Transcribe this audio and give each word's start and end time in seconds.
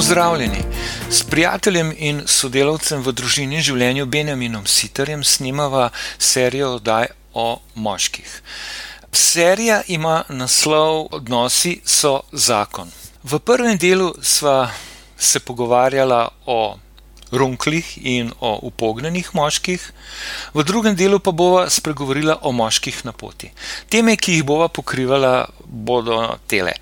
Pozdravljeni! 0.00 0.62
S 1.10 1.22
prijateljem 1.22 1.92
in 1.98 2.22
sodelavcem 2.26 3.02
v 3.04 3.12
družini 3.12 3.58
in 3.58 3.64
življenju 3.66 4.06
Benjaminom 4.08 4.62
Sitarjem 4.64 5.20
snimava 5.28 5.90
serijo 6.16 6.70
oddaj 6.78 7.10
o 7.36 7.44
moških. 7.74 8.30
Serija 9.12 9.82
ima 9.92 10.22
naslov 10.28 11.10
Odnosi 11.18 11.74
so 11.84 12.14
zakon. 12.32 12.88
V 13.28 13.42
prvem 13.44 13.76
delu 13.76 14.14
sva 14.22 14.70
se 15.18 15.44
pogovarjala 15.44 16.22
o 16.46 16.78
runklih 17.30 17.98
in 18.00 18.32
o 18.40 18.56
upognjenih 18.72 19.34
moških, 19.36 19.84
v 20.54 20.64
drugem 20.64 20.96
delu 20.96 21.20
pa 21.20 21.30
bova 21.30 21.68
spregovorila 21.70 22.38
o 22.40 22.52
moških 22.56 23.04
na 23.04 23.12
poti. 23.12 23.52
Teme, 23.92 24.16
ki 24.16 24.40
jih 24.40 24.48
bova 24.48 24.72
pokrivala, 24.72 25.44
bodo 25.64 26.22
tele. 26.48 26.72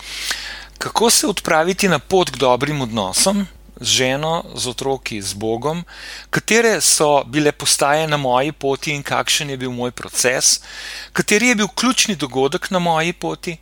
Kako 0.79 1.11
se 1.11 1.27
odpraviti 1.27 1.89
na 1.89 1.99
pot 1.99 2.31
k 2.31 2.37
dobrim 2.37 2.81
odnosom 2.81 3.47
z 3.81 3.87
ženo, 3.87 4.45
z 4.55 4.69
otroki, 4.69 5.23
z 5.23 5.33
Bogom, 5.33 5.85
katere 6.31 6.81
so 6.81 7.25
bile 7.25 7.53
postaje 7.53 8.07
na 8.09 8.17
moji 8.17 8.53
poti 8.53 8.95
in 8.95 9.03
kakšen 9.03 9.51
je 9.51 9.57
bil 9.57 9.71
moj 9.71 9.91
proces, 9.91 10.61
kateri 11.13 11.49
je 11.49 11.55
bil 11.55 11.69
ključni 11.69 12.17
dogodek 12.17 12.71
na 12.71 12.79
moji 12.79 13.13
poti, 13.13 13.57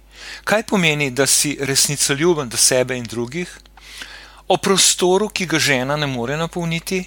kaj 0.45 0.63
pomeni, 0.63 1.11
da 1.11 1.27
si 1.27 1.57
resnicoljuben 1.61 2.49
do 2.49 2.57
sebe 2.57 2.97
in 2.97 3.05
drugih, 3.05 3.59
o 4.49 4.57
prostoru, 4.57 5.29
ki 5.29 5.47
ga 5.47 5.59
žena 5.59 5.97
ne 5.97 6.07
more 6.07 6.37
napolniti. 6.37 7.05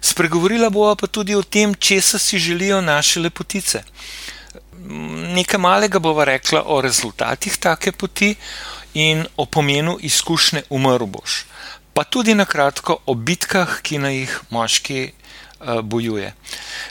Spregovorila 0.00 0.70
bova 0.70 0.96
pa 0.96 1.06
tudi 1.06 1.34
o 1.34 1.42
tem, 1.42 1.74
česa 1.74 2.18
si 2.18 2.38
želijo 2.38 2.80
naše 2.80 3.20
lepotice. 3.20 3.82
Nekaj 5.36 5.60
malega 5.60 5.98
bova 5.98 6.24
rekla 6.24 6.64
o 6.66 6.80
rezultatih 6.80 7.56
take 7.56 7.92
poti, 7.92 8.34
in 8.94 9.24
o 9.36 9.46
pomenu 9.46 9.98
izkušnje 10.00 10.62
umrl 10.70 11.06
boš. 11.06 11.44
Pa 11.94 12.04
tudi 12.04 12.34
na 12.34 12.44
kratko 12.44 12.98
o 13.06 13.14
bitkah, 13.14 13.80
ki 13.82 13.98
naj 13.98 14.16
jih 14.16 14.40
moški 14.50 15.12
uh, 15.62 15.80
bojuje. 15.80 16.32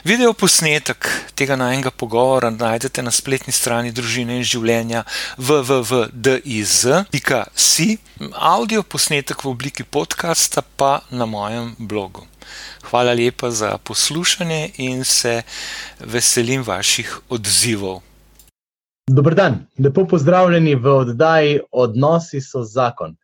Video 0.04 0.32
posnetek 0.32 1.08
tega 1.34 1.56
najmenjega 1.56 1.90
pogovora 1.90 2.50
najdete 2.50 3.02
na 3.02 3.10
spletni 3.10 3.52
strani 3.52 3.92
družine 3.92 4.36
in 4.38 4.44
življenja 4.44 5.04
www.diz.si, 5.38 6.08
audio 8.32 8.82
posnetek 8.82 9.44
v 9.44 9.48
obliki 9.50 9.84
podcasta 9.84 10.62
pa 10.76 11.00
na 11.10 11.26
mojem 11.26 11.74
blogu. 11.78 12.26
Hvala 12.90 13.12
lepa 13.12 13.50
za 13.50 13.78
poslušanje 13.78 14.70
in 14.76 15.04
se 15.04 15.42
veselim 15.98 16.62
vaših 16.62 17.18
odzivov. 17.28 18.02
Dobro 19.10 19.34
dan, 19.34 19.66
lepo 19.78 20.04
pozdravljeni 20.06 20.74
v 20.74 20.88
oddaji 20.88 21.60
Odnosi 21.72 22.40
so 22.40 22.62
zakon. 22.62 23.16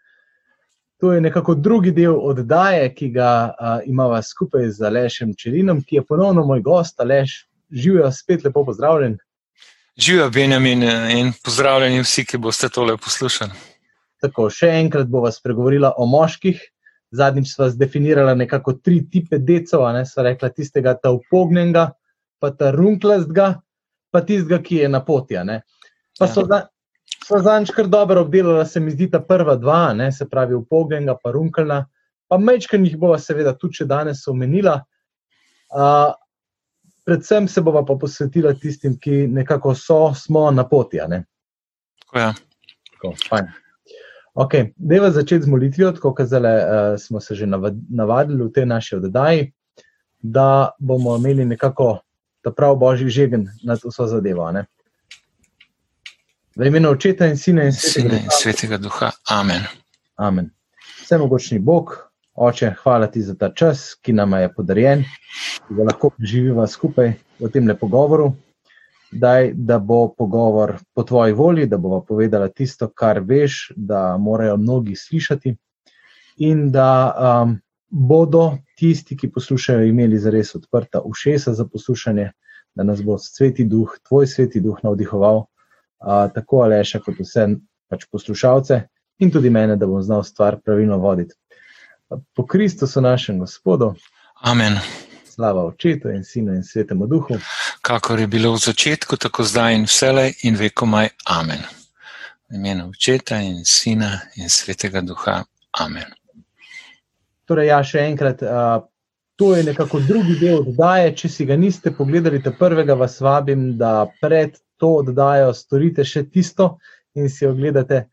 To 1.00 1.12
je 1.12 1.20
nekako 1.20 1.54
drugi 1.54 1.92
del 1.94 2.16
oddaje, 2.18 2.94
ki 2.94 3.08
ga 3.14 3.54
uh, 3.60 3.80
imamo 3.86 4.22
skupaj 4.22 4.70
z 4.70 4.82
Alešem 4.82 5.34
Čelinom, 5.38 5.82
ki 5.82 5.96
je 5.96 6.04
ponovno 6.04 6.44
moj 6.44 6.60
gost. 6.60 7.00
Aleš, 7.00 7.46
živijo 7.70 8.10
spet 8.12 8.44
lepo 8.44 8.64
pozdravljen. 8.64 9.18
Živijo 9.96 10.30
Benjamin 10.30 10.82
in 10.82 11.32
pozdravljeni 11.44 12.02
vsi, 12.02 12.24
ki 12.24 12.38
boste 12.38 12.68
tole 12.68 12.96
poslušali. 12.96 13.50
Tako, 14.20 14.50
še 14.50 14.72
enkrat 14.80 15.06
bova 15.06 15.30
spregovorila 15.32 15.92
o 15.96 16.06
moških. 16.06 16.58
Zadnjič 17.10 17.54
sva 17.54 17.70
zdefinirala 17.70 18.34
nekako 18.34 18.72
tri 18.82 19.04
tipe 19.10 19.38
decov, 19.38 19.86
ne 19.94 20.02
sva 20.06 20.26
rekla 20.26 20.50
tistega 20.50 20.98
ta 20.98 21.14
upognjenega, 21.14 21.92
pa 22.42 22.50
ta 22.50 22.74
runklastga, 22.74 23.60
pa 24.10 24.20
tistega, 24.20 24.60
ki 24.62 24.82
je 24.82 24.88
na 24.88 25.00
poti. 25.04 25.36
Pa 26.18 26.28
so, 26.28 26.44
ja. 26.50 26.62
so 27.26 27.40
zadnjič 27.42 27.72
kar 27.76 27.88
dobro 27.88 28.22
obdelali, 28.24 28.66
se 28.66 28.80
mi 28.80 28.90
zdi 28.90 29.10
ta 29.10 29.20
prva 29.20 29.56
dva, 29.56 29.92
ne? 29.94 30.12
se 30.12 30.28
pravi 30.28 30.54
upogenga, 30.54 31.16
pa 31.22 31.32
runkalna, 31.32 31.84
pa 32.28 32.38
mečken 32.38 32.84
jih 32.86 32.96
bova 32.98 33.18
seveda 33.18 33.54
tudi 33.56 33.84
danes 33.86 34.26
omenila. 34.28 34.80
Uh, 35.68 36.14
predvsem 37.04 37.48
se 37.48 37.60
bova 37.60 37.84
pa 37.84 37.96
posvetila 38.00 38.54
tistim, 38.54 38.98
ki 39.00 39.26
nekako 39.28 39.74
so, 39.74 40.14
smo 40.14 40.50
na 40.50 40.64
poti. 40.68 40.98
Tako 40.98 42.18
je. 42.18 42.24
Ja. 42.24 42.34
Okay. 44.38 44.72
Deva 44.76 45.10
začeti 45.10 45.44
z 45.44 45.50
molitvijo, 45.50 45.92
tako 45.92 46.12
kot 46.14 46.32
uh, 46.32 46.96
smo 46.98 47.20
se 47.20 47.34
že 47.34 47.46
navadili 47.90 48.44
v 48.44 48.52
tej 48.52 48.66
naši 48.66 48.96
oddaji, 48.96 49.52
da 50.18 50.70
bomo 50.78 51.16
imeli 51.16 51.44
nekako 51.44 51.98
ta 52.42 52.50
prav 52.50 52.76
božji 52.76 53.08
žegen 53.08 53.48
nad 53.64 53.78
vso 53.84 54.06
zadevo. 54.06 54.50
Ne? 54.52 54.64
V 56.56 56.66
imenu 56.66 56.90
očeta 56.90 57.26
in 57.26 57.36
sina 57.36 57.64
in 57.64 57.72
svetega, 57.72 58.16
in 58.16 58.30
svetega 58.30 58.78
duha. 58.78 59.10
Amen. 59.30 59.62
Amen. 60.16 60.50
Vse 61.02 61.18
mogočni 61.18 61.58
Bog, 61.58 61.94
oče, 62.34 62.72
hvala 62.82 63.06
ti 63.06 63.22
za 63.22 63.34
ta 63.34 63.52
čas, 63.54 63.94
ki 64.02 64.12
nam 64.12 64.32
je 64.32 64.50
podarjen, 64.54 65.04
da 65.70 65.84
lahko 65.84 66.10
živimo 66.18 66.66
skupaj 66.66 67.12
v 67.38 67.50
tem 67.52 67.68
lepo 67.68 67.86
govoru. 67.86 68.32
Daj, 69.10 69.52
da 69.54 69.78
bo 69.78 70.08
pogovor 70.18 70.74
po 70.94 71.02
tvoji 71.02 71.32
volji, 71.32 71.66
da 71.66 71.78
bova 71.78 72.02
povedala 72.04 72.48
tisto, 72.48 72.90
kar 72.90 73.22
veš, 73.24 73.72
da 73.76 74.16
morajo 74.20 74.56
mnogi 74.56 74.96
slišati, 74.96 75.54
in 76.38 76.70
da 76.72 76.90
um, 77.16 77.56
bodo 77.88 78.58
tisti, 78.78 79.16
ki 79.16 79.30
poslušajo, 79.34 79.86
imeli 79.90 80.18
zares 80.18 80.54
odprta 80.54 81.00
ušesa 81.04 81.54
za 81.54 81.66
poslušanje, 81.66 82.30
da 82.74 82.84
nas 82.84 83.02
bo 83.02 83.18
sveti 83.18 83.64
duh, 83.64 83.96
tvoj 84.08 84.26
sveti 84.26 84.60
duh 84.60 84.78
navdihoval, 84.82 85.44
a, 85.98 86.28
tako 86.34 86.62
Aleša, 86.62 87.00
kot 87.02 87.18
vse 87.18 87.48
pač 87.90 88.06
poslušalce 88.12 88.82
in 89.18 89.32
tudi 89.34 89.50
mene, 89.50 89.76
da 89.76 89.86
bom 89.86 90.02
znal 90.02 90.22
stvar 90.24 90.60
pravilno 90.64 90.98
voditi. 90.98 91.34
Po 92.36 92.46
Kristusu, 92.46 93.00
našem 93.00 93.38
Gospodu. 93.38 93.94
Amen. 94.40 94.78
Slava 95.26 95.64
očetu 95.66 96.10
in 96.10 96.24
sinu 96.24 96.54
in 96.54 96.62
svetemu 96.64 97.06
duhu. 97.06 97.38
Kakor 97.82 98.20
je 98.20 98.26
bilo 98.26 98.52
v 98.54 98.58
začetku, 98.58 99.16
tako 99.16 99.42
zdaj 99.44 99.74
in 99.74 99.84
vselej 99.90 100.32
in 100.42 100.56
vekomaj. 100.56 101.08
Amen. 101.26 101.66
V 102.50 102.56
imenu 102.56 102.88
očeta 102.88 103.40
in 103.40 103.64
sina 103.64 104.20
in 104.36 104.48
svetega 104.48 105.00
duha. 105.00 105.42
Amen. 105.80 106.14
Torej, 107.48 107.70
ja, 107.70 107.80
še 107.84 108.04
enkrat, 108.10 108.42
uh, 108.44 108.82
to 109.38 109.54
je 109.56 109.64
nekako 109.64 110.00
drugi 110.04 110.36
del 110.40 110.60
oddaje. 110.60 111.14
Če 111.16 111.28
si 111.32 111.46
ga 111.48 111.56
niste 111.56 111.92
pogledali, 111.94 112.42
te 112.42 112.52
prvega 112.52 112.96
vas 112.98 113.20
vabim, 113.24 113.70
da 113.80 114.08
pred 114.20 114.58
to 114.78 114.98
oddajo 115.02 115.52
storite 115.56 116.04
še 116.04 116.26
tisto 116.28 116.76
in 117.18 117.30
si 117.32 117.46
ogledate 117.46 118.08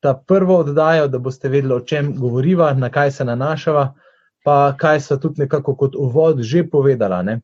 ta 0.00 0.14
prvo 0.14 0.60
oddajo, 0.62 1.08
da 1.08 1.18
boste 1.18 1.50
vedeli, 1.50 1.74
o 1.74 1.80
čem 1.80 2.12
govoriva, 2.16 2.72
na 2.74 2.90
kaj 2.90 3.10
se 3.18 3.26
nanašava, 3.26 3.92
pa 4.44 4.56
kaj 4.78 5.00
so 5.00 5.18
tudi 5.18 5.42
nekako 5.42 5.74
kot 5.76 5.96
uvod 5.98 6.42
že 6.42 6.62
povedala. 6.70 7.22
Ne? 7.22 7.40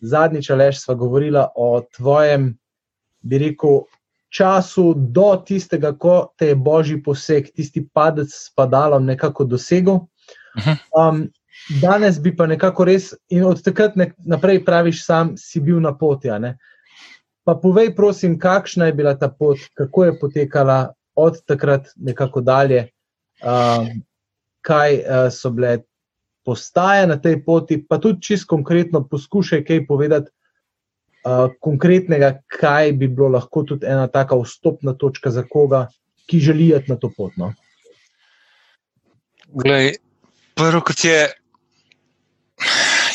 Zadnjič, 0.00 0.50
Aleš, 0.50 0.84
sva 0.84 0.94
govorila 0.94 1.48
o 1.56 1.80
tvojem, 1.96 2.52
bi 3.22 3.38
rekel, 3.42 3.82
času 4.30 4.92
do 4.94 5.32
tistega, 5.46 5.92
ko 5.92 6.32
te 6.38 6.52
je 6.52 6.54
božji 6.54 7.02
poseg, 7.02 7.50
tisti 7.50 7.82
padec 7.94 8.30
s 8.30 8.52
padalom 8.54 9.04
nekako 9.06 9.44
dosegel. 9.44 10.04
Um, 10.96 11.28
danes 11.82 12.18
bi 12.22 12.32
pa 12.36 12.46
nekako 12.46 12.84
res, 12.88 13.12
in 13.30 13.44
od 13.44 13.62
takrat 13.62 13.96
naprej 14.18 14.64
praviš, 14.64 15.04
sam 15.04 15.34
si 15.36 15.60
bil 15.60 15.80
na 15.80 15.92
poti. 15.96 16.32
Pa 17.44 17.54
povej, 17.54 17.94
prosim, 17.96 18.38
kakšna 18.38 18.90
je 18.90 18.92
bila 18.92 19.14
ta 19.14 19.28
pot, 19.28 19.58
kako 19.74 20.04
je 20.04 20.18
potekala 20.20 20.78
od 21.16 21.40
takrat 21.46 21.88
nekako 21.96 22.40
dalje, 22.40 22.88
um, 23.42 23.88
kaj 24.60 24.94
uh, 24.94 25.28
so 25.32 25.50
bile 25.50 25.78
postaje 26.44 27.06
na 27.06 27.16
tej 27.20 27.42
poti, 27.44 27.80
pa 27.88 27.98
tudi 27.98 28.22
čisto 28.22 28.54
konkretno 28.54 29.04
poskušaj 29.08 29.64
kaj 29.64 29.86
povedati. 29.86 30.30
Uh, 31.26 31.50
konkretnega, 31.60 32.38
kaj 32.46 32.92
bi 32.92 33.08
bilo 33.08 33.28
lahko 33.28 33.64
tudi 33.66 33.86
ena 33.86 34.06
taka 34.06 34.36
vstopna 34.38 34.94
točka 34.94 35.30
za 35.34 35.42
koga, 35.42 35.88
ki 36.30 36.38
želi 36.40 36.68
iti 36.76 36.92
na 36.92 36.96
to 36.96 37.10
pot. 37.16 37.34
No? 37.36 37.50
Glej, 39.48 39.98
prvo, 40.58 40.82
kot 40.82 41.04
je, 41.04 41.18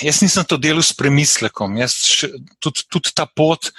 jaz 0.04 0.22
nisem 0.24 0.46
to 0.48 0.58
delal 0.62 0.84
s 0.84 0.96
premislekom. 0.96 1.76
Še, 1.92 2.32
tudi, 2.64 2.86
tudi 2.92 3.14
ta 3.16 3.28
pot 3.28 3.72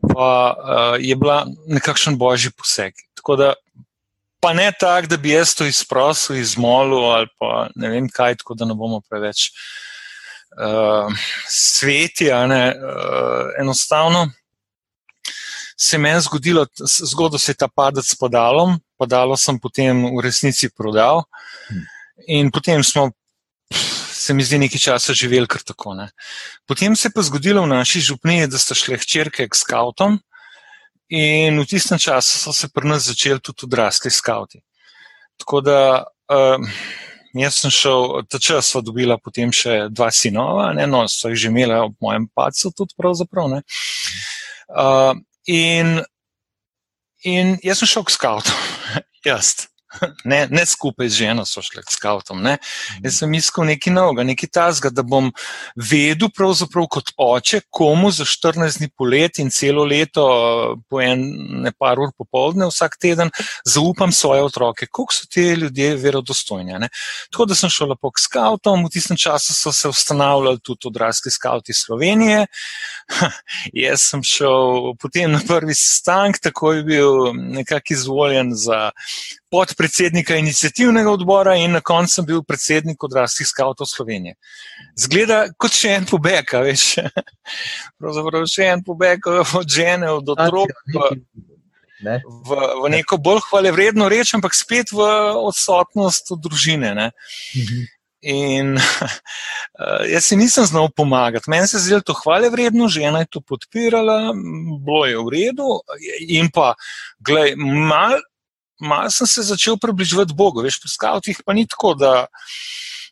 pa, 0.00 0.28
uh, 0.54 0.96
je 1.02 1.16
bila 1.18 1.42
nekakšen 1.66 2.18
božji 2.20 2.54
poseg. 2.54 2.94
Tako 3.18 3.36
da, 3.40 3.52
pa 4.40 4.54
ne 4.56 4.70
tako, 4.72 5.10
da 5.10 5.20
bi 5.20 5.34
jaz 5.34 5.54
to 5.58 5.68
izprosil, 5.68 6.38
izmolil 6.38 7.10
ali 7.10 7.30
pa 7.40 7.68
ne 7.76 7.92
vem 7.96 8.08
kaj, 8.08 8.40
tako 8.40 8.56
da 8.56 8.68
ne 8.68 8.78
bomo 8.78 9.02
preveč 9.08 9.50
uh, 10.56 11.10
sveti. 11.50 12.30
Uh, 12.30 13.50
enostavno. 13.60 14.28
Se 15.80 15.96
je 15.96 16.00
meni 16.00 16.20
zgodilo, 16.20 16.66
zgodilo 16.76 17.38
se 17.40 17.54
je 17.54 17.56
ta 17.62 17.68
padec 17.72 18.04
s 18.04 18.16
podalom, 18.20 18.74
podalo 19.00 19.36
sem 19.40 19.56
potem 19.56 20.02
v 20.12 20.20
resnici 20.20 20.68
prodal. 20.68 21.24
Hmm. 21.70 21.86
In 22.28 22.50
potem 22.50 22.84
smo, 22.84 23.10
se 24.12 24.34
mi 24.34 24.44
zdi, 24.44 24.58
nekaj 24.58 24.80
časa 24.80 25.14
živeli 25.16 25.48
kar 25.48 25.62
tako. 25.62 25.94
Ne. 25.94 26.10
Potem 26.68 26.96
se 26.96 27.08
je 27.08 27.12
pa 27.14 27.22
zgodilo 27.22 27.62
v 27.62 27.72
naši 27.72 28.00
župniji, 28.00 28.50
da 28.50 28.58
sta 28.58 28.74
šle 28.74 28.98
hčerke 29.00 29.48
k 29.48 29.56
skautom, 29.56 30.20
in 31.10 31.58
v 31.58 31.66
tistem 31.66 31.98
času 31.98 32.38
so 32.38 32.52
se 32.54 32.68
pri 32.68 32.88
nas 32.88 33.08
začeli 33.10 33.40
tudi 33.40 33.66
odrasli 33.66 34.10
skauti. 34.10 34.60
Tako 35.40 35.60
da 35.60 35.78
uh, 36.30 36.68
Jaz 37.34 37.60
sem 37.60 37.70
šel, 37.70 38.24
ta 38.26 38.40
čas 38.42 38.72
sva 38.72 38.80
dobila 38.82 39.14
potem 39.22 39.52
še 39.54 39.86
dva 39.94 40.08
sinova, 40.10 40.72
ne, 40.74 40.86
no, 40.90 41.04
so 41.06 41.30
jih 41.30 41.38
že 41.38 41.50
imela 41.52 41.84
ob 41.86 41.94
mojem 42.02 42.26
pacu 42.34 42.72
tudi 42.74 42.96
pravzaprav. 42.98 43.60
Uh, 44.66 45.14
in, 45.46 46.00
in 47.22 47.54
jaz 47.62 47.82
sem 47.82 47.92
šel 47.92 48.08
k 48.08 48.16
skautu, 48.16 48.56
jaz. 49.28 49.69
Ne, 50.24 50.46
ne 50.50 50.66
skupaj 50.66 51.08
z 51.08 51.18
ženo 51.24 51.44
so 51.46 51.62
šli 51.62 51.82
k 51.82 51.90
skautom. 51.90 52.42
Ne. 52.42 52.56
Jaz 53.02 53.20
sem 53.20 53.34
iskal 53.34 53.66
nekaj 53.66 53.92
novega, 53.92 54.24
nekaj 54.26 54.50
tazga, 54.54 54.90
da 54.94 55.02
bom 55.02 55.32
vedel, 55.74 56.30
kot 56.90 57.10
oče, 57.18 57.62
komu 57.70 58.10
za 58.14 58.24
14 58.28 58.78
dni 58.78 58.90
polet 58.94 59.40
in 59.42 59.50
celo 59.50 59.84
leto, 59.84 60.26
po 60.88 61.00
ene 61.02 61.72
par 61.78 61.98
ur 62.00 62.12
popoldne, 62.16 62.68
vsak 62.70 62.96
teden, 63.02 63.32
zaupam 63.66 64.12
svoje 64.12 64.44
otroke, 64.46 64.86
koliko 64.86 65.14
so 65.14 65.26
ti 65.30 65.48
ljudje 65.58 65.96
verodostojni. 65.96 66.78
Ne. 66.78 66.88
Tako 67.32 67.48
da 67.50 67.58
sem 67.58 67.72
šel 67.72 67.90
lepo 67.94 68.12
k 68.14 68.22
skautom, 68.22 68.86
v 68.86 68.94
tistem 68.94 69.18
času 69.18 69.54
so 69.56 69.72
se 69.74 69.90
ustanavljali 69.90 70.62
tudi 70.62 70.86
odrasli 70.86 71.34
skauti 71.34 71.74
Slovenije. 71.74 72.46
Jaz 73.84 74.06
sem 74.12 74.22
šel 74.22 74.94
potem 75.02 75.32
na 75.32 75.42
prvi 75.46 75.74
sestanek, 75.74 76.38
tako 76.38 76.72
je 76.78 76.86
bil 76.86 77.32
nekako 77.34 77.94
izvoljen 77.94 78.54
za 78.54 78.90
podpredsednika 79.50 79.79
inicijativnega 80.38 81.10
odbora 81.10 81.54
in 81.56 81.72
na 81.72 81.80
koncu 81.80 82.14
sem 82.14 82.26
bil 82.26 82.42
predsednik 82.42 83.04
odraslih 83.04 83.48
skavtov 83.48 83.86
Slovenije. 83.86 84.34
Zgleda 84.98 85.46
kot 85.56 85.72
še 85.72 85.94
en 85.98 86.06
pobeg, 86.06 86.52
veš. 86.66 86.98
Pravzaprav 88.00 88.46
še 88.46 88.72
en 88.74 88.84
pobeg 88.84 89.26
od 89.26 89.68
žene, 89.68 90.10
od 90.10 90.28
otrok. 90.28 90.74
Ne? 92.00 92.20
V, 92.24 92.56
v 92.84 92.90
neko 92.96 93.18
bolj 93.20 93.42
hvale 93.50 93.72
vredno 93.72 94.08
reč, 94.08 94.32
ampak 94.34 94.56
spet 94.56 94.92
v 94.92 95.04
odsotnost 95.36 96.32
od 96.32 96.40
družine. 96.40 96.94
Mhm. 97.56 97.88
In 98.20 98.76
uh, 98.76 100.04
jaz 100.12 100.26
si 100.28 100.36
nisem 100.36 100.66
znal 100.68 100.90
pomagati. 100.96 101.48
Meni 101.48 101.66
se 101.66 101.76
je 101.76 101.80
zdelo 101.80 102.04
to 102.04 102.14
hvale 102.20 102.50
vredno, 102.52 102.88
žena 102.88 103.24
je 103.24 103.30
to 103.32 103.40
podpirala, 103.40 104.32
bilo 104.84 105.06
je 105.06 105.16
v 105.16 105.28
redu. 105.32 105.80
In 106.28 106.50
pa, 106.52 106.74
gledaj, 107.24 107.56
mal 107.56 108.20
malo 108.80 109.10
sem 109.10 109.26
se 109.26 109.42
začel 109.42 109.78
približevati 109.78 110.34
Bogu. 110.34 110.64
Veš, 110.64 110.80
pri 110.80 110.90
skavtih 110.90 111.40
pa 111.46 111.54
ni 111.56 111.66
tako, 111.68 111.94
da, 111.94 112.26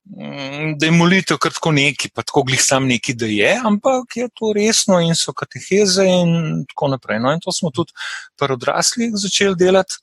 mm, 0.05 0.75
da 0.79 0.87
je 0.87 0.93
molitev 0.93 1.38
kar 1.38 1.53
tako 1.53 1.73
neki, 1.76 2.11
pa 2.15 2.23
tako 2.23 2.43
glih 2.49 2.62
sam 2.62 2.88
neki, 2.88 3.15
da 3.15 3.26
je, 3.26 3.55
ampak 3.65 4.17
je 4.17 4.29
to 4.35 4.53
resno 4.56 5.00
in 5.05 5.15
so 5.15 5.32
kateheze 5.32 6.06
in 6.09 6.65
tako 6.73 6.93
naprej. 6.94 7.20
No, 7.23 7.32
in 7.32 7.41
to 7.44 7.53
smo 7.53 7.70
tudi 7.70 7.93
pri 8.38 8.56
odraslih 8.56 9.15
začeli 9.15 9.56
delati. 9.56 10.00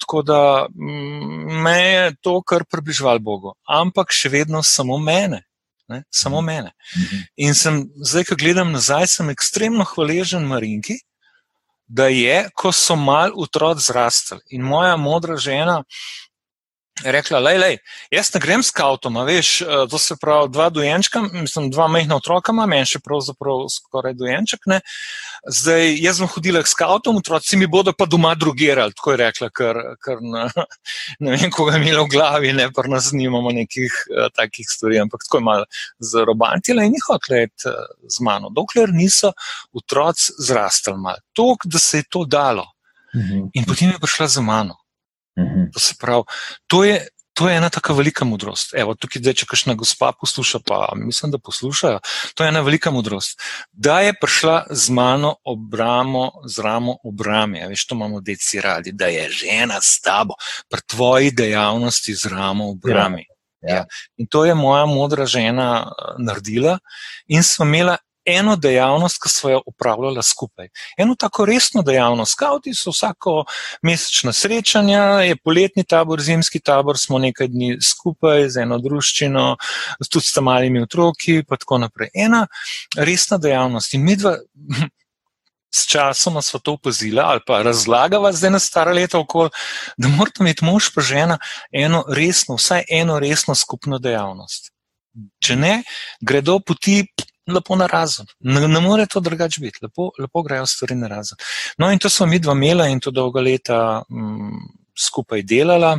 Tako 0.00 0.22
da 0.22 0.66
mm, 0.68 1.62
me 1.62 1.78
je 1.80 2.14
to 2.20 2.40
kar 2.42 2.64
približevalo 2.64 3.18
Bogu, 3.18 3.54
ampak 3.68 4.12
še 4.12 4.32
vedno 4.32 4.62
samo 4.62 4.98
mene. 4.98 5.44
Ne, 5.88 6.02
samo 6.08 6.40
mene. 6.40 6.72
Mhm. 6.96 7.24
In 7.44 7.54
sem, 7.54 7.82
zdaj, 8.00 8.24
ko 8.30 8.36
gledam 8.40 8.70
nazaj, 8.72 9.06
sem 9.18 9.28
ekstremno 9.28 9.84
hvaležen 9.84 10.46
Marinki, 10.48 10.96
da 11.86 12.06
je, 12.08 12.48
ko 12.56 12.72
so 12.72 12.96
mal 12.96 13.32
otroci 13.36 13.86
zrastali 13.86 14.40
in 14.50 14.62
moja 14.62 14.96
modra 14.96 15.36
žena 15.36 15.82
rekla, 17.02 17.38
lej, 17.42 17.58
lej, 17.58 17.76
jaz 18.14 18.30
ne 18.34 18.40
grem 18.40 18.62
s 18.62 18.70
kautom, 18.70 19.18
veš, 19.26 19.48
eh, 19.62 19.86
to 19.90 19.98
se 19.98 20.16
pravi, 20.20 20.48
dva 20.52 20.68
dojenčka, 20.70 21.20
mislim, 21.32 21.70
dva 21.70 21.88
mehna 21.88 22.16
otroka 22.16 22.52
ima, 22.52 22.66
meni 22.70 22.86
še 22.86 23.00
pravzaprav 23.02 23.66
skoraj 23.72 24.14
dojenček, 24.14 24.68
ne. 24.70 24.80
Zdaj, 25.50 25.96
jaz 26.00 26.20
sem 26.20 26.30
hodila 26.30 26.62
s 26.64 26.76
kautom, 26.78 27.18
otroci 27.18 27.58
mi 27.58 27.66
bodo 27.66 27.92
pa 27.92 28.06
doma 28.06 28.34
drugirali, 28.38 28.94
tako 28.94 29.12
je 29.12 29.18
rekla, 29.24 29.50
ker, 29.50 29.80
ker 30.04 30.22
na, 30.22 30.46
ne 31.24 31.34
vem, 31.34 31.50
koga 31.50 31.74
je 31.74 31.82
imela 31.82 32.04
v 32.06 32.12
glavi, 32.14 32.52
ne, 32.54 32.68
pa 32.72 32.86
nas 32.88 33.10
nimamo 33.12 33.50
nekih 33.50 33.90
uh, 33.90 34.28
takih 34.34 34.68
stvari, 34.70 35.02
ampak 35.02 35.26
tako 35.26 35.42
je 35.42 35.48
malo 35.50 35.66
zarobantila 35.98 36.86
in 36.86 36.94
jih 36.94 37.10
iti 37.42 37.68
uh, 37.68 37.82
z 38.08 38.22
mano, 38.22 38.52
dokler 38.54 38.94
niso 38.94 39.32
otroci 39.74 40.32
zrastali 40.38 40.98
mal. 41.00 41.18
Tok, 41.34 41.66
da 41.66 41.78
se 41.78 41.98
je 42.04 42.08
to 42.08 42.24
dalo. 42.24 42.70
Mhm. 43.14 43.50
In 43.54 43.64
potem 43.64 43.90
je 43.90 43.98
prišla 43.98 44.26
za 44.28 44.40
mano. 44.40 44.83
Mhm. 45.38 45.70
To 45.72 45.80
se 45.80 45.94
pravi, 46.00 46.22
to 46.66 46.84
je, 46.84 47.06
to 47.34 47.48
je 47.48 47.56
ena 47.56 47.70
tako 47.70 47.94
velika 47.94 48.24
modrost. 48.24 48.74
Evo, 48.74 48.94
tukaj, 48.94 49.22
zdaj, 49.22 49.34
če 49.34 49.46
kakšna 49.50 49.74
gospa 49.74 50.12
posluša, 50.20 50.60
pa 50.66 50.92
mislim, 50.96 51.32
da 51.34 51.38
poslušajo, 51.38 51.98
to 52.34 52.44
je 52.44 52.48
ena 52.48 52.60
velika 52.60 52.90
modrost. 52.94 53.40
Da 53.72 54.00
je 54.00 54.14
prišla 54.20 54.66
z 54.70 54.90
mano 54.94 55.34
obramo, 55.44 56.30
z 56.46 56.62
ramo 56.62 56.96
obrame, 57.04 57.58
ja, 57.58 57.68
veš, 57.68 57.86
to 57.86 57.98
imamo 57.98 58.20
deci 58.20 58.60
radi, 58.60 58.92
da 58.92 59.10
je 59.10 59.28
žena 59.30 59.80
s 59.82 60.00
tabo, 60.00 60.38
pri 60.70 60.80
tvoji 60.86 61.30
dejavnosti 61.30 62.14
z 62.14 62.30
ramo 62.30 62.70
obrame. 62.70 63.24
Ja. 63.26 63.34
Ja. 63.68 63.84
In 64.16 64.26
to 64.26 64.44
je 64.44 64.54
moja 64.54 64.86
modra 64.86 65.26
žena 65.26 65.68
eh, 65.88 66.14
naredila, 66.18 66.78
in 67.26 67.42
smo 67.42 67.64
imeli 67.64 67.96
eno 68.26 68.56
dejavnost, 68.56 69.22
ki 69.22 69.28
smo 69.28 69.50
jo 69.50 69.60
upravljali 69.66 70.22
skupaj. 70.22 70.68
Eno 70.96 71.14
tako 71.18 71.44
resno 71.44 71.82
dejavnost. 71.82 72.32
Skauti 72.32 72.74
so 72.74 72.90
vsako 72.90 73.44
mesečna 73.82 74.32
srečanja, 74.32 75.02
je 75.28 75.36
poletni 75.36 75.84
tabor, 75.84 76.22
zimski 76.22 76.60
tabor, 76.60 76.98
smo 76.98 77.18
nekaj 77.18 77.48
dni 77.48 77.78
skupaj 77.82 78.48
z 78.48 78.64
eno 78.64 78.78
družščino, 78.78 79.46
tudi 80.08 80.26
s 80.26 80.40
malimi 80.40 80.82
otroki, 80.82 81.42
pa 81.48 81.56
tako 81.60 81.78
naprej. 81.84 82.10
Ena 82.14 82.46
resna 82.96 83.38
dejavnost. 83.38 83.94
In 83.94 84.04
mi 84.04 84.16
dva. 84.16 84.36
S 85.74 85.88
časom 85.90 86.36
smo 86.42 86.60
to 86.62 86.76
opazili, 86.76 87.18
ali 87.18 87.40
pa 87.46 87.56
razlagava 87.66 88.30
zdaj 88.32 88.50
na 88.54 88.58
stara 88.62 88.92
leta 88.94 89.18
okoli, 89.18 89.50
da 89.98 90.08
moramo 90.08 90.46
imeti 90.46 90.64
mož 90.64 90.92
pa 90.94 91.02
žena 91.02 91.38
eno 91.72 92.04
resno, 92.08 92.54
vsaj 92.54 92.84
eno 92.86 93.18
resno 93.18 93.56
skupno 93.58 93.98
dejavnost. 93.98 94.70
Če 95.42 95.56
ne, 95.56 95.72
gredo 96.22 96.60
poti 96.62 97.00
lepo 97.46 97.76
na 97.76 97.86
razen. 97.86 98.26
Ne, 98.40 98.68
ne 98.68 98.80
more 98.80 99.06
to 99.06 99.20
drugače 99.20 99.60
biti, 99.60 99.78
lepo, 99.82 100.10
lepo 100.18 100.42
grejo 100.42 100.66
stvari 100.66 100.96
na 100.96 101.08
razen. 101.08 101.38
No, 101.78 101.90
in 101.92 101.98
to 101.98 102.10
smo 102.10 102.26
mi 102.26 102.38
dva 102.38 102.52
imela 102.52 102.88
in 102.88 103.00
to 103.00 103.10
dolga 103.10 103.40
leta 103.40 104.02
m, 104.10 104.24
mm, 104.24 104.66
skupaj 105.06 105.42
delala. 105.42 105.98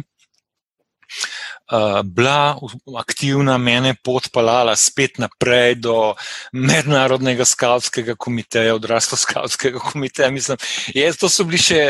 Uh, 1.71 2.01
bila 2.03 2.57
aktivna, 2.97 3.57
mene 3.57 3.95
podpalala 4.03 4.75
spet 4.77 5.17
naprej 5.17 5.75
do 5.81 6.13
mednarodnega 6.53 7.45
skavtskega 7.45 8.15
komiteja, 8.15 8.75
odraslo 8.75 9.17
skavtskega 9.17 9.79
komiteja. 9.79 10.29
Mislim, 10.31 10.57
je, 10.93 11.07
to 11.17 11.29
so 11.29 11.45
bili 11.45 11.61
še, 11.61 11.81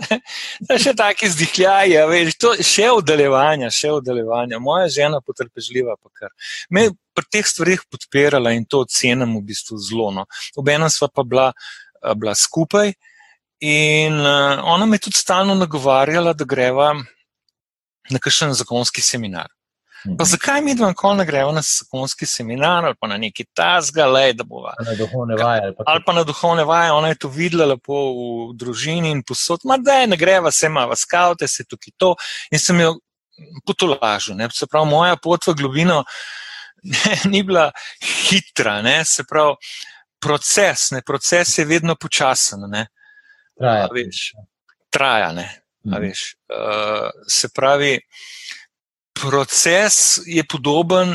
uh, 0.68 0.76
še 0.80 0.94
taki 0.96 1.28
zdihljaji, 1.28 1.98
veš, 2.08 2.38
to, 2.40 2.54
še 2.60 2.88
oddaljevanja, 2.92 3.72
še 3.72 3.92
oddaljevanja. 3.98 4.60
Moja 4.64 4.88
žena 5.00 5.20
potrpežljiva 5.20 5.96
pa 6.00 6.12
kar. 6.12 6.32
Me 6.70 6.88
pri 7.14 7.28
teh 7.30 7.46
stvarih 7.46 7.84
podpirala 7.90 8.52
in 8.56 8.64
to 8.64 8.82
ocenim 8.86 9.36
v 9.38 9.44
bistvu 9.52 9.78
zelo. 9.78 10.10
No. 10.10 10.26
Obenem 10.56 10.90
sva 10.90 11.08
pa 11.12 11.24
bila, 11.24 11.52
bila 12.16 12.34
skupaj 12.34 12.92
in 13.62 14.18
ona 14.18 14.86
me 14.86 14.98
tudi 14.98 15.16
stalno 15.16 15.54
nagovarjala, 15.54 16.32
da 16.34 16.44
greva 16.44 16.94
na 18.10 18.18
kakšen 18.18 18.54
zakonski 18.58 19.00
seminar. 19.00 19.52
Pa 20.02 20.10
mhm. 20.10 20.24
zakaj 20.24 20.60
mi 20.62 20.74
dva 20.74 20.88
nikoli 20.90 21.18
ne 21.18 21.24
gremo 21.24 21.52
na 21.52 21.62
zakonski 21.62 22.26
seminar 22.26 22.84
ali 22.84 22.94
pa 23.00 23.06
na 23.06 23.16
neki 23.16 23.44
tasga, 23.54 24.06
le 24.06 24.32
da 24.32 24.44
bova. 24.44 24.74
Na 24.86 24.94
duhovne 24.98 25.36
vaje. 25.38 25.62
Ali 25.62 25.74
pa, 25.78 25.84
ali 25.86 26.02
pa 26.06 26.12
na 26.12 26.24
duhovne 26.24 26.64
vaje, 26.64 26.92
ona 26.92 27.08
je 27.08 27.18
to 27.22 27.28
videla 27.28 27.66
lepo 27.70 28.00
v 28.16 28.56
družini 28.58 29.12
in 29.14 29.22
posod, 29.22 29.62
ma 29.64 29.78
da 29.78 30.00
je 30.00 30.10
ne 30.10 30.16
greva, 30.16 30.50
se 30.50 30.66
ima 30.66 30.88
v 30.90 30.98
skaute, 30.98 31.48
se 31.48 31.64
tukaj 31.64 31.94
to 31.96 32.14
in 32.50 32.58
sem 32.58 32.80
jo 32.80 32.96
potolažil. 33.66 34.42
Se 34.50 34.66
pravi, 34.66 34.90
moja 34.90 35.16
pot 35.16 35.46
v 35.46 35.54
globino 35.54 36.02
ni 37.32 37.42
bila 37.42 37.70
hitra, 38.28 38.82
ne? 38.82 39.04
se 39.04 39.24
pravi, 39.28 39.56
proces, 40.20 40.90
ne? 40.90 41.02
proces 41.02 41.58
je 41.58 41.64
vedno 41.64 41.96
počasen. 41.96 42.66
Traja. 43.58 43.88
Veš, 43.92 44.32
traja 44.90 45.32
ne? 45.32 45.48
Mhm. 45.86 46.00
Veš, 46.00 46.34
uh, 46.54 47.10
se 47.28 47.48
pravi, 47.54 47.98
proces 49.12 50.20
je 50.26 50.44
podoben 50.44 51.14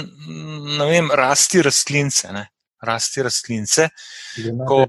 vem, 0.80 1.12
rasti 1.12 1.62
rastlince. 1.62 2.32
Ne? 2.34 2.48
Rasti 2.82 3.24
rastlince. 3.24 3.90
Ko 4.68 4.86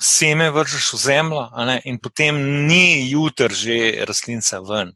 seme 0.00 0.50
vržeš 0.50 0.92
v 0.92 0.98
zemljo, 0.98 1.48
in 1.84 1.98
potem 1.98 2.66
ni 2.66 3.10
jutr 3.10 3.52
že 3.52 4.04
rastlinca 4.06 4.60
ven. 4.60 4.92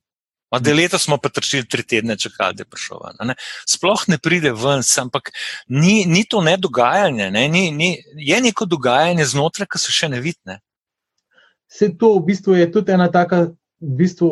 Ma 0.51 0.59
da 0.59 0.73
leto 0.73 0.99
smo 0.99 1.19
pa 1.21 1.29
trčili 1.29 1.69
tri 1.69 1.83
tedne, 1.83 2.17
čakali, 2.17 2.57
da 2.57 2.65
je 2.65 2.71
prišel 2.73 3.03
ven. 3.05 3.29
Ne? 3.29 3.35
Sploh 3.69 4.07
ne 4.09 4.19
pride 4.19 4.53
ven, 4.57 4.83
ampak 5.03 5.31
ni, 5.69 6.05
ni 6.07 6.25
to 6.25 6.41
ne 6.41 6.57
dogajanje, 6.57 7.31
ne? 7.31 7.49
Ni, 7.49 7.71
ni, 7.71 7.91
je 8.17 8.41
neko 8.41 8.65
dogajanje 8.65 9.29
znotraj, 9.29 9.69
ki 9.69 9.83
se 9.83 9.93
še 9.93 10.09
ne 10.09 10.23
vidi. 10.25 10.59
Vse 11.69 11.91
to 12.01 12.15
v 12.17 12.25
bistvu 12.31 12.57
je 12.57 12.71
tudi 12.73 12.97
ena 12.97 13.11
taka, 13.13 13.51
v 13.81 13.97
bistvu, 14.01 14.31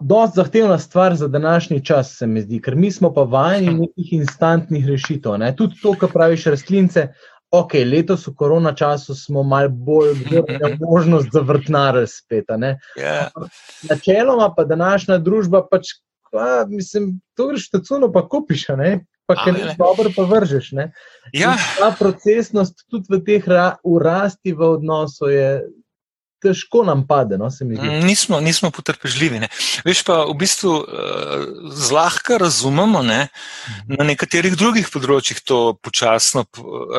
dosti 0.00 0.36
zahtevna 0.36 0.78
stvar 0.78 1.16
za 1.16 1.28
današnji 1.28 1.84
čas, 1.84 2.12
se 2.18 2.26
mi 2.26 2.42
zdi, 2.42 2.60
ker 2.60 2.76
mi 2.76 2.90
smo 2.92 3.12
pa 3.14 3.22
vajeni 3.22 3.74
nekih 3.74 4.12
instantnih 4.12 4.86
rešitev. 4.86 5.38
Ne? 5.40 5.54
Tudi 5.56 5.80
to, 5.82 5.94
kar 5.96 6.12
praviš, 6.12 6.44
rastlince, 6.52 7.08
ok, 7.50 7.74
letos 7.84 8.26
v 8.26 8.34
korona 8.34 8.74
času 8.74 9.14
smo 9.14 9.42
malo 9.42 9.68
bolj 9.68 10.12
imeli 10.30 10.78
možnost 10.90 11.32
zavrtnariti 11.32 12.12
spet. 12.12 12.48
Yeah. 12.48 12.76
Ja. 12.96 13.30
Načeloma 13.90 14.52
pa 14.56 14.64
današnja 14.64 15.18
družba 15.18 15.66
pač 15.70 15.94
pa, 16.30 16.64
mislim, 16.68 17.20
to 17.34 17.48
greš 17.48 17.70
tacuno, 17.70 18.12
pa 18.12 18.28
kupiš, 18.28 18.68
ne? 18.78 19.00
pa 19.30 19.36
ker 19.44 19.54
ne 19.54 19.74
dobro, 19.78 20.10
pa 20.16 20.22
vržeš. 20.26 20.72
Ja. 21.32 21.54
Ta 21.78 21.92
procesnost 21.98 22.82
tudi 22.90 23.06
v 23.14 23.20
teh 23.26 23.46
ra, 23.48 23.76
urasti 23.86 24.52
v 24.52 24.72
odnosu 24.74 25.30
je 25.30 25.50
težko 26.42 26.82
nam 26.86 27.04
pade. 27.06 27.38
No, 27.38 27.48
mm, 27.50 28.00
nismo, 28.06 28.40
nismo 28.40 28.70
potrpežljivi. 28.74 29.40
Ne. 29.44 29.48
Veš 29.84 30.02
pa, 30.06 30.22
v 30.28 30.36
bistvu 30.40 30.72
uh, 30.80 31.44
zlahka 31.76 32.40
razumemo, 32.40 33.02
ne, 33.06 33.28
mhm. 33.28 34.00
na 34.00 34.08
nekaterih 34.12 34.56
drugih 34.58 34.90
področjih 34.92 35.42
to 35.44 35.60
počasno 35.82 36.46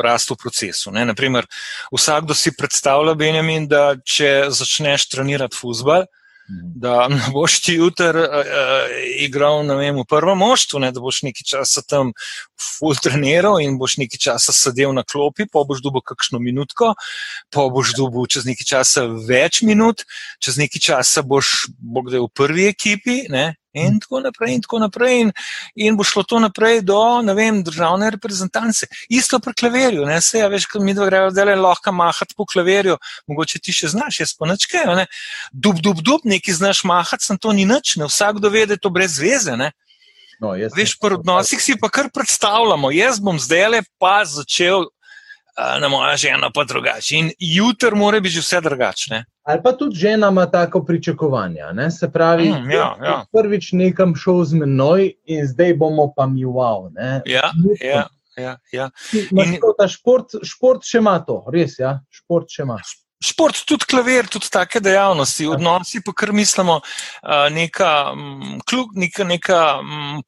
rasto 0.04 0.36
v 0.36 0.44
procesu. 0.46 0.94
Ne. 0.94 1.06
Naprimer, 1.08 1.48
vsakdo 1.92 2.36
si 2.38 2.54
predstavlja, 2.56 3.16
Benjamin, 3.18 3.68
da 3.70 3.96
če 3.98 4.52
začneš 4.54 5.10
trenirati 5.12 5.58
futbol, 5.58 6.06
da 6.48 7.08
ne 7.08 7.22
boš 7.32 7.60
ti 7.62 7.74
jutr 7.74 8.16
uh, 8.16 8.90
igral 9.18 9.62
vem, 9.78 9.96
v 9.96 10.04
prvem 10.08 10.38
moštvu, 10.38 10.80
ne, 10.82 10.90
da 10.92 11.00
boš 11.00 11.22
nekaj 11.28 11.46
časa 11.46 11.82
tam 11.86 12.12
full 12.58 12.98
treniral 12.98 13.60
in 13.62 13.78
boš 13.78 13.96
nekaj 14.02 14.20
časa 14.26 14.52
sedel 14.52 14.92
na 14.96 15.04
klopi, 15.06 15.46
pa 15.46 15.64
boš 15.68 15.82
dobil 15.84 16.04
kakšno 16.04 16.42
minutko, 16.42 16.94
pa 17.52 17.66
boš 17.72 17.94
dobil 17.98 18.26
čez 18.26 18.46
nekaj 18.48 18.68
časa 18.74 19.06
več 19.28 19.62
minut, 19.62 20.06
čez 20.42 20.58
nekaj 20.60 20.82
časa 20.90 21.22
boš 21.22 21.72
bog 21.78 22.10
da 22.12 22.22
v 22.22 22.30
prvi 22.34 22.68
ekipi. 22.72 23.22
Ne, 23.32 23.54
In 23.72 24.00
tako 24.00 24.20
naprej, 24.20 24.54
in 24.54 24.62
tako 24.62 24.78
naprej, 24.78 25.20
in, 25.20 25.30
in 25.74 25.96
bo 25.96 26.04
šlo 26.04 26.22
to 26.28 26.38
naprej 26.42 26.82
do 26.84 27.00
vem, 27.36 27.62
državne 27.64 28.10
reprezentance. 28.12 28.86
Isto 29.08 29.40
pri 29.40 29.54
klaverju, 29.54 30.04
ne 30.06 30.20
se, 30.20 30.42
ja, 30.42 30.48
veš, 30.52 30.66
kot 30.68 30.84
mi 30.84 30.94
dva 30.94 31.06
gremo 31.08 31.30
zdaj 31.32 31.56
lahko 31.56 31.92
mahati 31.92 32.36
po 32.36 32.44
klaverju, 32.46 32.98
mogoče 33.26 33.62
ti 33.64 33.72
še 33.72 33.94
znaš, 33.94 34.20
jaz 34.20 34.34
pa 34.36 34.50
načke. 34.50 34.84
Ne? 34.96 35.06
Dub, 35.52 35.80
dub, 35.80 36.04
dub, 36.04 36.26
neki 36.28 36.52
znaš 36.52 36.84
mahati, 36.84 37.24
sem 37.24 37.38
to 37.40 37.52
ni 37.56 37.64
nič, 37.64 37.96
ne 37.96 38.10
vsakdo 38.10 38.52
ve, 38.52 38.66
da 38.66 38.76
je 38.76 38.84
to 38.84 38.92
brez 38.92 39.16
veze. 39.18 39.56
Ne? 39.56 39.72
No, 40.42 40.52
veš, 40.76 40.98
pri 41.00 41.16
odnosih 41.20 41.62
si 41.62 41.78
pa 41.78 41.88
kar 41.88 42.10
predstavljamo, 42.12 42.90
jaz 42.92 43.20
bom 43.22 43.38
zdaj 43.40 43.68
le 43.70 43.82
pa 44.02 44.24
začel 44.26 44.88
na 45.80 45.88
moja 45.88 46.16
žena, 46.16 46.50
pa 46.54 46.64
drugače. 46.64 47.16
In 47.16 47.30
jutr 47.38 47.94
mora 47.94 48.20
biti 48.20 48.40
vse 48.40 48.60
drugačne. 48.60 49.24
Ali 49.42 49.60
pa 49.62 49.72
tudi 49.72 49.96
žena 49.96 50.28
ima 50.28 50.46
tako 50.50 50.84
pričakovanja. 50.84 51.72
Ne? 51.72 51.90
Se 51.90 52.12
pravi, 52.12 52.48
mm, 52.48 52.70
ja, 52.70 52.96
ja. 53.04 53.24
prvič 53.32 53.72
nekam 53.72 54.14
šel 54.16 54.44
z 54.44 54.54
menoj 54.54 55.12
in 55.24 55.46
zdaj 55.46 55.74
bomo 55.74 56.12
pa 56.16 56.26
mi 56.26 56.44
wow. 56.44 56.90
Ja, 57.26 57.50
ja, 57.80 58.06
ja, 58.36 58.56
ja. 58.72 58.90
In, 59.12 59.58
šport, 59.88 60.38
šport 60.42 60.86
še 60.86 61.02
ima 61.02 61.18
to, 61.26 61.42
res, 61.52 61.78
ja? 61.78 61.98
šport 62.10 62.50
še 62.50 62.62
ima. 62.62 62.78
Šport, 62.78 63.01
tudi 63.66 63.84
klavir, 63.88 64.26
tudi 64.26 64.50
take 64.50 64.80
dejavnosti, 64.80 65.46
odnosi, 65.46 66.02
pa 66.04 66.12
kar 66.12 66.32
mislimo, 66.32 66.80
neka, 67.50 68.14
neka, 68.94 69.24
neka 69.24 69.60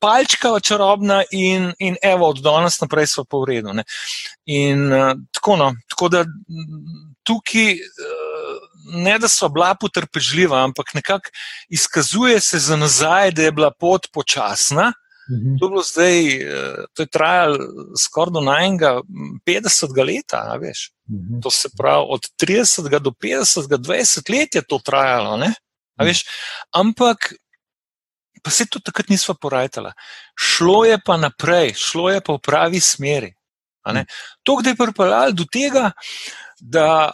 palčka 0.01 0.61
čarobna 0.61 1.23
in, 1.31 1.73
in 1.79 1.97
evo, 2.03 2.29
od 2.29 2.43
danes 2.43 2.81
naprej 2.81 3.07
smo 3.07 3.25
pa 3.25 3.37
v 3.39 3.45
redu. 3.51 3.73
Ne. 3.73 3.85
In 4.47 4.91
tako, 5.33 5.57
no, 5.57 5.73
tako 5.89 6.09
da 6.09 6.25
tukaj 7.25 7.79
ne, 8.85 9.19
da 9.19 9.29
so 9.29 9.49
bila 9.49 9.75
potrpežljiva, 9.75 10.65
ampak 10.65 10.95
nekako 10.95 11.31
izkazuje 11.69 12.41
se 12.41 12.59
za 12.59 12.77
nazaj, 12.77 13.31
da 13.31 13.43
je 13.43 13.53
bila 13.53 13.71
pot 13.71 14.07
počasna. 14.13 14.93
Mhm. 15.31 15.57
To, 15.61 15.83
zdaj, 15.83 16.17
to 16.93 17.03
je 17.03 17.07
trajalo 17.07 17.59
skoraj 17.97 18.33
do 18.33 18.41
najmenjega 18.41 19.01
50 19.45 20.05
let, 20.05 20.33
veš. 20.61 20.93
Mhm. 21.11 21.41
To 21.43 21.51
se 21.51 21.69
pravi, 21.77 22.05
od 22.09 22.21
30 22.37 22.99
do 22.99 23.11
50, 23.11 23.69
20 23.79 24.29
let 24.31 24.55
je 24.55 24.63
to 24.69 24.79
trajalo. 24.85 25.37
Mhm. 25.37 25.53
Veš, 26.01 26.25
ampak, 26.73 27.35
pa 28.43 28.51
se 28.51 28.67
to 28.67 28.81
takrat 28.81 29.09
nismo 29.09 29.35
porajali. 29.35 29.93
Šlo 30.37 30.85
je 30.85 30.99
pa 31.07 31.17
naprej, 31.17 31.73
šlo 31.75 32.11
je 32.11 32.21
pa 32.21 32.33
v 32.33 32.39
pravi 32.39 32.81
smeri. 32.81 33.33
Mhm. 33.89 34.05
To, 34.43 34.61
da 34.63 34.71
je 34.71 34.77
pripeljalo 34.77 35.33
do 35.33 35.45
tega, 35.53 35.91
da 36.61 37.13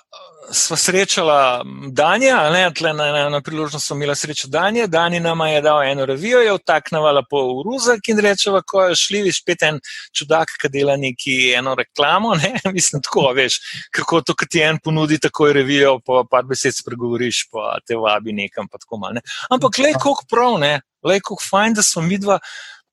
smo 0.52 0.76
srečala 0.76 1.64
Danja, 1.88 2.50
ne, 2.50 2.70
tle 2.74 2.92
na, 2.92 3.06
na, 3.12 3.28
na 3.28 3.40
priložnost 3.40 3.86
smo 3.86 3.96
imeli 3.96 4.16
srečo 4.16 4.48
Danja. 4.48 4.86
Dani 4.86 5.20
nam 5.20 5.40
je 5.40 5.60
dal 5.60 5.82
eno 5.82 6.06
revijo, 6.06 6.40
je 6.40 6.54
vtaknila 6.54 7.22
po 7.30 7.42
uruzak 7.60 8.08
in 8.08 8.18
rečeva, 8.18 8.62
ko 8.62 8.82
je 8.82 8.96
šli, 8.96 9.22
viš, 9.22 9.42
spet 9.42 9.62
en 9.62 9.80
čudak, 10.16 10.54
ki 10.60 10.68
dela 10.68 10.96
neki 10.96 11.52
eno 11.56 11.74
reklamo. 11.74 12.34
Ne, 12.34 12.54
mislim, 12.76 13.02
tako 13.02 13.32
veš, 13.36 13.60
kako 13.90 14.22
to, 14.22 14.34
ki 14.34 14.48
ti 14.50 14.64
en 14.64 14.78
ponudi 14.84 15.18
takoj 15.18 15.52
revijo, 15.52 15.98
pa 16.06 16.24
par 16.30 16.44
besed 16.48 16.76
spregovoriš, 16.76 17.46
pa 17.52 17.78
te 17.86 17.96
vabi 17.96 18.32
nekam. 18.32 18.68
Mal, 19.00 19.14
ne. 19.14 19.20
Ampak, 19.50 19.78
le 19.78 19.92
koliko 19.92 20.24
prav, 20.30 20.58
le 21.04 21.20
koliko 21.20 21.42
fajn, 21.50 21.74
da 21.74 21.82
smo 21.82 22.02
mi 22.02 22.18
dva 22.18 22.38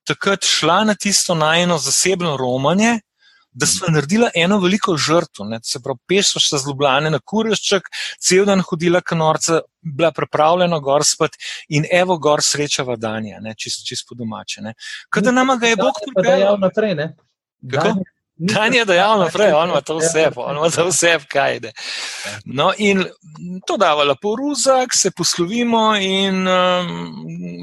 takrat 0.08 0.46
šla 0.46 0.84
na 0.84 0.96
tisto 0.96 1.36
najno 1.36 1.78
zasebno 1.78 2.38
romanje 2.38 3.00
da 3.58 3.66
smo 3.66 3.88
naredili 3.90 4.30
eno 4.36 4.60
veliko 4.60 4.98
žrtvo. 4.98 5.46
Se 5.64 5.82
pravi, 5.84 6.00
pešo 6.08 6.42
še 6.44 6.60
zlobljene 6.62 7.12
na 7.14 7.20
kurešček, 7.20 7.90
cel 8.22 8.46
dan 8.46 8.62
hodila 8.66 9.02
kanorca, 9.02 9.62
bila 9.82 10.12
pripravljena 10.14 10.80
gor 10.84 11.06
spet 11.08 11.38
in 11.74 11.88
evo 11.92 12.20
gor 12.22 12.44
srečava 12.46 12.98
danja, 13.02 13.42
čisto 13.58 13.88
čist 13.88 14.06
po 14.10 14.18
domače. 14.20 14.76
Kaj 15.10 15.26
da 15.30 15.34
nama 15.34 15.58
ga 15.58 15.74
je 15.74 15.80
Bog 15.82 15.98
pripeljal 16.06 16.60
naprej? 16.62 16.96
Kako? 17.72 17.98
Dan 18.38 18.74
je 18.74 18.86
dejal 18.86 19.20
naprej, 19.20 19.54
on 19.54 19.70
ima 19.70 19.82
to 19.82 19.98
vse, 19.98 20.28
on 20.36 20.58
ima 20.58 20.70
to 20.70 20.86
vse, 20.88 21.16
kaj 21.30 21.56
ide. 21.56 21.72
No, 22.46 22.70
in 22.78 23.02
to 23.66 23.78
dava 23.82 24.04
lepo 24.06 24.36
ruzak, 24.38 24.94
se 24.94 25.12
poslovimo 25.12 25.96
in 25.96 26.48
um, 26.48 27.16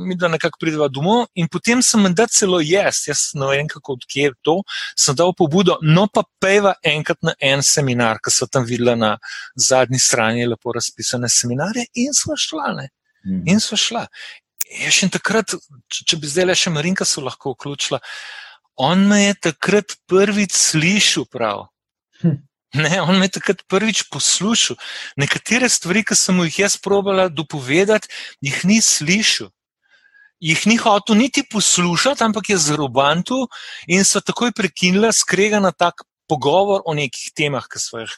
mi 0.08 0.16
da 0.18 0.28
nekako 0.28 0.58
prideva 0.60 0.88
domov. 0.88 1.26
In 1.34 1.48
potem 1.48 1.82
sem 1.82 2.08
dal 2.14 2.26
celo 2.26 2.58
jaz, 2.60 3.04
jaz 3.06 3.22
ne 3.38 3.52
vem, 3.52 3.70
kako 3.70 3.98
odkje 4.00 4.28
je 4.28 4.34
to, 4.42 4.56
sem 4.98 5.14
dal 5.14 5.30
pobudo, 5.38 5.78
no 5.82 6.08
pa 6.10 6.24
peva 6.42 6.74
enkrat 6.82 7.22
na 7.22 7.38
en 7.38 7.62
seminar, 7.62 8.18
ki 8.18 8.34
so 8.34 8.50
tam 8.50 8.66
videla 8.66 8.96
na 8.98 9.16
zadnji 9.54 10.02
strani 10.02 10.46
lepo 10.50 10.74
razpisane 10.74 11.30
seminarje 11.30 11.86
in 11.94 12.14
smo 12.14 12.34
šla. 12.36 12.72
Ne? 12.80 12.88
Mhm. 13.26 13.42
In 13.46 13.60
smo 13.60 13.78
šla. 13.78 14.08
Jaz 14.74 14.96
še 14.96 15.12
takrat, 15.12 15.54
če 15.92 16.16
bi 16.18 16.26
zdaj 16.26 16.48
le 16.48 16.54
še 16.58 16.70
Marinka 16.74 17.06
so 17.06 17.22
lahko 17.22 17.52
vključila 17.54 18.00
on 18.76 19.08
me 19.08 19.22
je 19.24 19.34
takrat 19.50 19.96
prvič 20.06 20.52
slišal. 20.52 21.26
Hm. 22.20 22.38
Ne, 22.74 23.02
on 23.02 23.18
me 23.18 23.26
je 23.26 23.36
takrat 23.38 23.62
prvič 23.70 24.08
poslušal. 24.10 24.76
Nekatere 25.16 25.68
stvari, 25.68 26.02
ki 26.04 26.16
sem 26.18 26.40
jih 26.42 26.58
jaz 26.66 26.76
probala 26.76 27.28
dopovedati, 27.28 28.10
jih 28.42 28.64
ni 28.66 28.80
slišal. 28.82 29.52
Jih 30.42 30.66
ni 30.66 30.76
hotel 30.76 31.16
niti 31.16 31.44
poslušati, 31.46 32.24
ampak 32.24 32.50
je 32.50 32.58
zaroban 32.58 33.22
tu 33.22 33.46
in 33.86 34.04
so 34.04 34.20
takoj 34.20 34.50
prekinila, 34.52 35.12
skrega 35.12 35.60
na 35.62 35.70
tak 35.70 36.02
pogovor 36.28 36.82
o 36.84 36.94
nekih 36.94 37.30
temah, 37.36 37.64
ki 37.70 37.78
so 37.78 38.02
jih. 38.02 38.10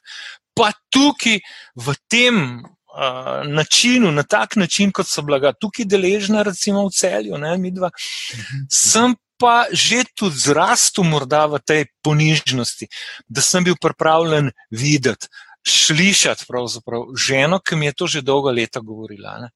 Pa 0.57 0.73
tukaj, 0.89 1.43
v 1.77 1.95
tem 2.09 2.65
uh, 2.65 3.45
načinu, 3.45 4.09
na 4.11 4.25
tak 4.25 4.57
način, 4.57 4.89
kot 4.91 5.07
so 5.07 5.23
bila 5.23 5.53
tukaj 5.53 5.85
deležna, 5.85 6.43
recimo 6.43 6.87
v 6.89 6.97
celju, 6.97 7.37
ne, 7.39 7.53
mi 7.61 7.71
dva, 7.71 7.93
mhm. 7.93 8.67
sem 8.73 9.15
pa 9.39 9.67
že 9.73 10.05
tudi 10.17 10.37
zrastel 10.37 11.05
morda 11.05 11.47
v 11.47 11.61
tej 11.61 11.83
ponižnosti, 12.03 12.89
da 13.29 13.45
sem 13.45 13.65
bil 13.65 13.77
pripravljen 13.81 14.51
videti, 14.71 15.29
slišati 15.67 16.47
pravzaprav 16.49 17.11
ženo, 17.19 17.59
ki 17.59 17.77
mi 17.77 17.87
je 17.91 17.93
to 17.93 18.07
že 18.07 18.23
dolga 18.23 18.55
leta 18.55 18.81
govorila. 18.81 19.39
Ne? 19.43 19.49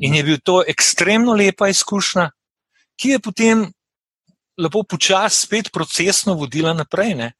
In 0.00 0.14
je 0.14 0.22
bil 0.22 0.38
to 0.44 0.60
ekstremno 0.66 1.32
lepa 1.32 1.68
izkušnja, 1.72 2.30
ki 3.00 3.16
je 3.16 3.18
potem 3.18 3.64
lepo 4.58 4.82
počasi 4.82 5.46
spet 5.46 5.72
procesno 5.72 6.34
vodila 6.34 6.74
naprej. 6.74 7.30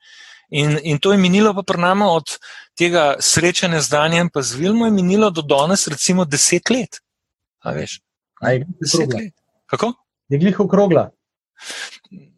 In, 0.50 0.78
in 0.82 0.98
to 0.98 1.12
je 1.12 1.18
minilo 1.18 1.52
pa 1.52 1.62
pri 1.62 1.80
nama 1.82 2.08
od 2.08 2.38
tega 2.78 3.18
srečanja 3.20 3.82
z 3.84 3.92
Danjem, 3.92 4.30
pa 4.32 4.40
z 4.42 4.56
Vilmo 4.56 4.86
je 4.86 4.94
minilo 4.94 5.28
do 5.30 5.42
danes, 5.42 5.88
recimo, 5.88 6.24
deset 6.24 6.70
let. 6.70 7.02
A 7.60 7.74
veš? 7.76 8.00
Aj, 8.40 8.62
deset 8.80 9.12
let. 9.12 9.34
Kako? 9.68 9.92
Je 10.32 10.38
glih 10.38 10.60
okrogla. 10.60 11.10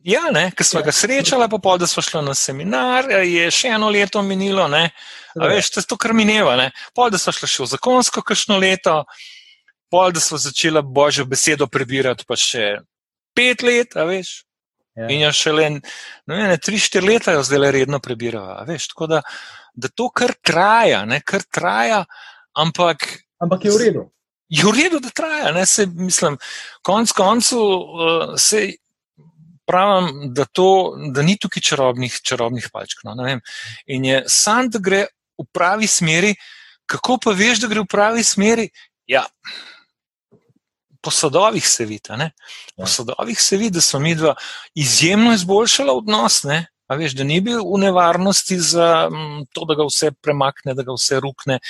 Ja, 0.04 0.22
ki 0.56 0.64
smo 0.64 0.82
ga 0.82 0.92
srečali, 0.92 1.48
pa 1.50 1.58
pol, 1.62 1.78
da 1.78 1.86
smo 1.86 2.02
šli 2.02 2.22
na 2.24 2.34
seminar, 2.34 3.10
je 3.10 3.50
še 3.52 3.74
eno 3.76 3.90
leto 3.92 4.22
minilo, 4.24 4.64
a 4.64 5.48
veš, 5.48 5.74
to 5.74 5.82
je 5.82 5.88
to, 5.90 5.98
kar 6.00 6.14
mineva. 6.16 6.56
Ne? 6.56 6.70
Pol, 6.96 7.10
da 7.12 7.20
smo 7.20 7.34
šli 7.36 7.48
še 7.48 7.62
v 7.62 7.70
zakonsko 7.74 8.24
kakšno 8.26 8.58
leto, 8.58 9.02
pol, 9.92 10.14
da 10.16 10.22
smo 10.24 10.40
začeli 10.40 10.82
božjo 10.82 11.26
besedo 11.28 11.68
prebirati, 11.68 12.24
pa 12.26 12.38
še 12.38 12.78
pet 13.36 13.62
let, 13.66 13.96
a 13.96 14.06
veš. 14.08 14.40
Ja. 14.98 15.06
In 15.06 15.22
je 15.22 15.32
še 15.36 15.52
le, 15.54 15.68
ne 15.78 16.38
vem, 16.38 16.56
tri, 16.58 16.80
štiri 16.80 17.12
leta 17.12 17.36
jo 17.36 17.44
zdaj 17.46 17.60
le 17.62 17.70
redno 17.76 18.00
prebirava, 18.02 18.58
a 18.60 18.66
veš. 18.68 18.90
Tako 18.94 19.10
da, 19.12 19.20
da 19.74 19.90
to 19.92 20.08
kar 20.10 20.34
traja, 20.42 21.04
ne, 21.08 21.20
kar 21.22 21.44
traja, 21.46 22.02
ampak. 22.58 23.06
Ampak 23.40 23.68
je 23.68 23.74
v 23.76 23.82
redu. 23.84 24.08
Je 24.50 24.66
v 24.66 24.74
redu, 24.74 24.98
da 24.98 25.12
traja, 25.14 25.52
ne, 25.54 25.62
se, 25.68 25.86
mislim, 25.86 26.40
konc 26.82 27.12
koncu 27.14 27.60
uh, 27.60 28.32
se 28.34 28.64
pravim, 29.70 30.32
da, 30.34 30.44
to, 30.44 30.96
da 31.14 31.22
ni 31.22 31.38
tukaj 31.38 31.62
čarobnih, 31.70 32.18
čarobnih 32.26 32.66
palčk. 32.74 33.04
No, 33.06 33.14
in 33.86 34.04
je 34.04 34.24
sam, 34.26 34.70
da 34.70 34.82
gre 34.82 35.04
v 35.38 35.46
pravi 35.54 35.86
smeri. 35.86 36.34
Kako 36.90 37.20
pa 37.22 37.34
veš, 37.38 37.62
da 37.62 37.70
gre 37.70 37.84
v 37.84 37.90
pravi 37.90 38.26
smeri? 38.26 38.66
Ja, 39.06 39.22
po 41.00 41.10
sadovih 41.10 41.68
se 41.68 41.84
vidi. 41.84 42.02
Po 42.76 42.82
Ja. 42.82 42.86
sadovih 42.86 43.40
se 43.40 43.56
vidi, 43.56 43.78
da 43.78 43.80
smo 43.80 44.00
mi 44.00 44.14
dva 44.14 44.34
izjemno 44.74 45.32
izboljšala 45.32 45.92
odnos. 45.92 46.42
Ne? 46.42 46.66
A 46.90 46.96
veš, 46.98 47.14
da 47.14 47.24
ni 47.26 47.38
bil 47.44 47.60
v 47.62 47.78
nevarnosti 47.84 48.56
za 48.58 49.06
mm, 49.06 49.44
to, 49.54 49.64
da 49.68 49.76
ga 49.78 49.86
vse 49.86 50.10
premakne, 50.18 50.74
da 50.74 50.82
ga 50.86 50.96
vse 50.96 51.20
rukne. 51.22 51.60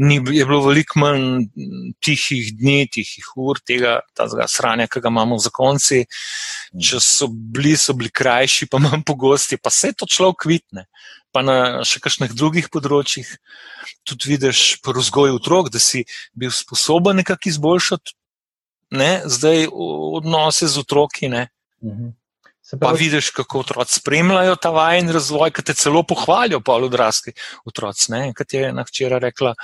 Ni, 0.00 0.16
je 0.16 0.46
bilo 0.48 0.62
veliko 0.64 1.02
manj 1.02 1.26
mm, 1.44 1.90
tihih 2.00 2.54
dni, 2.56 2.86
tihih 2.88 3.26
ur, 3.36 3.60
tega 3.60 3.98
sranja, 4.48 4.88
ki 4.88 5.02
ga 5.04 5.12
imamo 5.12 5.36
za 5.42 5.52
konci. 5.52 6.06
Če 6.72 7.00
so 7.04 7.28
bili, 7.28 7.74
so 7.76 7.92
bili 7.98 8.08
krajši, 8.08 8.70
pa 8.72 8.80
manj 8.80 9.04
pogosti, 9.06 9.60
pa 9.60 9.72
se 9.74 9.92
to 9.92 10.08
človek 10.08 10.48
vitne. 10.48 10.86
Pa 11.30 11.44
na 11.46 11.84
še 11.86 12.00
kakšnih 12.02 12.32
drugih 12.34 12.72
področjih 12.72 13.28
tudi 14.08 14.32
vidiš 14.32 14.80
po 14.82 14.96
vzgoju 14.96 15.36
otrok, 15.38 15.68
da 15.70 15.78
si 15.78 16.02
bil 16.32 16.50
sposoben 16.50 17.20
nekako 17.20 17.52
izboljšati 17.52 18.16
ne, 18.90 19.22
zdaj 19.24 19.66
odnose 20.16 20.66
z 20.66 20.78
otroki. 20.78 21.28
Ne. 21.28 21.48
Mhm. 21.82 22.08
Se 22.70 22.78
Pa 22.78 22.86
pravi, 22.86 22.98
vidiš, 22.98 23.30
kako 23.34 23.64
otroci 23.64 23.96
spremljajo 23.98 24.54
ta 24.62 24.70
vajen 24.70 25.08
razvoj, 25.10 25.50
ki 25.50 25.62
te 25.66 25.74
celo 25.74 26.04
pohvalijo, 26.06 26.60
pa 26.62 26.76
odrasli 26.78 27.32
otroci. 27.66 28.12
Kot 28.38 28.54
je 28.54 28.68
ena 28.68 28.84
hčera 28.86 29.18
rekla, 29.18 29.56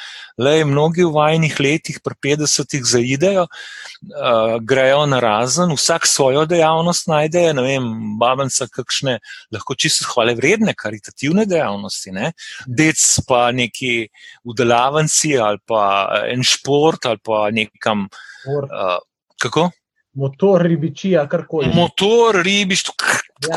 le 0.42 0.64
mnogi 0.66 1.04
v 1.06 1.12
vajnih 1.14 1.54
letih, 1.62 2.00
pri 2.02 2.16
50-ih, 2.26 2.82
zaidejo, 2.82 3.44
uh, 3.46 4.56
grejo 4.58 5.06
na 5.06 5.20
razen, 5.22 5.70
vsak 5.78 6.10
svojo 6.10 6.42
dejavnost 6.50 7.06
najde, 7.12 7.44
ne 7.54 7.62
vem, 7.68 7.88
babenca 8.18 8.66
kakšne, 8.74 9.20
lahko 9.54 9.78
čisto 9.78 10.10
hvale 10.10 10.34
vredne, 10.34 10.74
karitativne 10.74 11.46
dejavnosti, 11.46 12.10
ne. 12.10 12.32
dec 12.66 13.06
pa 13.28 13.52
neki 13.54 14.08
udelavanci 14.42 15.36
ali 15.38 15.62
pa 15.62 15.86
en 16.26 16.42
šport 16.42 17.06
ali 17.06 17.22
pa 17.22 17.46
nekam, 17.54 18.08
uh, 18.50 18.98
kako? 19.38 19.70
Motor 20.16 20.62
ribičija, 20.62 21.28
karkoli. 21.28 21.70
Motor, 21.74 22.40
ribiš, 22.42 22.82
tako, 22.82 23.04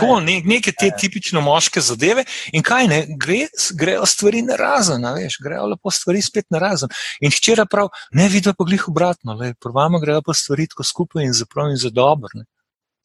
Ja, 0.05 0.19
ne, 0.19 0.41
neke 0.45 0.71
te 0.71 0.85
Ja. 0.85 0.95
tipično 0.97 1.41
moške 1.41 1.81
zadeve. 1.81 2.25
In 2.51 2.63
kaj 2.63 2.87
ne, 2.87 3.05
gre, 3.17 3.47
grejo 3.79 4.05
stvari 4.05 4.41
na 4.41 4.55
razen, 4.59 5.05
veš, 5.15 5.37
grejo 5.43 5.65
lepo 5.71 5.91
stvari 5.91 6.21
spet 6.21 6.45
na 6.49 6.59
razen. 6.59 6.89
In 7.21 7.31
hčera 7.31 7.65
prav, 7.65 7.87
ne 8.11 8.27
vidi 8.27 8.51
pa 8.57 8.63
glih 8.67 8.87
obratno, 8.91 9.33
le 9.33 9.53
prvama 9.53 9.99
grejo 9.99 10.21
pa 10.21 10.33
stvari 10.33 10.67
tako 10.67 10.83
skupaj 10.83 11.23
in 11.23 11.33
zaprav 11.33 11.71
in 11.71 11.77
za 11.77 11.89
dobro. 11.89 12.29
ne. 12.33 12.45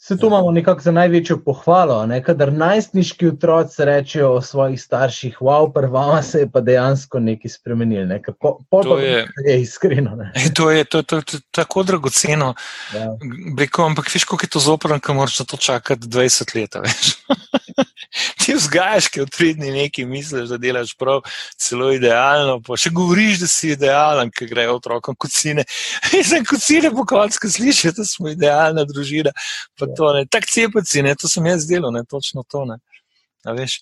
Se 0.04 0.18
to 0.18 0.26
imamo 0.26 0.50
nekako 0.50 0.80
za 0.80 0.92
največjo 0.92 1.38
pohvalo, 1.40 2.06
ne? 2.06 2.18
kadar 2.23 2.52
najstniški 2.52 3.28
otroci 3.28 3.84
rečejo 3.84 4.34
o 4.34 4.40
svojih 4.42 4.82
starših, 4.82 5.38
wow, 5.40 5.73
prvama 5.73 6.23
se 6.23 6.38
je 6.38 6.49
pa 6.50 6.61
dejansko 6.61 7.20
nekaj 7.20 7.49
spremenil. 7.50 8.04
Ne? 8.06 8.18
Ker 8.23 8.34
Po, 8.37 8.58
pol 8.70 8.82
To 8.82 8.99
je- 8.99 9.25
je 9.46 9.61
iskreno. 9.62 10.12
Ne? 10.16 10.28
E, 10.37 10.52
to, 10.54 10.68
je, 10.70 10.84
to, 10.84 11.02
to, 11.02 11.23
to 11.23 11.37
je 11.37 11.40
tako 11.50 11.82
dragoceno. 11.82 12.54
Ja. 12.94 13.06
Beko, 13.56 13.87
ampak 13.87 14.12
veš, 14.14 14.25
koliko 14.25 14.44
je 14.44 14.50
to 14.50 14.61
zoprno, 14.61 15.00
ko 15.00 15.14
moraš 15.14 15.38
na 15.40 15.46
to 15.46 15.56
čakati 15.56 16.04
20 16.04 16.52
let. 16.54 16.76
Ti 18.40 18.54
vzgajaš, 18.57 19.09
ki 19.12 19.25
v 19.25 19.28
tri 19.33 19.50
dni 19.57 19.73
nekaj 19.75 20.07
misliš, 20.09 20.49
da 20.52 20.59
delaš 20.61 20.95
prav, 21.00 21.23
celo 21.61 21.90
idealno. 21.95 22.61
Pa 22.64 22.78
še 22.81 22.93
govoriš, 22.95 23.43
da 23.43 23.50
si 23.50 23.73
idealen, 23.75 24.33
ki 24.35 24.49
grejo 24.50 24.78
otrokom 24.78 25.19
kocine. 25.19 25.66
Za 26.31 26.40
kocine 26.49 26.93
po 26.95 27.07
koncu, 27.09 27.43
ko 27.43 27.52
slišiš, 27.57 27.97
da 27.99 28.09
smo 28.09 28.33
idealna 28.33 28.87
družina. 28.88 29.35
Pa 29.78 29.90
to 29.90 30.12
ne, 30.16 30.26
tako 30.31 30.52
cepeci, 30.54 31.04
ne, 31.07 31.14
to 31.19 31.31
sem 31.31 31.47
jaz 31.52 31.69
delal, 31.71 31.95
ne, 31.95 32.04
točno 32.09 32.47
to. 32.49 32.66
Ne. 32.69 32.81
A 33.45 33.52
veš, 33.57 33.81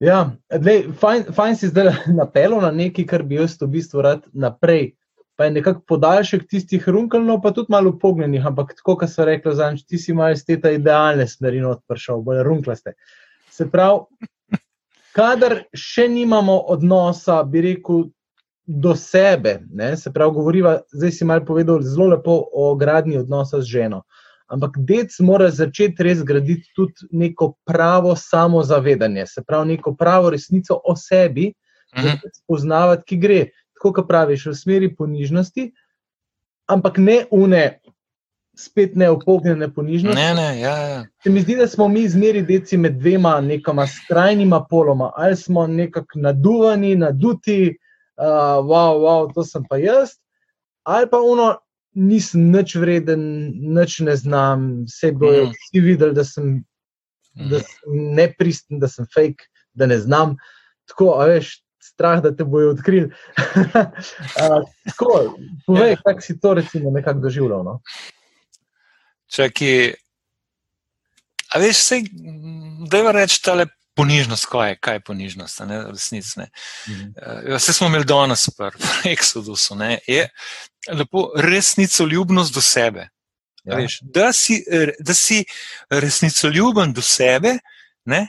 Ja, 0.00 0.30
dlej, 0.48 0.86
fajn, 0.96 1.26
fajn 1.36 1.56
si 1.60 1.68
zdaj 1.68 1.90
napelo 2.20 2.60
na 2.60 2.70
nekaj, 2.72 3.04
kar 3.04 3.22
bi 3.22 3.36
jaz 3.36 3.58
v 3.60 3.68
bistvu 3.76 4.04
rad 4.06 4.24
naprej. 4.32 4.94
Pa 5.40 5.46
je 5.48 5.54
nekako 5.54 5.80
podaljšek 5.88 6.42
tistih 6.52 6.88
runkelnov, 6.92 7.38
pa 7.40 7.54
tudi 7.56 7.72
malo 7.72 7.94
pognjenih, 7.98 8.44
ampak 8.46 8.74
tako, 8.76 8.98
kot 9.00 9.08
so 9.08 9.24
rekli, 9.24 9.54
zanj, 9.56 9.78
ti 9.88 9.96
si 9.98 10.12
malo 10.12 10.36
iz 10.36 10.42
te 10.44 10.58
idealne 10.74 11.24
smeri 11.24 11.62
odpršal, 11.64 12.20
bolj 12.20 12.42
runklaste. 12.44 12.92
Se 13.48 13.64
pravi, 13.72 14.28
kadar 15.16 15.62
še 15.72 16.10
nimamo 16.12 16.58
odnosa, 16.74 17.38
bi 17.48 17.62
rekel, 17.70 18.10
do 18.66 18.92
sebe, 18.96 19.62
ne, 19.72 19.96
se 19.96 20.12
pravi, 20.12 20.34
govoriva, 20.36 20.74
zdaj 20.92 21.12
si 21.16 21.24
malo 21.24 21.44
povedal 21.48 21.80
zelo 21.82 22.10
lepo 22.12 22.36
o 22.52 22.74
gradnji 22.76 23.16
odnosa 23.18 23.62
z 23.62 23.66
ženo. 23.78 24.02
Ampak 24.52 24.76
dec 24.76 25.16
mora 25.24 25.48
začeti 25.50 26.04
res 26.04 26.20
graditi 26.26 26.68
tudi 26.76 27.08
neko 27.16 27.54
pravo 27.64 28.12
samozavedanje, 28.16 29.24
se 29.26 29.42
pravi, 29.46 29.72
neko 29.72 29.94
pravo 29.96 30.30
resnico 30.30 30.76
o 30.84 30.96
sebi, 30.96 31.48
mhm. 31.96 32.20
spoznavati, 32.42 33.08
ki 33.08 33.18
gre, 33.24 33.40
tako 33.80 33.92
kot 33.92 34.08
praviš, 34.08 34.46
v 34.46 34.54
smeri 34.54 34.88
ponižnosti, 34.92 35.70
ampak 36.68 36.98
ne 36.98 37.24
une, 37.32 37.80
spet 38.54 38.92
ne 38.94 39.08
opognjene 39.10 39.70
ponižnosti. 39.72 40.12
ne, 40.14 40.34
ne, 40.34 40.60
ja, 40.60 40.74
ja. 40.78 40.98
Se 41.24 41.30
mi 41.30 41.40
zdi, 41.40 41.56
da 41.56 41.64
smo 41.66 41.88
mi 41.88 42.02
zmeri 42.08 42.42
deci 42.42 42.76
med 42.76 42.98
dvema 43.00 43.40
nekama 43.40 43.86
skrajnima 43.86 44.66
poloma, 44.70 45.12
ali 45.16 45.36
smo 45.36 45.66
nekako 45.66 46.18
naduvani, 46.18 46.92
naduti, 46.96 47.72
uh, 48.16 48.24
wow, 48.60 49.00
wow, 49.00 49.32
to 49.34 49.44
sem 49.44 49.64
pa 49.64 49.78
jaz, 49.80 50.10
ali 50.82 51.08
pa 51.10 51.16
ono, 51.16 51.54
nisem 51.94 52.50
nič 52.52 52.74
vreden, 52.76 53.24
nič 53.74 54.00
ne 54.00 54.16
znam, 54.16 54.84
vse 54.84 55.12
bojo 55.12 55.44
Mhm. 55.44 55.52
vsi 55.52 55.80
videli, 55.80 56.14
da 56.14 56.24
sem, 56.24 56.64
da 57.34 57.56
Mhm. 57.56 57.64
sem 57.64 58.14
nepristen, 58.14 58.78
da 58.78 58.88
sem 58.88 59.06
fake, 59.14 59.48
da 59.72 59.86
ne 59.86 59.98
znam. 59.98 60.36
Tako, 60.84 61.16
veš, 61.24 61.62
strah, 61.80 62.22
da 62.22 62.36
te 62.36 62.44
bojo 62.44 62.70
odkrili. 62.70 63.06
uh, 63.10 64.62
tako, 64.84 65.36
povej, 65.66 65.90
Ja. 65.90 65.96
kako 66.04 66.20
si 66.20 66.40
to 66.40 66.54
recimo 66.54 66.90
nekako 66.90 67.20
doživljal. 67.20 67.64
No? 67.64 67.80
Čakaj, 69.30 69.94
a 71.54 71.58
veš, 71.58 71.76
vse, 71.78 72.00
da 72.90 72.98
je 72.98 73.12
reči 73.12 73.42
tale 73.42 73.66
ponižnost, 73.94 74.46
kaj 74.46 74.70
je, 74.70 74.76
kaj 74.78 74.94
je 74.94 75.00
ponižnost, 75.00 75.60
ne 75.66 75.82
resnic. 75.90 76.36
Ne. 76.36 76.50
Uh, 76.88 77.56
vse 77.56 77.72
smo 77.72 77.86
imeli 77.86 78.04
danes, 78.04 78.48
pri 78.56 79.14
Exodusu, 79.14 79.76
ne, 79.78 79.98
je 80.06 80.28
lepo 80.92 81.30
resnicoljubnost 81.36 82.54
do 82.54 82.60
sebe. 82.60 83.08
Ja. 83.64 83.76
Veš, 83.76 83.98
da, 84.02 84.32
si, 84.32 84.62
da 85.00 85.14
si 85.14 85.44
resnicoljuben 85.90 86.92
do 86.92 87.02
sebe, 87.02 87.58
ne. 88.04 88.28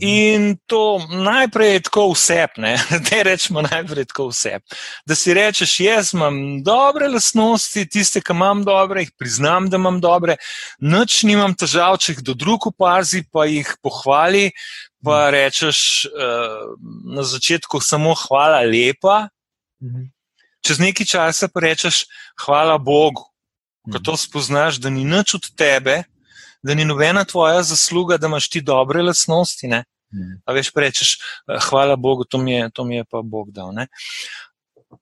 In 0.00 0.58
to 0.66 1.00
najprej 1.08 1.72
je 1.72 1.80
tako 1.80 2.10
vse, 2.12 2.46
da 3.08 3.22
rečemo 3.24 3.62
najprej 3.62 4.04
tako 4.04 4.28
vse. 4.28 4.58
Da 5.08 5.14
si 5.16 5.32
rečeš, 5.34 5.80
jaz 5.80 6.12
imam 6.14 6.60
dobre 6.62 7.08
lastnosti, 7.08 7.86
tiste, 7.88 8.20
ki 8.20 8.36
imam 8.36 8.64
dobre, 8.68 9.06
jih 9.06 9.12
priznam, 9.18 9.70
da 9.70 9.80
imam 9.80 10.00
dobre, 10.00 10.36
noč 10.80 11.22
nimam 11.24 11.54
težav, 11.56 11.96
če 11.96 12.12
jih 12.12 12.20
do 12.22 12.34
drug 12.36 12.66
opazi, 12.68 13.24
pa 13.32 13.46
jih 13.48 13.70
pohvali, 13.82 14.50
pa 15.04 15.30
rečeš 15.32 16.04
uh, 16.10 16.76
na 17.16 17.24
začetku 17.24 17.80
samo 17.80 18.14
hvala 18.26 18.60
lepa, 18.68 19.28
Mhm. 19.80 20.10
čez 20.58 20.78
nekaj 20.82 21.06
časa 21.06 21.46
pa 21.48 21.60
rečeš 21.62 22.02
hvala 22.44 22.78
Bogu, 22.82 23.22
ko 23.86 23.96
Mhm. 23.96 24.04
to 24.04 24.16
spoznaš, 24.18 24.82
da 24.82 24.90
ni 24.90 25.04
nič 25.06 25.34
od 25.38 25.44
tebe, 25.56 26.02
da 26.62 26.74
ni 26.74 26.84
nobena 26.84 27.24
tvoja 27.24 27.62
zasluga, 27.62 28.16
da 28.16 28.26
imaš 28.26 28.50
ti 28.50 28.60
dobre 28.60 29.02
lastnosti. 29.02 29.68
Ne? 29.68 29.84
Mhm. 30.14 30.40
A 30.44 30.52
veš, 30.52 30.72
rečeš, 30.74 31.16
eh, 31.48 31.58
hvala 31.70 31.96
Bogu, 31.96 32.24
to 32.24 32.38
mi 32.38 32.52
je, 32.52 32.70
to 32.74 32.84
mi 32.84 32.96
je 32.96 33.04
pa 33.04 33.22
Bog 33.22 33.50
dal. 33.50 33.72
Ne? 33.72 33.86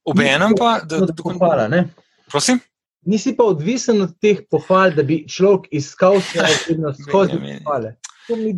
Obenem 0.04 0.54
pa, 0.58 0.80
da, 0.82 0.96
Od 0.96 1.14
pohvala, 1.22 1.68
ne? 1.68 1.84
prosim, 2.30 2.60
Nisi 3.06 3.36
pa 3.36 3.44
odvisen 3.46 4.02
od 4.02 4.16
teh 4.20 4.40
pohval, 4.50 4.90
da 4.90 5.02
bi 5.06 5.20
človek 5.30 5.68
iskal 5.70 6.18
svojo 6.20 6.56
vrednost 6.66 7.02
skozi 7.06 7.38
pohvale. 7.38 7.94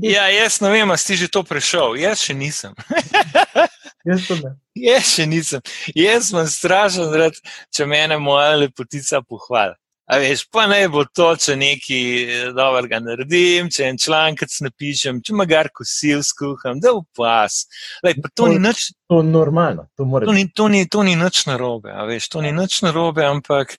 Ja, 0.02 0.28
jaz 0.32 0.62
ne 0.64 0.70
vem, 0.72 0.90
a 0.90 0.96
si 0.96 1.16
že 1.16 1.28
to 1.28 1.42
prešel, 1.44 1.98
jaz 2.00 2.22
še 2.24 2.34
nisem. 2.34 2.72
Jaz. 4.08 4.24
Jaz 4.72 5.10
še 5.10 5.26
nisem. 5.28 5.60
Jaz 5.92 6.30
sem 6.30 6.46
strašen, 6.48 7.12
rad, 7.12 7.36
če 7.74 7.84
mene 7.84 8.16
moja 8.16 8.54
lepotica 8.56 9.20
pohvali. 9.20 9.76
Veš, 10.08 10.46
pa 10.48 10.64
naj 10.66 10.86
bo 10.88 11.02
to, 11.04 11.36
če 11.36 11.56
nekaj 11.60 12.04
eh, 12.22 12.44
dobrega 12.56 12.96
naredim, 13.04 13.68
če 13.68 13.84
en 13.90 13.98
članek 14.00 14.40
napišem, 14.64 15.20
če 15.20 15.34
magar 15.36 15.68
kosil 15.68 16.22
skuham, 16.24 16.80
da 16.80 16.94
upas. 16.96 17.66
Lej, 18.02 18.16
pa 18.22 18.28
to 18.34 18.48
ni 18.48 18.56
nič 18.58 18.92
To 19.08 19.20
je 19.20 19.28
normalno, 19.28 19.84
to 19.96 20.04
mora 20.04 20.24
To 20.26 20.32
biti. 20.32 20.44
ni, 20.44 20.52
to 20.54 20.68
ni, 20.68 20.88
to 20.88 21.02
ni 21.02 21.16
nič 21.16 21.44
narobe, 21.46 21.92
a 21.92 22.04
veš, 22.08 22.28
to 22.28 22.40
ni 22.40 22.52
nič 22.52 22.80
narobe, 22.82 23.24
ampak 23.24 23.76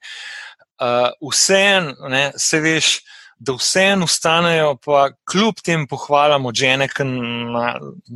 uh, 0.81 1.09
vseeno, 1.21 1.95
ne, 2.09 2.31
se 2.37 2.61
veš, 2.61 2.99
da 3.39 3.53
vseeno 3.55 4.05
ustanejo, 4.05 4.77
pa 4.85 5.09
kljub 5.25 5.61
tem 5.63 5.87
pohvalam 5.87 6.45
od 6.45 6.55
žene, 6.55 6.87
ki 6.87 7.05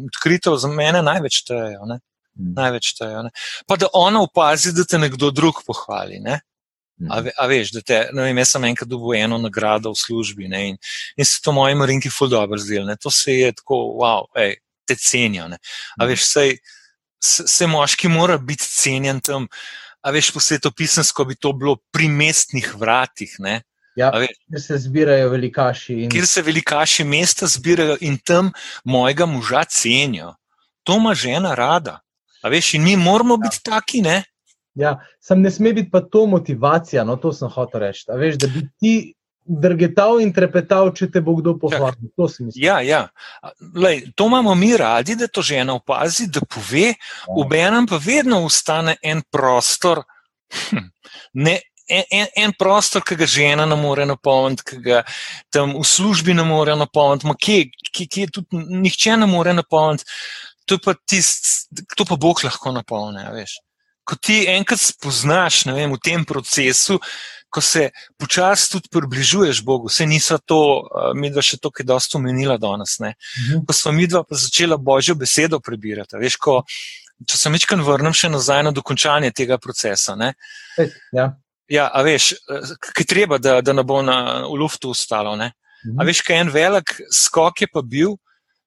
odkrito 0.06 0.58
za 0.58 0.67
mene 0.67 1.02
največ 1.02 1.41
štejejo. 1.43 1.86
ne, 1.86 1.99
Mhm. 2.36 2.54
Največ 2.58 2.88
štejejo. 2.93 3.21
ne. 3.23 3.30
Pa 3.67 3.76
da 3.76 3.88
ona 3.93 4.21
opazi, 4.21 4.71
da 4.73 4.84
te 4.84 4.97
nekdo 4.97 5.32
drug 5.32 5.62
pohvali. 5.67 6.17
Ne. 6.19 6.39
A, 7.09 7.19
ve, 7.21 7.31
a 7.37 7.47
veš, 7.47 7.71
da 7.75 7.81
te, 7.81 7.99
ne 8.13 8.27
vem, 8.27 8.37
jaz 8.43 8.53
sem 8.55 8.67
enkrat 8.69 8.89
dobil 8.89 9.17
eno 9.19 9.37
nagrado 9.41 9.91
v 9.91 9.99
službi 9.99 10.47
ne, 10.51 10.61
in, 10.69 10.77
in 11.17 11.25
se 11.25 11.41
to 11.43 11.51
moji 11.51 11.75
marinki 11.75 12.11
ful 12.13 12.29
dobro 12.31 12.57
zdelo. 12.57 12.95
To 13.01 13.11
se 13.11 13.39
je 13.39 13.51
tako, 13.59 13.79
wow, 13.99 14.27
ej, 14.39 14.55
te 14.87 14.95
cenijo. 14.95 15.47
Ne. 15.51 15.59
A 15.99 16.07
veš, 16.09 16.25
sej, 16.29 16.57
se, 17.23 17.67
moški 17.67 18.11
mora 18.11 18.37
biti 18.37 18.67
cenjen 18.67 19.21
tam. 19.21 19.47
a 20.03 20.11
veš, 20.11 20.33
po 20.35 20.39
svetopisansko 20.43 21.23
bi 21.25 21.35
to 21.35 21.53
bilo 21.53 21.77
pri 21.91 22.09
mestnih 22.11 22.73
vratih. 22.75 23.35
Ne? 23.39 23.61
Ja, 23.95 24.09
kjer 24.11 24.61
se 24.61 24.77
zbirajo 24.77 25.29
velikaši. 25.29 25.93
In... 25.93 26.09
Kjer 26.11 26.27
se 26.27 26.41
velikaši 26.41 27.03
mesta 27.03 27.47
zbirajo 27.47 27.97
in 28.01 28.17
tam 28.17 28.51
mojega 28.83 29.25
moža 29.25 29.63
cenijo. 29.63 30.33
To 30.83 30.97
ima 30.97 31.13
žena 31.15 31.55
rada. 31.55 31.99
A 32.43 32.49
veš, 32.49 32.73
in 32.73 32.83
mi 32.83 32.97
moramo 32.97 33.37
biti 33.37 33.61
ja. 33.63 33.71
taki, 33.71 34.01
ne? 34.01 34.23
Ja, 34.79 34.97
sem 35.21 35.41
ne 35.41 35.51
sme 35.53 35.73
biti 35.73 35.91
pa 35.91 36.01
to 36.01 36.25
motivacija, 36.25 37.03
no 37.05 37.15
to 37.21 37.33
sem 37.33 37.49
hotel 37.49 37.86
reči. 37.86 38.07
A 38.09 38.17
veš, 38.17 38.39
da 38.41 38.49
bi 38.49 38.63
ti 38.81 38.93
drgetal 39.43 40.21
in 40.23 40.31
trepetal, 40.33 40.93
če 40.95 41.09
te 41.12 41.21
bo 41.21 41.36
kdo 41.38 41.55
pohvalil. 41.59 42.09
To 42.17 42.29
si 42.31 42.47
mislim. 42.47 42.63
Ja, 42.63 42.79
ja. 42.81 43.07
Lej, 43.75 44.05
to 44.15 44.27
imamo 44.31 44.55
mi 44.55 44.71
radi, 44.77 45.17
da 45.19 45.27
to 45.27 45.43
žena 45.43 45.75
opazi, 45.75 46.29
da 46.31 46.41
pove, 46.47 46.93
ja. 46.93 47.36
v 47.49 47.59
enem 47.59 47.88
pa 47.89 47.99
vedno 48.01 48.43
ustane 48.47 48.95
en 49.03 49.21
prostor. 49.31 50.03
Hm, 50.69 50.89
ne, 51.33 51.59
En, 51.93 52.05
en, 52.15 52.27
en 52.39 52.53
prostor, 52.55 53.03
ki 53.03 53.17
ga 53.19 53.25
žena 53.27 53.65
ne 53.67 53.75
more 53.75 54.05
napolniti, 54.07 54.63
ki 54.69 54.77
ga 54.86 55.01
tam 55.51 55.73
v 55.75 55.83
službi 55.83 56.31
ne 56.31 56.45
more 56.47 56.77
napolniti, 56.79 57.33
ki, 57.43 57.57
ki, 57.91 58.05
ki 58.07 58.23
tudi 58.31 58.62
nihče 58.86 59.17
ne 59.19 59.27
more 59.27 59.51
napolniti, 59.53 60.07
to 60.63 60.77
pa, 60.79 60.95
tist, 60.95 61.67
to 61.97 62.07
pa 62.07 62.15
Bog 62.15 62.39
lahko 62.47 62.71
napolni. 62.71 63.25
Ko 64.03 64.17
ti 64.19 64.43
enkrat 64.51 64.81
spoznaš 64.81 65.65
vem, 65.69 65.93
v 65.93 66.01
tem 66.03 66.25
procesu, 66.25 66.99
ko 67.53 67.61
se 67.61 67.91
počasi 68.17 68.71
tudi 68.71 68.89
približuješ 68.91 69.61
Bogu, 69.63 69.87
vse 69.87 70.07
niso 70.09 70.39
to, 70.41 70.89
mi 71.15 71.29
dva 71.29 71.43
še 71.45 71.59
to, 71.61 71.69
ki 71.69 71.83
je 71.83 71.89
dosta 71.91 72.17
omenila 72.17 72.57
danes. 72.57 72.97
Mhm. 72.99 73.63
Ko 73.67 73.75
smo 73.77 73.93
mi 73.93 74.07
dva 74.09 74.23
pa 74.25 74.35
začela 74.35 74.77
Božjo 74.77 75.15
besedo 75.15 75.61
prebirati. 75.61 76.17
Veš, 76.17 76.39
ko, 76.41 76.63
če 77.29 77.37
se 77.37 77.53
mečkam 77.53 77.85
vrnem 77.85 78.15
še 78.17 78.31
nazaj 78.33 78.65
na 78.65 78.73
dokončanje 78.73 79.31
tega 79.31 79.59
procesa. 79.61 80.17
Ja. 81.13 81.33
Ja, 81.71 81.87
a 81.87 82.01
veš, 82.03 82.33
kaj 82.93 83.05
treba, 83.07 83.37
da, 83.39 83.61
da 83.63 83.73
ne 83.73 83.85
bo 83.87 84.01
na, 84.03 84.43
v 84.49 84.57
luftu 84.59 84.91
ostalo. 84.91 85.37
Mhm. 85.37 85.95
A 85.99 86.09
veš, 86.09 86.25
kaj 86.25 86.41
en 86.41 86.51
velik 86.53 86.97
skok 87.13 87.63
je 87.63 87.69
pa 87.71 87.85
bil, 87.85 88.17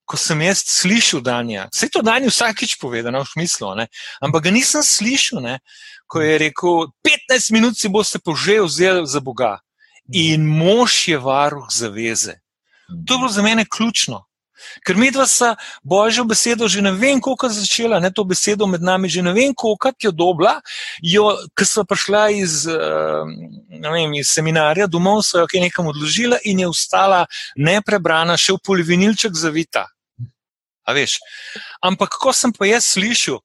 ko 0.07 0.17
sem 0.17 0.41
jaz 0.47 0.63
slišal 0.63 1.21
Danja. 1.21 1.67
Vse 1.75 1.91
to 1.91 2.03
Danja 2.07 2.31
vsakič 2.31 2.79
povedano 2.79 3.25
v 3.25 3.33
smislu, 3.35 3.75
ampak 4.23 4.49
ga 4.49 4.51
nisem 4.55 4.83
slišal, 4.83 5.43
ne? 5.43 5.59
ko 6.07 6.23
je 6.23 6.39
rekel: 6.39 6.87
15 7.03 7.51
minut 7.53 7.75
si 7.75 7.91
boste 7.91 8.23
požel 8.23 8.71
vzeli 8.71 9.03
za 9.07 9.21
Boga 9.21 9.59
in 10.07 10.47
mož 10.47 11.11
je 11.11 11.19
varuh 11.19 11.67
zaveze. 11.67 12.39
To 12.87 13.15
je 13.15 13.19
bilo 13.19 13.29
za 13.29 13.43
mene 13.43 13.67
ključno. 13.67 14.23
Ker 14.87 14.97
mi 14.97 15.11
dva 15.13 15.27
sta 15.29 15.55
božjo 15.85 16.25
besedo 16.25 16.69
že 16.69 16.81
ne 16.83 16.93
vem, 16.93 17.21
koliko 17.21 17.49
začela, 17.49 18.01
ne 18.01 18.11
to 18.11 18.25
besedo 18.25 18.67
med 18.67 18.83
nami, 18.83 19.09
že 19.09 19.23
ne 19.23 19.35
vem, 19.37 19.53
koliko 19.55 19.93
je 20.01 20.13
dobla, 20.13 20.61
jo, 21.03 21.37
ko 21.53 21.65
sva 21.65 21.85
prišla 21.85 22.23
iz, 22.31 22.65
vem, 23.69 24.15
iz 24.17 24.33
seminarja 24.33 24.87
domov, 24.87 25.23
so 25.23 25.45
jo 25.45 25.61
nekam 25.61 25.93
odložila 25.93 26.41
in 26.45 26.65
je 26.65 26.69
ostala 26.69 27.27
neprebrana, 27.57 28.39
še 28.41 28.57
v 28.57 28.65
polivinilček 28.65 29.37
zavita. 29.37 29.87
Ampak, 31.83 32.19
ko 32.21 32.33
sem 32.33 32.55
pa 32.55 32.69
jaz 32.69 32.93
slišal, 32.95 33.41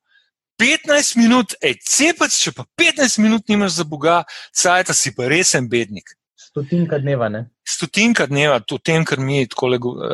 15 0.62 1.17
minut, 1.17 1.56
hej, 1.63 1.80
cepec, 1.82 2.34
če 2.38 2.54
pa 2.54 2.67
15 2.77 3.17
minut 3.23 3.47
nimaš 3.49 3.80
za 3.80 3.86
Boga, 3.88 4.21
cajt, 4.54 4.93
si 4.93 5.10
pa 5.17 5.25
resen 5.32 5.65
bednik. 5.71 6.13
Stotinka 6.38 6.99
dneva, 7.01 7.30
ne? 7.32 7.45
Stotinka 7.65 8.27
dneva, 8.30 8.60
to 8.60 8.77
tem, 8.77 9.06
kar 9.08 9.17
mi 9.23 9.45
tako 9.47 9.71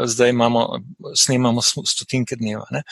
zdaj 0.07 0.31
imamo, 0.31 0.63
snemamo 1.17 1.63
stotinke 1.65 2.37
dneva. 2.37 2.63
Ne? 2.71 2.83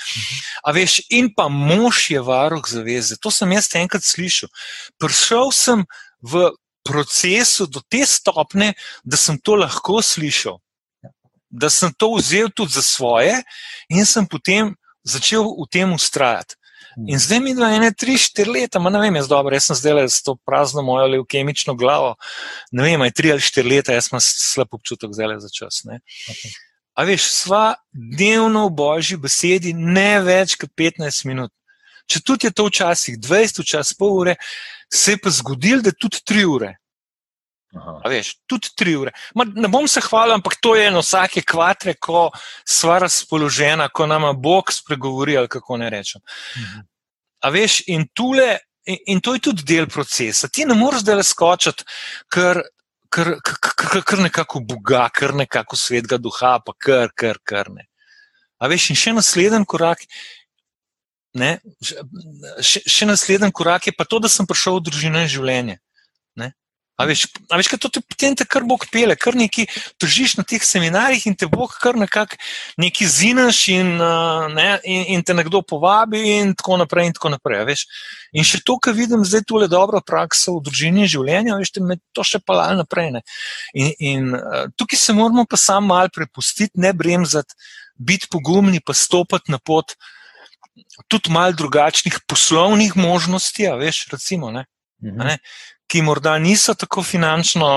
A 0.66 0.74
veš, 0.76 1.04
in 1.14 1.30
pa 1.32 1.46
mož 1.48 2.10
je 2.10 2.20
varuh 2.26 2.66
zaveze. 2.68 3.20
To 3.22 3.32
sem 3.32 3.54
jaz 3.54 3.70
enkrat 3.78 4.04
slišal. 4.04 4.50
Prišel 5.00 5.54
sem 5.54 5.86
v 6.26 6.50
procesu 6.84 7.70
do 7.70 7.86
te 7.88 8.02
stopne, 8.10 8.74
da 9.06 9.18
sem 9.18 9.38
to 9.38 9.56
lahko 9.62 10.02
slišal 10.02 10.58
da 11.56 11.70
sem 11.70 11.94
to 11.98 12.14
vzel 12.18 12.52
tudi 12.52 12.76
za 12.76 12.84
svoje 12.84 13.42
in 13.90 14.06
sem 14.06 14.28
potem 14.28 14.76
začel 15.06 15.46
v 15.46 15.68
tem 15.72 15.94
ustrajati. 15.94 16.56
Hmm. 16.96 17.10
In 17.12 17.20
zdaj 17.20 17.40
mi 17.44 17.56
dva, 17.56 17.70
ene, 17.76 17.92
tri, 17.92 18.16
štiri 18.20 18.52
leta, 18.52 18.80
ne 18.80 19.00
vem, 19.00 19.16
jaz 19.20 19.28
dobro, 19.28 19.56
jaz 19.56 19.68
sem 19.68 19.80
zdaj 19.80 19.94
le 19.98 20.06
s 20.08 20.24
to 20.24 20.38
prazno 20.48 20.82
mojo 20.82 21.08
leukemično 21.12 21.76
glavo. 21.76 22.16
Ne 22.72 22.88
vem, 22.88 23.02
aj 23.04 23.12
tri 23.12 23.34
ali 23.34 23.44
štiri 23.44 23.76
leta, 23.76 23.96
jaz 23.96 24.08
sem 24.10 24.22
slab 24.24 24.72
občutek 24.76 25.12
zdaj 25.12 25.40
za 25.44 25.52
čas. 25.52 25.84
Okay. 25.84 26.56
A 26.96 27.04
veš, 27.04 27.28
sva 27.44 27.76
dnevno 27.92 28.70
v 28.70 28.76
božji 28.80 29.20
besedi 29.20 29.76
ne 29.76 30.22
več 30.24 30.56
kot 30.56 30.72
15 30.72 31.28
minut. 31.28 31.52
Če 32.08 32.22
tudi 32.22 32.48
je 32.48 32.56
to 32.56 32.70
včasih 32.70 33.18
20, 33.20 33.64
včasih 33.66 33.98
pol 34.00 34.14
ure, 34.22 34.36
se 34.94 35.16
je 35.16 35.20
pa 35.20 35.34
zgodil, 35.34 35.82
da 35.84 35.92
tudi 35.92 36.22
3 36.24 36.48
ure. 36.48 36.76
Veš, 38.06 38.32
tudi 38.48 38.72
tri 38.78 38.96
ure. 38.96 39.12
Ma, 39.36 39.46
ne 39.46 39.70
bom 39.72 39.88
se 39.88 40.02
hvalil, 40.04 40.36
ampak 40.38 40.58
to 40.62 40.76
je 40.78 40.88
eno 40.88 41.02
vsake 41.04 41.44
kvatre, 41.48 41.96
ko 42.00 42.30
sva 42.68 43.00
razpoložena, 43.04 43.90
ko 43.90 44.08
nama 44.08 44.34
Bog 44.34 44.72
spregovori, 44.74 45.38
ali 45.38 45.52
kako 45.52 45.78
ne 45.82 45.90
rečem. 45.90 46.22
Mhm. 46.58 46.86
A 47.46 47.52
veš, 47.54 47.82
in, 47.92 48.08
tule, 48.14 48.58
in, 48.86 48.98
in 49.06 49.22
to 49.22 49.36
je 49.36 49.44
tudi 49.50 49.66
del 49.68 49.90
procesa. 49.92 50.48
Ti 50.48 50.66
ne 50.66 50.78
moreš 50.78 51.04
zdaj 51.04 51.24
skočiti, 51.28 51.86
ker, 52.32 52.64
ker, 53.14 53.36
ker, 53.44 54.02
ker 54.02 54.24
nekako 54.24 54.64
Boga, 54.66 55.10
ker 55.14 55.36
nekako 55.36 55.78
svetega 55.78 56.18
duha, 56.18 56.58
pa 56.66 56.74
kar, 56.80 57.14
kar, 57.14 57.42
kar 57.44 57.70
ne. 57.74 57.86
A 58.58 58.72
veš, 58.72 58.90
in 58.90 59.00
še 59.00 59.14
naslednji 59.14 59.68
korak. 59.68 60.08
Ne, 61.36 61.58
še, 61.84 62.80
še 62.88 63.06
naslednji 63.06 63.52
korak 63.52 63.90
je 63.90 63.94
pa 63.94 64.06
to, 64.08 64.22
da 64.24 64.32
sem 64.32 64.48
prišel 64.48 64.80
v 64.80 64.86
družino 64.88 65.20
in 65.20 65.28
življenje. 65.28 65.82
A 66.96 67.04
veš, 67.04 67.26
a 67.52 67.58
veš, 67.60 67.68
kaj 67.68 67.80
to 67.84 67.90
te 67.92 68.00
potem 68.00 68.36
te 68.40 68.46
kar 68.48 68.64
Bog 68.64 68.86
pele, 68.88 69.18
kar 69.20 69.36
neki 69.36 69.66
držiš 70.00 70.38
na 70.40 70.46
teh 70.48 70.64
seminarjih 70.64 71.26
in 71.28 71.36
te 71.36 71.48
Bog 71.52 71.74
kar 71.82 71.98
nekako 72.00 72.40
neki 72.80 73.08
zinaš 73.12 73.66
in, 73.74 73.90
ne, 74.56 74.68
in, 74.88 75.04
in 75.18 75.26
te 75.28 75.36
nekdo 75.36 75.60
povabi 75.60 76.22
in 76.38 76.54
tako 76.56 76.80
naprej 76.80 77.10
in 77.12 77.16
tako 77.18 77.34
naprej. 77.36 77.66
Veš. 77.68 77.86
In 78.32 78.48
še 78.48 78.62
to, 78.64 78.78
kar 78.80 78.96
vidim 78.96 79.26
zdaj 79.28 79.44
tole 79.50 79.68
dobro 79.72 80.00
prakso 80.00 80.56
v 80.56 80.64
družini 80.70 81.10
življenja, 81.12 81.60
veš, 81.60 81.76
te 81.76 81.84
me 81.84 82.00
to 82.16 82.24
še 82.24 82.40
palal 82.40 82.80
naprej. 82.80 83.12
Ne. 83.18 83.24
In, 83.76 83.92
in 84.00 84.30
tukaj 84.80 85.02
se 85.02 85.16
moramo 85.18 85.44
pa 85.50 85.60
sam 85.60 85.92
mal 85.92 86.08
prepustiti, 86.16 86.80
ne 86.80 86.94
bremzati, 86.96 87.60
biti 88.00 88.32
pogumni, 88.32 88.80
pa 88.80 88.96
stopati 88.96 89.52
na 89.52 89.60
pot 89.60 89.98
tudi 91.12 91.32
mal 91.32 91.54
drugačnih 91.56 92.22
poslovnih 92.28 92.96
možnosti, 92.96 93.68
a 93.68 93.76
veš, 93.80 94.06
recimo, 94.12 94.52
ne. 94.52 94.66
Mhm. 95.06 95.28
Ne, 95.28 95.38
ki 95.88 96.02
morda 96.02 96.38
niso 96.40 96.74
tako 96.74 97.04
finančno. 97.04 97.70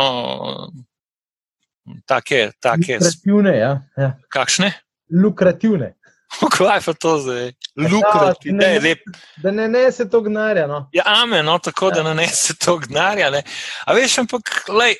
Take, 2.07 2.51
take 2.61 2.99
lukrativne. 3.01 3.57
Ja. 3.57 3.71
Ja. 3.97 4.11
Kakšne? 4.29 4.73
Lukrativne. 5.09 5.95
Kaj 6.57 6.81
pa 6.85 6.93
to 6.93 7.19
zdaj? 7.19 7.53
Lukrativne. 7.77 8.64
Ja, 8.75 8.81
ne, 8.81 8.95
da 9.43 9.51
ne 9.51 9.69
nese 9.69 10.09
to 10.11 10.21
gnarja. 10.21 10.67
No. 10.67 10.88
Ja, 10.93 11.07
amen, 11.23 11.45
no, 11.45 11.59
tako 11.59 11.88
ja. 11.88 11.95
da 11.99 12.03
ne 12.11 12.14
nese 12.14 12.55
to 12.61 12.77
gnarja. 12.79 13.31
Ne. 13.31 13.43
A 13.87 13.97
veš, 13.97 14.19
ampak, 14.25 14.53
lej, 14.69 14.99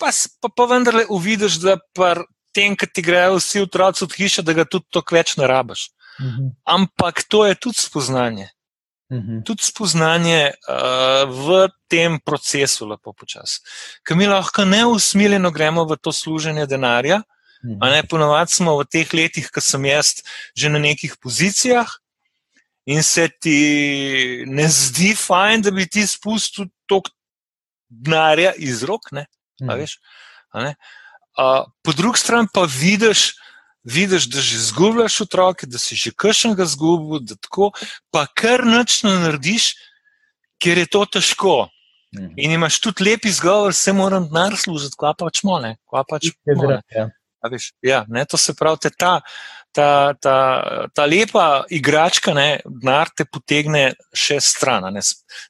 pa, 0.00 0.10
pa, 0.42 0.50
pa 0.56 0.66
vendarle 0.70 1.06
uvidiš, 1.10 1.60
da 1.62 1.76
pa 1.94 2.16
tem, 2.56 2.76
ki 2.76 2.88
ti 2.90 3.04
grejo 3.04 3.38
vsi 3.38 3.62
otroci 3.66 4.04
od 4.04 4.16
hiše, 4.16 4.42
da 4.42 4.56
ga 4.56 4.64
tudi 4.64 4.88
to 4.90 5.04
več 5.12 5.36
ne 5.36 5.46
rabiš. 5.46 5.90
Mhm. 6.20 6.52
Ampak 6.64 7.26
to 7.28 7.44
je 7.46 7.54
tudi 7.54 7.78
spoznanje. 7.78 8.48
-hmm. 9.10 9.44
Tudi 9.44 9.62
spoznanje 9.62 10.50
uh, 10.50 11.30
v 11.30 11.68
tem 11.88 12.18
procesu, 12.20 12.86
lepo 12.86 13.12
počasi. 13.12 13.60
Ker 14.02 14.16
mi 14.16 14.26
lahko 14.26 14.64
neusmiljeno 14.64 15.50
gremo 15.50 15.84
v 15.84 15.96
to 15.96 16.12
služenje 16.12 16.66
denarja, 16.66 17.18
mm 17.18 17.70
-hmm. 17.70 17.90
ne 17.90 18.02
ponovadi 18.02 18.50
smo 18.50 18.78
v 18.78 18.84
teh 18.84 19.14
letih, 19.14 19.50
ko 19.50 19.60
sem 19.60 19.84
jaz 19.84 20.22
že 20.56 20.68
na 20.68 20.78
nekih 20.78 21.16
pozicijah 21.22 21.86
in 22.86 23.02
se 23.02 23.28
ti 23.40 24.44
ne 24.46 24.68
zdi 24.68 25.14
fajn, 25.14 25.62
da 25.62 25.70
bi 25.70 25.86
ti 25.86 26.06
spustil 26.06 26.66
tok 26.86 27.08
denarja 27.88 28.52
iz 28.58 28.82
rok. 28.82 29.12
Ne? 29.12 29.26
Mm 29.60 29.68
-hmm. 29.68 29.76
veš, 29.76 29.98
uh, 30.54 31.64
po 31.82 31.92
drugi 31.92 32.18
strani 32.18 32.48
pa 32.52 32.66
vidiš, 32.80 33.34
vidiš, 33.86 34.26
da 34.30 34.40
že 34.40 34.58
zgubljaš 34.58 35.20
otroke, 35.20 35.66
da 35.66 35.78
si 35.78 35.96
že 35.96 36.10
kršen 36.10 36.56
ga 36.58 36.66
zgubil, 36.66 37.22
da 37.22 37.38
tako, 37.38 37.70
pa 38.10 38.26
kar 38.26 38.66
noč 38.66 39.02
ne 39.06 39.14
narediš, 39.22 39.74
ker 40.62 40.78
je 40.78 40.86
to 40.86 41.04
težko. 41.18 41.68
Mhm. 42.16 42.34
In 42.36 42.56
imaš 42.58 42.80
tudi 42.80 43.04
lep 43.04 43.24
izgovor, 43.24 43.74
se 43.74 43.92
moram 43.92 44.28
denar 44.28 44.56
služiti, 44.56 44.96
kva 44.98 45.14
pač 45.18 45.42
mole. 45.44 45.76
Kva 45.86 46.04
pač 46.08 46.32
mole. 46.46 46.80
Ja. 46.94 47.10
Ja, 47.82 48.04
ne, 48.08 48.24
to 48.26 48.36
se 48.36 48.54
pravi, 48.58 48.90
ta, 48.98 49.20
ta, 49.70 50.14
ta, 50.18 50.36
ta 50.94 51.04
lepa 51.06 51.64
igračka, 51.70 52.32
denar 52.64 53.12
te 53.14 53.26
potegne 53.28 53.92
še 54.16 54.40
stran, 54.42 54.88
ne, 54.90 55.02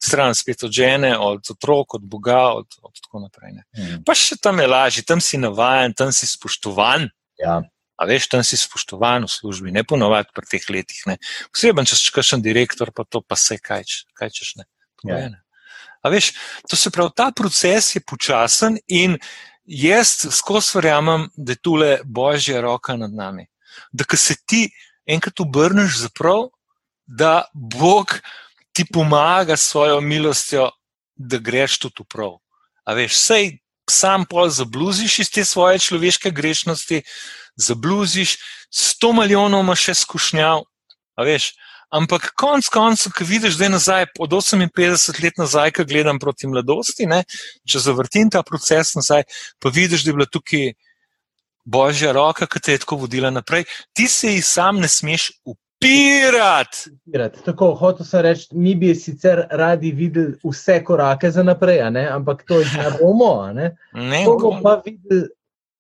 stran 0.03 0.35
spet 0.37 0.67
od 0.67 0.75
žene, 0.77 1.15
od 1.17 1.47
otrok, 1.55 1.97
od 1.97 2.05
Boga, 2.05 2.43
od, 2.59 2.69
od 2.83 3.01
tako 3.01 3.23
naprej. 3.23 3.63
Mm. 3.79 4.03
Pa 4.05 4.17
še 4.19 4.37
tam 4.43 4.61
je 4.61 4.67
lažje, 4.69 5.07
tam 5.09 5.23
si 5.25 5.41
navaden, 5.41 5.97
tam 5.97 6.13
si 6.13 6.29
spoštovan. 6.29 7.09
Ja. 7.41 7.63
A 7.97 8.05
veš, 8.05 8.29
tam 8.29 8.45
si 8.45 8.59
spoštovan 8.61 9.25
v 9.25 9.33
službi, 9.33 9.73
ne 9.73 9.85
ponovadi 9.85 10.29
pri 10.37 10.49
teh 10.51 10.65
letih. 10.69 11.01
Poseben, 11.49 11.89
če 11.89 11.97
si 11.97 12.13
kakšen 12.13 12.45
direktor, 12.45 12.93
pa 12.93 13.07
to 13.09 13.23
pa 13.25 13.39
se 13.41 13.57
kaj, 13.57 13.87
kaj 14.13 14.33
češ 14.37 14.57
ne. 14.61 14.67
Ja. 15.09 15.31
A 16.05 16.13
veš, 16.13 16.35
to 16.69 16.77
se 16.77 16.93
pravi, 16.93 17.15
ta 17.17 17.31
proces 17.33 17.95
je 17.97 18.03
počasen 18.05 18.77
in 18.87 19.17
jaz 19.65 20.29
skozi 20.31 20.77
verjamem, 20.77 21.29
da 21.37 21.57
je 21.57 21.63
tule 21.63 21.91
božja 22.05 22.61
roka 22.61 22.97
nad 22.97 23.13
nami. 23.13 23.49
Da, 23.93 24.05
ko 24.05 24.17
se 24.17 24.37
ti 24.47 24.69
enkrat 25.07 25.41
obrneš 25.41 25.99
za 26.05 26.11
prav, 26.13 26.51
da 27.07 27.49
Bog 27.55 28.19
ti 28.73 28.85
pomaga 28.85 29.57
s 29.57 29.71
svojo 29.71 30.01
milostjo, 30.01 30.71
da 31.17 31.39
greš 31.39 31.79
tudi 31.79 32.05
prav. 32.09 32.37
A 32.85 32.95
veš, 32.95 33.17
sej 33.17 33.57
sam 33.91 34.27
pol 34.27 34.51
zabluziš 34.51 35.19
iz 35.19 35.31
te 35.31 35.45
svoje 35.45 35.79
človeške 35.79 36.31
grešnosti, 36.31 37.03
zabluziš, 37.57 38.37
sto 38.71 39.13
milijonov 39.17 39.65
imaš 39.65 39.89
še 39.89 39.95
skušnjav, 40.03 40.65
veš. 41.25 41.53
Ampak 41.95 42.33
konec 42.35 42.67
koncev, 42.69 43.13
ko 43.15 43.25
vidiš, 43.25 43.55
da 43.57 43.65
je 43.65 43.71
nazaj, 43.71 44.07
od 44.19 44.33
58 44.35 45.23
let 45.23 45.39
nazaj, 45.39 45.71
ko 45.71 45.85
gledam 45.87 46.19
proti 46.19 46.51
mladosti, 46.51 47.07
ne, 47.07 47.23
če 47.65 47.85
zavrtim 47.85 48.31
ta 48.31 48.43
proces 48.43 48.97
nazaj, 48.99 49.23
pa 49.63 49.71
vidiš, 49.71 50.03
da 50.03 50.11
je 50.11 50.17
bila 50.19 50.27
tukaj 50.27 50.73
božja 51.67 52.13
roka, 52.13 52.47
ki 52.47 52.61
te 52.61 52.75
je 52.75 52.83
tako 52.83 52.97
vodila 53.05 53.31
naprej. 53.31 53.65
Ti 53.95 54.09
se 54.09 54.35
ji 54.35 54.43
sam 54.43 54.81
ne 54.83 54.89
smeš 54.89 55.31
upirati. 55.45 56.91
Tako, 57.45 57.73
hotel 57.79 58.07
sem 58.07 58.23
reči, 58.27 58.47
mi 58.53 58.75
bi 58.75 58.95
sicer 58.95 59.47
radi 59.51 59.91
videli 59.93 60.35
vse 60.45 60.83
korake 60.85 61.31
za 61.31 61.43
naprej, 61.43 61.83
ampak 62.11 62.45
to 62.49 62.61
jih 62.61 62.77
ne 62.79 62.93
bomo. 63.01 63.33
Ne? 63.55 63.77
Ne, 63.93 64.25
bomo 64.27 64.61
pa 64.63 64.81
videli. 64.85 65.27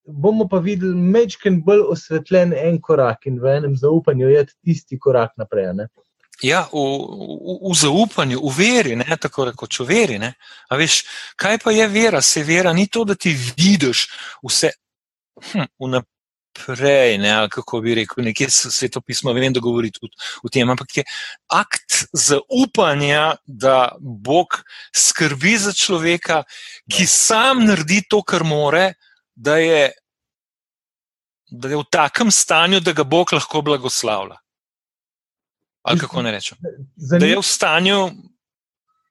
Bomo 0.06 0.46
pa 0.48 0.58
videli 0.62 0.94
mečken 0.94 1.60
bolj 1.66 1.82
osvetljen 1.92 2.54
en 2.54 2.80
korak 2.80 3.26
in 3.26 3.40
v 3.42 3.56
enem 3.58 3.76
zaupanju 3.76 4.28
je 4.30 4.46
tisti 4.64 4.98
korak 4.98 5.34
naprej. 5.36 5.72
Ne? 5.74 5.88
Ja, 6.44 6.66
v, 6.68 6.76
v, 6.76 7.72
v 7.72 7.74
zaupanju, 7.74 8.42
v 8.44 8.52
veri, 8.52 8.96
ne 9.00 9.16
tako 9.16 9.48
rekoč, 9.48 9.80
v 9.80 9.86
veri. 9.88 10.18
Veš, 10.68 10.98
kaj 11.32 11.58
pa 11.64 11.72
je 11.72 11.86
vera? 11.88 12.20
Se 12.20 12.44
vera 12.44 12.74
ni 12.76 12.90
to, 12.92 13.06
da 13.08 13.16
ti 13.16 13.32
vidiš 13.32 14.06
vse 14.44 14.74
hm, 15.40 15.64
vnaprej, 15.80 17.16
ne, 17.24 17.32
kako 17.48 17.80
bi 17.80 17.96
rekel, 18.02 18.28
nekje 18.28 18.50
svetopismo, 18.52 19.32
vem, 19.32 19.48
da 19.56 19.64
govori 19.64 19.88
tudi 19.94 20.12
o 20.44 20.52
tem, 20.52 20.68
ampak 20.68 21.00
je 21.00 21.06
akt 21.48 22.04
zaupanja, 22.12 23.38
da 23.46 23.96
Bog 24.00 24.60
skrbi 24.92 25.56
za 25.56 25.72
človeka, 25.72 26.44
ki 26.84 27.08
sam 27.08 27.64
naredi 27.64 28.02
to, 28.10 28.20
kar 28.20 28.44
more 28.44 28.92
da 29.36 29.56
je, 29.56 29.92
da 31.50 31.68
je 31.68 31.76
v 31.76 31.84
takem 31.90 32.30
stanju, 32.30 32.80
da 32.80 32.92
ga 32.92 33.04
Bog 33.04 33.32
lahko 33.32 33.62
blagoslavlja. 33.62 34.38
Ali 35.86 36.00
kako 36.00 36.22
ne 36.22 36.32
rečem? 36.34 36.58
Da 36.96 37.26
je 37.26 37.36
v 37.38 37.42
stanju, 37.42 38.10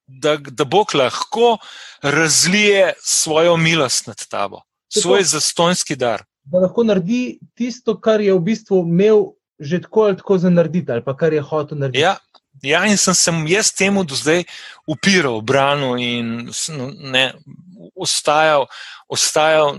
da, 0.08 0.36
da 0.38 0.66
Bog 0.66 0.96
lahko 0.96 1.58
razlije 2.02 2.94
svojo 3.04 3.58
milost 3.58 4.08
nad 4.08 4.28
tabo, 4.28 4.62
svoj 4.94 5.24
zastonski 5.24 5.96
dar. 5.96 6.26
Da 6.44 6.60
lahko 6.60 6.84
naredi 6.84 7.40
tisto, 7.56 7.96
kar 8.02 8.22
je 8.22 8.34
v 8.34 8.40
bistvu 8.40 8.84
imel 8.84 9.32
že 9.60 9.80
tako 9.82 10.02
ali 10.02 10.18
tako 10.18 10.38
za 10.38 10.50
narediti, 10.50 10.92
ali 10.92 11.04
pa 11.04 11.16
kar 11.18 11.34
je 11.34 11.42
hotel 11.42 11.78
narediti. 11.78 12.04
Ja. 12.04 12.18
Ja, 12.64 12.86
in 12.88 12.98
sem 12.98 13.14
se 13.14 13.32
jaz 13.48 13.74
temu 13.76 14.04
do 14.04 14.16
zdaj 14.16 14.44
upiral, 14.88 15.42
branil 15.42 15.98
in 16.00 16.50
ne, 17.12 17.34
ostajal, 17.96 18.68
ostajal 19.08 19.76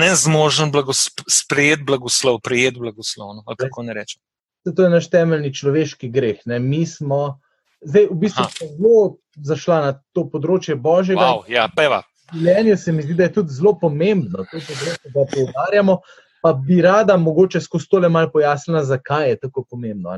nezmožen 0.00 0.72
blagos, 0.72 1.08
sprejeti 1.28 1.86
blagoslov, 1.88 2.40
prejeti 2.44 2.80
blagoslov. 2.80 3.40
No, 3.40 3.56
kako 3.58 3.82
ne 3.82 3.96
rečem. 3.96 4.22
To 4.64 4.82
je 4.84 4.90
naš 4.92 5.08
temeljni 5.10 5.54
človeški 5.54 6.10
greh. 6.12 6.40
Ne? 6.46 6.58
Mi 6.60 6.84
smo 6.86 7.40
zdaj 7.80 8.10
v 8.10 8.16
bistvu 8.20 8.44
zelo 8.60 8.96
zašla 9.36 9.80
na 9.86 9.92
to 10.12 10.26
področje 10.28 10.76
Božjega. 10.76 11.20
Wow, 11.20 11.46
ja, 11.48 11.68
peva. 11.72 12.02
Življenje 12.30 12.76
se 12.78 12.92
mi 12.92 13.02
zdi, 13.02 13.16
da 13.18 13.26
je 13.26 13.34
tudi 13.40 13.56
zelo 13.56 13.72
pomembno, 13.80 14.44
to 14.50 14.60
področje, 14.60 15.12
da 15.14 15.24
poudarjamo. 15.32 16.00
Pa 16.40 16.54
bi 16.56 16.78
rada 16.80 17.18
mogoče 17.20 17.60
skozi 17.60 17.88
tole 17.90 18.08
malo 18.08 18.30
pojasnila, 18.32 18.80
zakaj 18.88 19.28
je 19.28 19.40
tako 19.42 19.64
pomembno. 19.68 20.14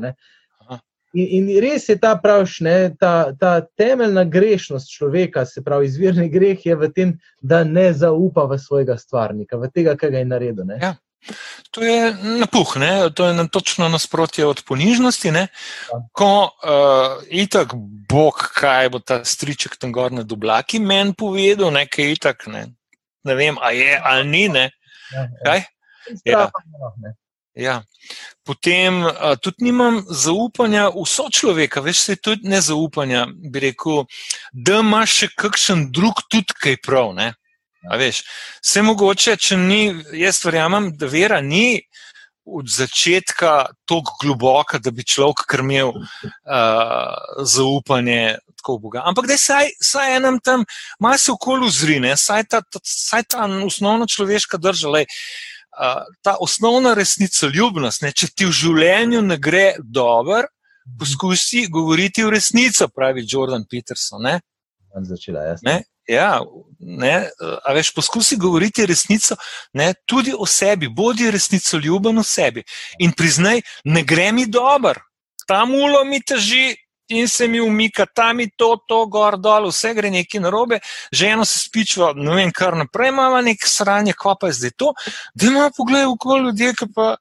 In, 1.12 1.28
in 1.38 1.48
res 1.60 1.88
je 1.90 1.98
ta 2.00 2.14
pravš, 2.16 2.60
ne, 2.64 2.76
ta, 3.00 3.32
ta 3.36 3.60
temeljna 3.76 4.24
grešnost 4.24 4.88
človeka, 4.88 5.44
se 5.46 5.62
pravi, 5.64 5.86
izvirni 5.86 6.28
greh 6.32 6.66
je 6.66 6.76
v 6.76 6.88
tem, 6.92 7.16
da 7.40 7.62
ne 7.68 7.90
zaupa 7.92 8.46
v 8.48 8.58
svojega 8.58 8.96
stvarnika, 8.98 9.60
v 9.60 9.68
tega, 9.74 9.96
kar 10.00 10.14
ga 10.14 10.22
je 10.22 10.30
naredil. 10.30 10.72
Ja. 10.80 10.96
To 11.70 11.84
je 11.84 12.14
napuh, 12.40 12.76
ne? 12.82 13.10
to 13.14 13.26
je 13.26 13.48
točno 13.48 13.88
nasprotje 13.88 14.46
od 14.46 14.64
ponižnosti. 14.66 15.30
Ne? 15.30 15.46
Ja. 15.92 16.00
Ko 16.12 16.32
uh, 16.50 17.22
itak 17.30 17.76
Bog, 18.08 18.42
kaj 18.56 18.90
bo 18.90 18.98
ta 18.98 19.22
striček 19.24 19.76
tam 19.76 19.92
gor 19.92 20.12
na 20.12 20.26
dublaki, 20.26 20.80
meni 20.82 21.14
povedal, 21.14 21.70
nekaj 21.70 22.12
itak, 22.16 22.46
ne? 22.50 22.66
ne 23.24 23.34
vem, 23.38 23.60
a 23.60 23.70
je 23.70 24.00
ali 24.02 24.28
ni. 24.28 24.48
Ne? 24.48 24.70
Ja, 25.44 25.60
ja. 26.24 26.48
Ja. 27.54 27.82
Potem 28.44 29.02
uh, 29.04 29.36
tudi 29.36 29.68
nimam 29.68 30.00
zaupanja 30.08 30.88
v 30.94 31.04
sočloveka, 31.06 31.82
več 31.84 32.00
se 32.00 32.16
tudi 32.16 32.48
ne 32.48 32.60
zaupanja. 32.64 33.26
Bi 33.28 33.66
rekel, 33.68 34.04
da 34.52 34.80
ima 34.80 35.04
še 35.06 35.28
kakšen 35.36 35.90
drug 35.92 36.24
tudi 36.32 36.56
kaj 36.56 36.80
prav. 36.82 37.12
Vse 37.92 38.82
mogoče, 38.86 39.36
če 39.36 39.58
ni, 39.58 39.82
jaz 40.16 40.40
verjamem, 40.46 40.92
da 40.96 41.10
vera 41.10 41.42
ni 41.44 41.82
od 42.44 42.66
začetka 42.66 43.66
tako 43.86 44.16
globoka, 44.22 44.78
da 44.82 44.90
bi 44.90 45.04
človek 45.04 45.44
krmil 45.46 45.92
uh, 45.92 47.44
zaupanje. 47.46 48.38
Ampak 49.02 49.26
da 49.26 49.34
saj, 49.38 49.72
saj 49.82 50.16
enem 50.16 50.38
tam, 50.38 50.62
malo 51.02 51.18
se 51.18 51.32
okolju 51.32 51.70
zrine, 51.74 52.12
saj 52.16 52.44
ta, 52.46 52.60
ta, 52.62 52.78
saj 52.86 53.26
ta 53.34 53.46
osnovna 53.66 54.06
človeška 54.06 54.58
država 54.62 55.02
ta 56.22 56.36
osnovna 56.40 56.94
resnica, 56.94 57.48
ljubnost, 57.48 58.02
ne, 58.02 58.12
če 58.12 58.28
ti 58.36 58.48
v 58.48 58.52
življenju 58.52 59.22
ne 59.22 59.38
gre 59.40 59.66
dobro, 59.78 60.44
poskusi 60.98 61.66
govoriti 61.72 62.24
v 62.24 62.34
resnico, 62.34 62.88
pravi 62.88 63.24
Jordan 63.28 63.64
Peterson. 63.70 64.22
Ne. 64.22 64.40
Začela, 65.08 65.54
ne, 65.64 65.78
ja, 66.08 66.42
ne, 66.78 67.14
a 67.64 67.72
veš, 67.72 67.94
poskusi 67.96 68.36
govoriti 68.36 68.84
resnico, 68.86 69.38
ne, 69.78 69.92
tudi 70.04 70.34
o 70.36 70.46
sebi, 70.46 70.90
bodi 70.92 71.30
resnico 71.32 71.80
ljuben 71.80 72.18
o 72.18 72.24
sebi 72.26 72.64
in 73.00 73.14
priznaj, 73.16 73.62
ne 73.84 74.02
gre 74.04 74.28
mi 74.32 74.44
dobro, 74.46 75.00
ta 75.48 75.64
mulo 75.64 76.04
mi 76.04 76.20
teži, 76.20 76.74
in 77.12 77.28
se 77.28 77.48
mi 77.48 77.60
umika, 77.60 78.06
tam 78.06 78.40
je 78.40 78.48
to, 78.56 78.76
to, 78.88 79.04
gor, 79.06 79.36
dol, 79.38 79.68
vse 79.70 79.92
gre 79.94 80.10
neki 80.10 80.40
narobe, 80.40 80.80
ženo 81.12 81.44
se 81.44 81.58
spičva, 81.58 82.12
ne 82.16 82.36
vem, 82.36 82.52
kar 82.54 82.76
naprej, 82.76 83.12
ima 83.12 83.42
nek 83.44 83.66
sranje, 83.66 84.16
kva 84.18 84.36
pa 84.40 84.50
je 84.50 84.58
zdaj 84.60 84.74
to, 84.76 84.92
da 85.34 85.46
ima 85.46 85.70
pogled 85.76 86.06
v 86.06 86.16
okolje 86.16 86.48
ljudi, 86.48 86.72
ki 86.78 86.90
pa 86.94 87.14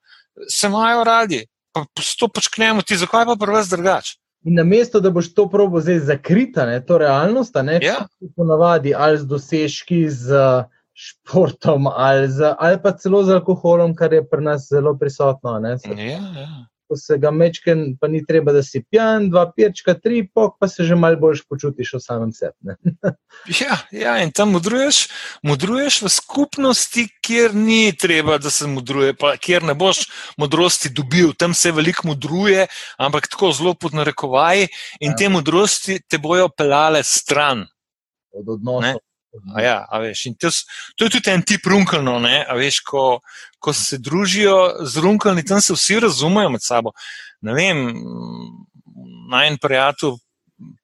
se 0.49 0.67
imajo 0.67 1.04
radi, 1.04 1.45
pa 1.73 1.86
stopač 1.99 2.47
k 2.47 2.65
njemu, 2.65 2.82
ti 2.82 2.97
zakaj 2.97 3.25
pa 3.30 3.38
prvo 3.39 3.63
zdrgač. 3.63 4.15
In 4.43 4.58
na 4.58 4.63
mesto, 4.65 4.99
da 4.99 5.12
boš 5.13 5.34
to 5.38 5.45
probo 5.49 5.82
zdaj 5.82 5.99
zakrita, 6.08 6.65
ne, 6.65 6.80
to 6.86 6.97
realnost, 6.97 7.58
ne, 7.63 7.77
ja. 7.82 8.08
ponavadi 8.36 8.95
ali 8.97 9.19
z 9.21 9.30
dosežki, 9.30 10.08
z 10.10 10.39
športom, 10.97 11.88
ali, 11.88 12.27
z, 12.30 12.56
ali 12.58 12.82
pa 12.82 12.91
celo 12.97 13.21
z 13.23 13.38
alkoholom, 13.38 13.93
kar 13.95 14.13
je 14.13 14.25
pri 14.27 14.43
nas 14.43 14.67
zelo 14.69 14.95
prisotno. 14.97 15.60
Ne, 15.60 15.77
ja, 15.86 16.17
ja 16.17 16.49
ko 16.91 16.97
se 16.99 17.15
ga 17.17 17.30
mečken, 17.32 17.93
pa 17.95 18.10
ni 18.12 18.19
treba, 18.27 18.51
da 18.51 18.60
si 18.67 18.82
pijan, 18.84 19.30
dva 19.32 19.45
pirčka, 19.56 19.93
tri, 19.95 20.25
pok, 20.27 20.58
pa 20.60 20.67
se 20.67 20.84
že 20.84 20.97
malo 20.99 21.15
boljš 21.21 21.45
počutiš 21.47 21.93
v 21.95 22.01
samem 22.04 22.34
sebi. 22.36 22.75
ja, 23.62 23.77
ja, 23.95 24.17
in 24.19 24.34
tam 24.36 24.51
modruješ, 24.58 25.06
modruješ 25.47 26.01
v 26.04 26.12
skupnosti, 26.12 27.06
kjer 27.23 27.56
ni 27.56 27.93
treba, 27.95 28.36
da 28.43 28.51
se 28.51 28.67
modruje, 28.67 29.15
pa 29.15 29.38
kjer 29.39 29.63
ne 29.63 29.77
boš 29.77 30.04
modrosti 30.41 30.91
dobil, 30.91 31.32
tam 31.32 31.56
se 31.56 31.71
veliko 31.71 32.10
modruje, 32.12 32.67
ampak 32.99 33.32
tako 33.32 33.54
zelo 33.56 33.73
pod 33.73 33.95
narekovaji 33.95 34.67
in 34.99 35.13
ja. 35.13 35.15
te 35.15 35.32
modrosti 35.32 36.01
te 36.04 36.19
bojo 36.19 36.49
pelale 36.51 37.06
stran. 37.08 37.63
Od 38.36 38.51
Ja, 39.62 39.86
veš, 40.02 40.26
to, 40.39 40.50
to 40.96 41.08
je 41.08 41.13
tudi 41.15 41.32
en 41.32 41.44
tip 41.48 41.67
runkalno, 41.72 42.17
veš, 42.58 42.82
ko, 42.84 43.04
ko 43.63 43.74
se 43.74 43.98
družijo 43.98 44.84
z 44.84 45.04
runkalni, 45.04 45.46
tam 45.48 45.62
se 45.63 45.74
vsi 45.74 46.02
razumejo 46.04 46.50
med 46.52 46.63
sabo. 46.63 46.91
Ne 47.41 47.56
vem, 47.56 47.86
naj 49.32 49.48
en 49.54 49.58
prijatelj, 49.62 50.20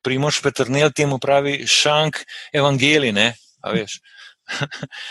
Primoš 0.02 0.40
Petrnel, 0.42 0.92
temu 0.96 1.20
pravi 1.20 1.60
šank 1.68 2.24
evangelij. 2.56 3.12
Ne, 3.14 3.34
veš. 3.74 4.00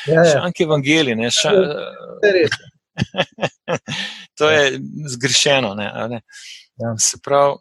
Ja, 0.08 0.22
ja. 0.22 0.24
Šank 0.32 0.60
evangelij. 0.64 1.14
Ne, 1.18 1.30
ša, 1.30 1.52
to 4.38 4.50
je 4.50 4.80
zgrešeno. 5.14 5.74
Ne, 5.78 5.90
ne. 6.08 6.22
Ja. 6.80 6.96
Se 6.98 7.20
pravi. 7.22 7.60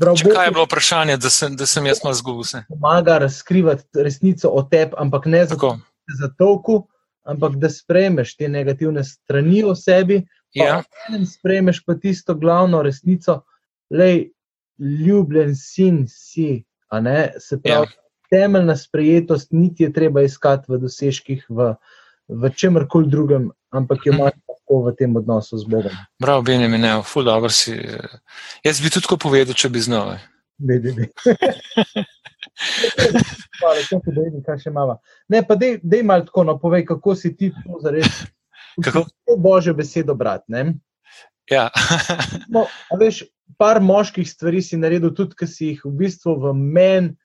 Pravi, 0.00 0.34
kaj 0.34 0.46
je 0.46 0.50
bilo 0.50 0.64
vprašanje, 0.64 1.16
da 1.16 1.30
sem, 1.30 1.56
da 1.56 1.66
sem 1.66 1.86
jaz 1.86 1.98
malo 2.04 2.14
zgubil? 2.14 2.44
Pomaga 2.68 3.18
razkrivati 3.18 3.84
resnico 4.02 4.48
o 4.48 4.62
tebi, 4.62 4.96
ampak 4.98 5.26
ne 5.26 5.44
zato, 5.46 5.74
da 5.76 6.14
se 6.14 6.22
zatovku, 6.22 6.86
ampak 7.28 7.56
da 7.60 7.70
sprejmeš 7.70 8.36
te 8.36 8.48
negativne 8.48 9.04
strani 9.04 9.64
o 9.64 9.74
sebi. 9.76 10.22
Ja. 10.56 10.82
Sprejmeš 11.34 11.82
pa 11.84 11.94
tisto 11.94 12.34
glavno 12.34 12.82
resnico, 12.82 13.42
je 13.90 14.30
ljubljen 14.78 15.56
sin 15.56 16.06
si. 16.08 16.64
Se 17.38 17.60
pravi, 17.62 17.86
ja. 17.86 18.02
temeljna 18.30 18.76
sprejetost, 18.76 19.52
niti 19.52 19.82
je 19.82 19.92
treba 19.92 20.22
iskati 20.22 20.72
v 20.72 20.78
dosežkih, 20.80 21.44
v, 21.48 21.74
v 22.28 22.50
čemkoli 22.56 23.10
drugem, 23.12 23.50
ampak 23.70 24.06
jo 24.06 24.12
imaš 24.12 24.32
lahko 24.68 24.90
v 24.90 24.96
tem 24.96 25.16
odnosu 25.16 25.58
z 25.58 25.64
Bogom. 25.64 25.92
Prav, 26.20 26.42
Benjamin, 26.42 26.80
ne, 26.80 27.02
ful 27.02 27.24
dobro 27.24 27.48
si. 27.48 27.72
Jaz 28.64 28.80
bi 28.80 28.90
tudi 28.90 29.04
tako 29.06 29.16
povedal, 29.16 29.54
če 29.54 29.68
bi 29.68 29.80
znal. 29.80 30.18
Ne, 30.58 30.78
ne, 30.78 30.92
ne. 30.92 31.06
Hvala, 33.60 33.80
če 33.80 34.00
ti 34.04 34.12
dojdi, 34.12 34.42
kaj 34.44 34.58
še 34.58 34.70
imamo. 34.70 34.98
Ne, 35.28 35.42
pa 35.46 35.56
dej, 35.56 35.80
dej 35.82 36.02
malo 36.04 36.26
tako, 36.26 36.44
no, 36.44 36.58
povej, 36.58 36.84
kako 36.86 37.14
si 37.16 37.34
ti 37.36 37.50
to 37.52 37.80
zares. 37.80 38.10
Kako? 38.84 39.06
To 39.26 39.36
božjo 39.36 39.74
besedo, 39.74 40.14
brat. 40.14 40.44
Ne? 40.48 40.76
Ja. 41.50 41.70
no, 42.54 42.66
veš, 42.98 43.24
par 43.58 43.80
moških 43.80 44.28
stvari 44.28 44.62
si 44.62 44.76
naredil, 44.76 45.14
tudi 45.16 45.38
ki 45.38 45.48
si 45.48 45.72
jih 45.72 45.86
v 45.86 45.94
bistvu 46.04 46.36
v 46.42 46.52
meni 46.54 47.16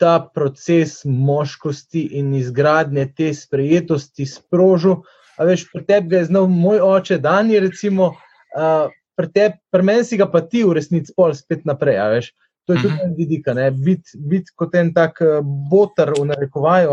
ta 0.00 0.16
proces 0.32 1.02
moškosti 1.04 2.06
in 2.16 2.32
izgradnje 2.38 3.04
te 3.16 3.32
sprejetosti 3.36 4.24
sprožil. 4.24 5.02
A 5.38 5.44
veš, 5.44 5.66
pri 5.72 5.84
tebi 5.86 6.16
je 6.16 6.24
znal 6.24 6.46
moj 6.50 6.80
oče, 6.80 7.18
Dani, 7.18 7.60
recimo, 7.60 8.14
uh, 8.56 8.88
pri, 9.16 9.28
teb, 9.32 9.52
pri 9.72 9.82
meni 9.82 10.04
si 10.04 10.16
ga 10.20 10.26
pa 10.30 10.40
ti 10.40 10.64
v 10.64 10.74
resnici 10.78 11.12
pol 11.16 11.34
spet 11.34 11.64
naprej. 11.64 12.00
Veš, 12.16 12.32
to 12.66 12.74
je 12.74 12.82
tudi 12.82 12.94
Mhm. 12.94 13.04
en 13.04 13.14
vidik, 13.16 13.46
biti 13.84 14.18
bit 14.18 14.50
kot 14.56 14.74
en 14.74 14.94
tak 14.94 15.20
uh, 15.20 15.40
boter 15.44 16.12
v 16.18 16.26
narekovaju. 16.32 16.90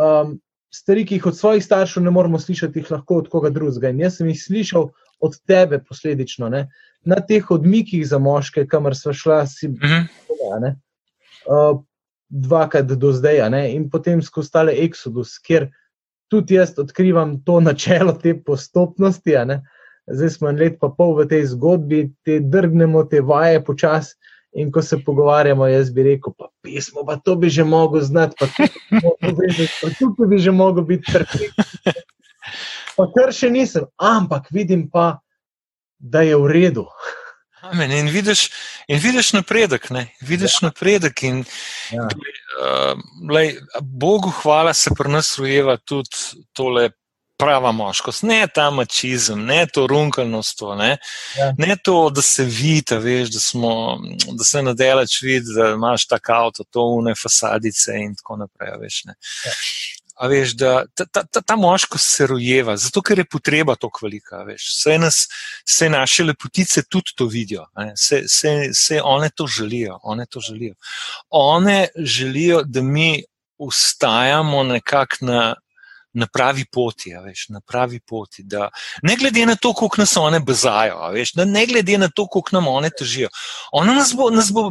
Um, 0.00 0.40
stvari, 0.72 1.04
ki 1.04 1.14
jih 1.14 1.26
od 1.26 1.36
svojih 1.36 1.64
staršev 1.64 2.02
ne 2.02 2.10
moremo 2.10 2.38
slišati, 2.38 2.78
jih 2.78 2.90
lahko 2.90 3.16
od 3.20 3.28
koga 3.28 3.50
drugega. 3.50 3.90
In 3.92 4.00
jaz 4.00 4.16
sem 4.16 4.28
jih 4.28 4.40
slišal 4.40 4.88
od 5.20 5.36
tebe, 5.46 5.78
posledično, 5.78 6.48
ne? 6.48 6.68
na 7.04 7.16
teh 7.18 7.50
odmikih 7.50 8.06
za 8.06 8.18
moške, 8.18 8.62
kamor 8.66 8.94
smo 8.94 9.12
šla, 9.12 9.40
si 9.46 9.68
bila, 9.68 10.58
ne? 10.62 10.76
uh, 11.50 11.80
dvakrat 12.28 12.86
do 12.86 13.12
zdaj, 13.12 13.42
in 13.74 13.90
potem 13.90 14.22
skozi 14.22 14.50
tale 14.52 14.72
Exodus, 14.72 15.36
kjer 15.42 15.68
tudi 16.32 16.56
jaz 16.56 16.72
odkrivam 16.80 17.36
to 17.44 17.60
načelo 17.60 18.12
te 18.12 18.32
postopnosti. 18.44 19.36
Zdaj 20.06 20.30
smo 20.30 20.48
en 20.48 20.56
let 20.58 20.78
pa 20.80 20.88
pol 20.88 21.12
v 21.18 21.26
tej 21.28 21.44
zgodbi, 21.52 22.06
te 22.24 22.40
drgnemo, 22.40 23.04
te 23.04 23.20
vaje 23.20 23.60
počasi. 23.64 24.16
In 24.52 24.68
ko 24.72 24.82
se 24.84 24.98
pogovarjamo, 25.04 25.64
jaz 25.68 25.88
bi 25.92 26.02
rekel, 26.04 26.32
pa 26.36 26.50
pismo, 26.60 27.06
pa 27.08 27.16
to 27.16 27.36
bi 27.40 27.48
že 27.48 27.64
mogel 27.64 28.02
znati, 28.04 28.36
pa 28.36 28.48
tukaj 29.98 30.26
bi 30.28 30.38
že 30.38 30.52
mogel 30.52 30.84
biti 30.84 31.12
perfekten. 31.12 31.96
Pa 32.96 33.06
kar 33.14 33.32
še 33.32 33.48
nisem, 33.48 33.86
ampak 33.96 34.50
vidim 34.52 34.90
pa, 34.92 35.22
da 35.96 36.20
je 36.20 36.36
v 36.36 36.50
redu. 36.52 36.84
Amen. 37.62 37.92
In 37.92 38.08
vidiš, 38.10 38.48
in 38.88 38.98
vidiš 38.98 39.32
napredek, 39.32 39.90
ne? 39.90 40.08
vidiš 40.20 40.52
ja. 40.62 40.66
napredek. 40.68 41.22
In, 41.22 41.44
Ja. 41.92 42.08
uh, 42.08 42.98
lej, 43.30 43.58
Bogu 43.80 44.30
hvala 44.42 44.74
se 44.74 44.90
pri 44.98 45.08
nas 45.12 45.38
rojeva 45.38 45.76
tudi 45.76 46.10
tole. 46.52 46.90
Prava 47.42 47.72
moškost, 47.72 48.22
ne 48.22 48.46
ta 48.54 48.68
mačizem, 48.70 49.40
ne 49.46 49.64
to 49.66 49.86
runkalnostvo, 49.90 50.74
ne, 50.78 50.98
Ja. 51.38 51.48
ne 51.58 51.74
to, 51.84 52.10
da 52.14 52.22
se 52.22 52.44
vidi, 52.44 52.94
veš, 52.94 53.32
da, 53.34 53.40
smo, 53.40 53.72
da 54.38 54.44
se 54.44 54.62
nadelač 54.62 55.16
vidi, 55.22 55.50
da 55.56 55.72
imaš 55.74 56.06
tak 56.06 56.28
avto, 56.30 56.62
to 56.70 56.84
une 56.94 57.14
fasadice 57.18 57.96
in 57.98 58.14
tako 58.14 58.36
naprej. 58.44 58.76
Veš, 58.84 59.00
ne. 59.04 59.14
Ja. 59.46 59.52
A 60.22 60.28
veš, 60.30 60.52
da 60.54 60.84
ta, 60.94 61.04
ta, 61.10 61.24
ta, 61.26 61.40
ta 61.42 61.56
moškost 61.58 62.06
se 62.16 62.26
rojeva, 62.30 62.76
zato 62.78 63.02
ker 63.02 63.18
je 63.18 63.24
potreba 63.26 63.74
to 63.74 63.90
kvalika. 63.90 64.44
Vse, 64.46 64.94
nas, 65.02 65.24
vse 65.66 65.88
naše 65.90 66.24
lepotice 66.28 66.84
tudi 66.86 67.16
to 67.18 67.26
vidijo, 67.26 67.66
vse, 67.74 68.22
vse, 68.28 68.52
vse 68.70 69.00
one 69.02 69.30
to 69.34 69.46
želijo. 69.46 69.98
One, 70.02 70.26
to 70.26 70.40
želijo. 70.40 70.74
one 71.30 71.88
želijo, 71.96 72.62
da 72.64 72.82
mi 72.82 73.24
ustajamo 73.58 74.62
nekako 74.62 75.26
na, 75.26 75.54
na 76.14 76.26
pravi 76.26 76.64
poti, 76.64 77.14
a 77.14 77.20
veš, 77.20 77.46
na 77.48 77.60
pravi 77.60 78.00
poti. 78.00 78.42
Da, 78.44 78.68
ne 79.02 79.16
glede 79.16 79.46
na 79.46 79.56
to, 79.56 79.72
koliko 79.72 80.00
nas 80.02 80.16
one 80.16 80.40
bezajo, 80.40 80.98
a 81.00 81.10
veš, 81.10 81.32
da 81.38 81.44
ne 81.44 81.66
glede 81.66 81.98
na 81.98 82.08
to, 82.08 82.26
koliko 82.26 82.56
nam 82.56 82.68
one 82.68 82.90
težijo. 82.98 83.28
Ona 83.72 83.94
nas 83.94 84.12
bo, 84.16 84.30
nas 84.30 84.52
bo 84.52 84.68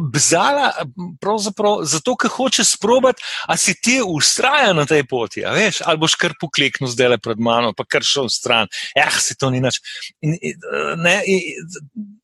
pravzaprav 1.20 1.82
zato, 1.84 2.16
ker 2.16 2.30
hoče 2.30 2.64
sprobati, 2.64 3.22
a 3.48 3.56
si 3.56 3.74
ti 3.74 3.98
ustraja 4.06 4.72
na 4.72 4.86
tej 4.86 5.04
poti, 5.10 5.44
a 5.44 5.52
veš, 5.56 5.82
ali 5.86 5.98
boš 5.98 6.16
kar 6.20 6.36
pokleknil 6.40 6.90
zdaj 6.90 7.18
pred 7.22 7.40
mano, 7.42 7.72
pa 7.76 7.84
kar 7.84 8.06
šel 8.06 8.30
stran. 8.30 8.70
Eh, 8.96 9.20
si 9.20 9.36
to 9.36 9.50
ni 9.50 9.60
nič. 9.60 9.80
In, 10.22 10.36
in, 10.40 10.66
ne, 11.02 11.20
in, 11.26 12.20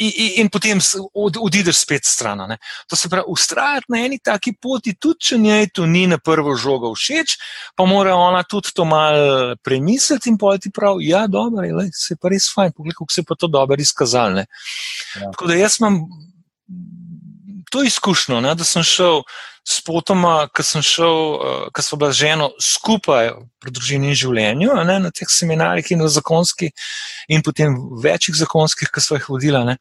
In, 0.00 0.12
in, 0.40 0.48
potem 0.48 0.78
od, 1.14 1.36
odideš 1.36 1.82
spet 1.82 2.04
stran. 2.08 2.38
ne. 2.48 2.56
To 2.88 2.96
se 2.96 3.08
pravi, 3.08 3.24
ustrajati 3.28 3.86
na 3.88 3.98
eni 4.00 4.18
taki 4.18 4.54
poti, 4.56 4.94
tudi 4.96 5.20
če 5.20 5.38
njej 5.38 5.68
to 5.74 5.86
ni 5.86 6.06
na 6.06 6.18
prvo 6.18 6.54
žogo 6.56 6.94
všeč, 6.94 7.36
pa 7.76 7.84
mora 7.84 8.14
ona 8.16 8.42
tudi 8.42 8.72
to 8.74 8.84
malo 8.84 9.56
premisliti 9.64 10.30
in 10.32 10.38
pojti 10.38 10.72
prav, 10.72 11.02
ja, 11.04 11.26
dobro, 11.26 11.64
je, 11.64 11.74
lej, 11.74 11.90
se 11.92 12.14
je 12.14 12.18
pa 12.20 12.32
res 12.32 12.48
fajn, 12.54 12.72
poglej, 12.72 12.96
kako 12.96 13.12
se 13.12 13.20
je 13.20 13.28
pa 13.28 13.36
to 13.36 13.46
dobro 13.46 13.76
izkazalo. 13.80 14.40
Ja. 14.40 15.30
Tako 15.30 15.52
da 15.52 15.60
jaz 15.60 15.76
imam 15.80 16.00
to 17.70 17.82
izkušnjo, 17.82 18.40
ne, 18.40 18.54
da 18.54 18.64
sem 18.64 18.82
šel 18.82 19.22
s 19.70 19.78
potoma, 19.86 20.48
ki 20.54 20.64
sem 20.66 20.82
šel, 20.82 21.18
uh, 21.36 21.66
ki 21.74 21.84
smo 21.84 22.00
bila 22.00 22.10
z 22.12 22.24
ženo 22.24 22.48
skupaj 22.62 23.30
pri 23.62 23.74
družini 23.76 24.10
in 24.10 24.18
življenju, 24.18 24.74
ne, 24.88 24.96
na 25.04 25.12
teh 25.14 25.30
seminarjih 25.30 25.92
in 25.94 26.02
v 26.02 26.08
zakonskih, 26.10 26.88
in 27.30 27.44
potem 27.46 27.76
večjih 28.02 28.40
zakonskih, 28.40 28.90
ki 28.90 29.04
smo 29.04 29.20
jih 29.20 29.28
vodila. 29.30 29.62
Ne, 29.68 29.76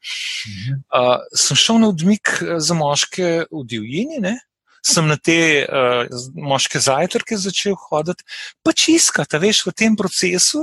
uh, 0.93 1.17
sem 1.33 1.57
šel 1.57 1.81
na 1.81 1.89
odmik 1.93 2.35
eh, 2.43 2.59
za 2.61 2.77
moške 2.77 3.31
v 3.49 3.65
divjini. 3.65 4.21
Ne, 4.25 4.37
Sem 4.79 5.09
na 5.09 5.17
te 5.19 5.35
uh, 5.67 6.05
moške 6.39 6.79
zajtrke 6.79 7.35
začel 7.35 7.73
hoditi, 7.89 8.23
pač 8.63 8.85
iskati, 8.93 9.35
veš, 9.43 9.65
v 9.67 9.73
tem 9.75 9.97
procesu 9.99 10.61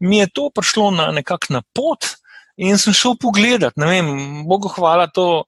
mi 0.00 0.22
je 0.22 0.30
to 0.32 0.46
prišlo 0.56 0.86
na 0.96 1.10
nekak 1.12 1.50
na 1.52 1.60
pot 1.76 2.14
in 2.56 2.80
sem 2.80 2.96
šel 2.96 3.18
pogledat. 3.20 3.76
Ne 3.76 3.90
vem, 3.90 4.08
Bogu 4.48 4.72
hvala, 4.72 5.04
to 5.12 5.44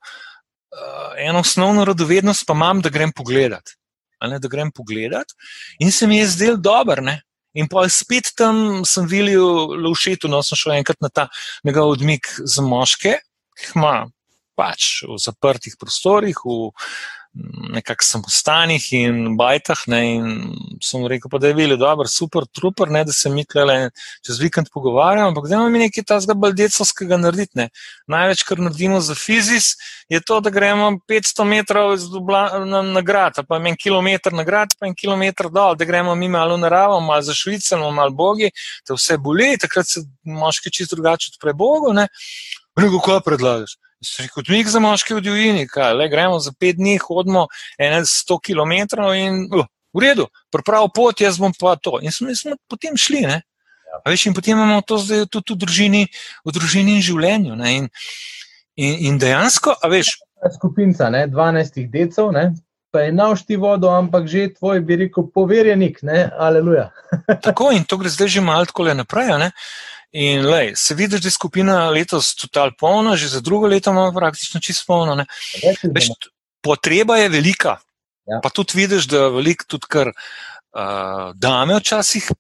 eno 1.19 1.41
osnovno 1.41 1.85
radovednost 1.85 2.47
pa 2.47 2.55
imam, 2.55 2.81
da 2.81 2.89
grem 2.89 3.13
pogledat. 3.13 3.75
Ne, 4.21 4.39
da 4.39 4.49
grem 4.53 4.69
pogledat 4.73 5.33
in 5.81 5.93
se 5.93 6.07
mi 6.07 6.19
je 6.19 6.29
zdel 6.29 6.59
dober. 6.61 7.03
Ne? 7.03 7.23
In 7.57 7.69
pa 7.69 7.87
spet 7.89 8.35
tam 8.37 8.85
sem 8.87 9.09
videl 9.11 9.75
Lovšetu, 9.81 10.29
no 10.29 10.43
sem 10.47 10.59
šel 10.61 10.77
enkrat 10.77 11.01
na 11.01 11.09
ta 11.09 11.29
njegov 11.67 11.97
odmik 11.97 12.29
za 12.45 12.63
moške, 12.63 13.17
ki 13.57 13.65
jih 13.65 13.73
ima 13.81 13.95
pač 14.61 15.03
v 15.09 15.17
zaprtih 15.19 15.75
prostorih, 15.81 16.37
v 16.45 16.71
nekakšnih 17.35 18.09
samostanih 18.11 18.87
in 18.93 19.37
bajtah. 19.38 19.85
Ne, 19.87 20.01
in 20.16 20.79
sem 20.83 21.05
rekel, 21.07 21.31
pa, 21.31 21.38
da 21.38 21.51
je 21.51 21.55
bilo 21.55 21.77
dobro, 21.79 22.09
super, 22.09 22.47
trupr, 22.47 22.90
ne, 22.90 23.05
da 23.05 23.12
se 23.12 23.31
mi 23.31 23.45
tukaj 23.45 23.90
čez 24.27 24.40
vikend 24.43 24.71
pogovarjamo, 24.73 25.29
ampak 25.29 25.47
da 25.49 25.55
imamo 25.55 25.71
mi 25.71 25.83
nekaj 25.85 26.05
tazga 26.05 26.35
baldecovskega 26.35 27.21
narediti. 27.21 27.59
Ne. 27.61 27.69
Največ, 28.11 28.43
kar 28.49 28.59
naredimo 28.59 29.01
za 29.01 29.14
fizis, 29.14 29.75
je 30.09 30.21
to, 30.27 30.40
da 30.40 30.51
gremo 30.51 30.90
500 31.09 31.47
metrov 31.47 31.97
Dubla- 32.11 32.64
na, 32.66 32.83
na 32.83 33.01
grad, 33.01 33.38
pa 33.49 33.61
en 33.62 33.77
kilometr 33.77 34.35
na 34.35 34.45
grad, 34.45 34.75
pa 34.79 34.88
en 34.90 34.95
kilometr 34.95 35.51
dol, 35.51 35.77
da 35.79 35.87
gremo 35.87 36.14
mi 36.14 36.29
malo 36.29 36.57
naravo, 36.57 37.01
malo 37.01 37.23
za 37.23 37.35
švicamo, 37.35 37.90
malo 37.90 38.11
bogi, 38.11 38.51
te 38.87 38.95
vse 38.95 39.19
boli, 39.19 39.55
takrat 39.61 39.87
se 39.87 40.03
moški 40.25 40.73
čisto 40.73 40.97
drugače 40.97 41.31
odpre 41.35 41.55
Bogu. 41.55 41.93
Ne. 41.95 42.09
Reko, 42.79 42.99
kaj 43.05 43.23
predlagaš? 43.27 43.79
Kot 44.35 44.49
mi 44.49 44.63
za 44.65 44.81
moške 44.81 45.15
v 45.15 45.21
divjini, 45.25 45.67
kaj, 45.69 45.93
le 45.99 46.09
gremo 46.09 46.39
za 46.41 46.53
pet 46.57 46.79
dni, 46.79 46.97
hodimo 47.03 47.47
100 47.79 48.39
km 48.41 48.73
in 49.13 49.45
uh, 49.53 49.67
v 49.93 50.05
redu, 50.05 50.27
prav 50.53 50.89
pot, 50.95 51.21
jaz 51.21 51.39
bom 51.39 51.53
pa 51.53 51.77
to. 51.77 51.99
In 52.01 52.13
smo, 52.15 52.33
smo 52.35 52.57
potem 52.69 52.97
šli. 52.97 53.27
Ne? 53.29 53.43
A 54.05 54.11
Veš, 54.11 54.31
in 54.31 54.35
potem 54.35 54.57
imamo 54.57 54.81
to 54.87 54.97
zdaj 54.99 55.27
tudi 55.29 55.53
v 55.53 55.61
družini, 55.66 56.03
v 56.47 56.55
družini 56.55 56.97
in 56.97 57.05
življenju. 57.05 57.59
Ne? 57.61 57.77
In, 57.77 57.89
in, 58.81 58.97
in 59.11 59.20
dejansko, 59.20 59.77
a 59.77 59.93
veš, 59.93 60.16
Skupinca, 60.49 61.11
ne, 61.11 61.27
12 61.29 61.91
decev, 61.93 62.31
ne, 62.33 62.55
pa 62.91 63.05
je 63.05 63.12
navšti 63.12 63.57
vodo, 63.61 63.91
ampak 63.93 64.27
že 64.27 64.49
tvoj, 64.57 64.81
bi 64.81 64.97
rekel, 65.05 65.29
poverjenik, 65.35 66.01
ne, 66.03 66.31
aleluja. 66.39 66.89
tako 67.47 67.70
in 67.77 67.85
to 67.85 68.01
gre 68.01 68.09
zdaj 68.09 68.29
že 68.29 68.41
malo 68.41 68.64
tako 68.64 68.89
le 68.89 68.97
naprej. 68.97 69.37
Ne? 69.39 69.51
In 70.13 70.47
lej, 70.47 70.73
se 70.77 70.95
vidiš, 70.95 71.21
da 71.23 71.29
je 71.29 71.33
skupina 71.33 71.91
letos 71.91 72.35
total 72.35 72.73
polna, 72.79 73.17
že 73.17 73.29
za 73.29 73.41
drugo 73.41 73.67
leto 73.67 73.91
imamo 73.91 74.13
praktično 74.13 74.61
čisto 74.61 74.85
polno. 74.87 75.15
Ne? 75.15 75.27
Veš, 75.95 76.09
t- 76.19 76.31
potreba 76.63 77.17
je 77.17 77.29
velika. 77.29 77.77
Ja. 78.27 78.41
Pa 78.43 78.51
tudi 78.51 78.73
vidiš, 78.75 79.07
da 79.07 79.29
veliko 79.29 79.65
tudi 79.69 79.87
kar 79.89 80.11
uh, 80.11 81.31
dame 81.35 81.79
včasih 81.79 82.31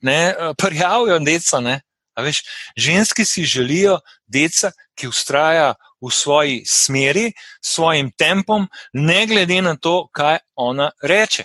ne 0.00 0.32
uh, 0.32 0.54
prijavijo 0.58 1.18
deca. 1.18 1.60
Ne? 1.60 1.80
A 2.14 2.22
Veš, 2.22 2.42
ženski 2.76 3.24
si 3.24 3.44
želijo 3.44 4.00
deca, 4.26 4.72
ki 4.94 5.08
ustraja 5.08 5.74
v 6.00 6.10
svoji 6.10 6.64
smeri, 6.66 7.32
s 7.60 7.74
svojim 7.74 8.10
tempom, 8.18 8.68
ne 8.92 9.26
glede 9.26 9.62
na 9.62 9.76
to, 9.76 10.08
kaj 10.12 10.38
ona 10.54 10.90
reče. 11.02 11.44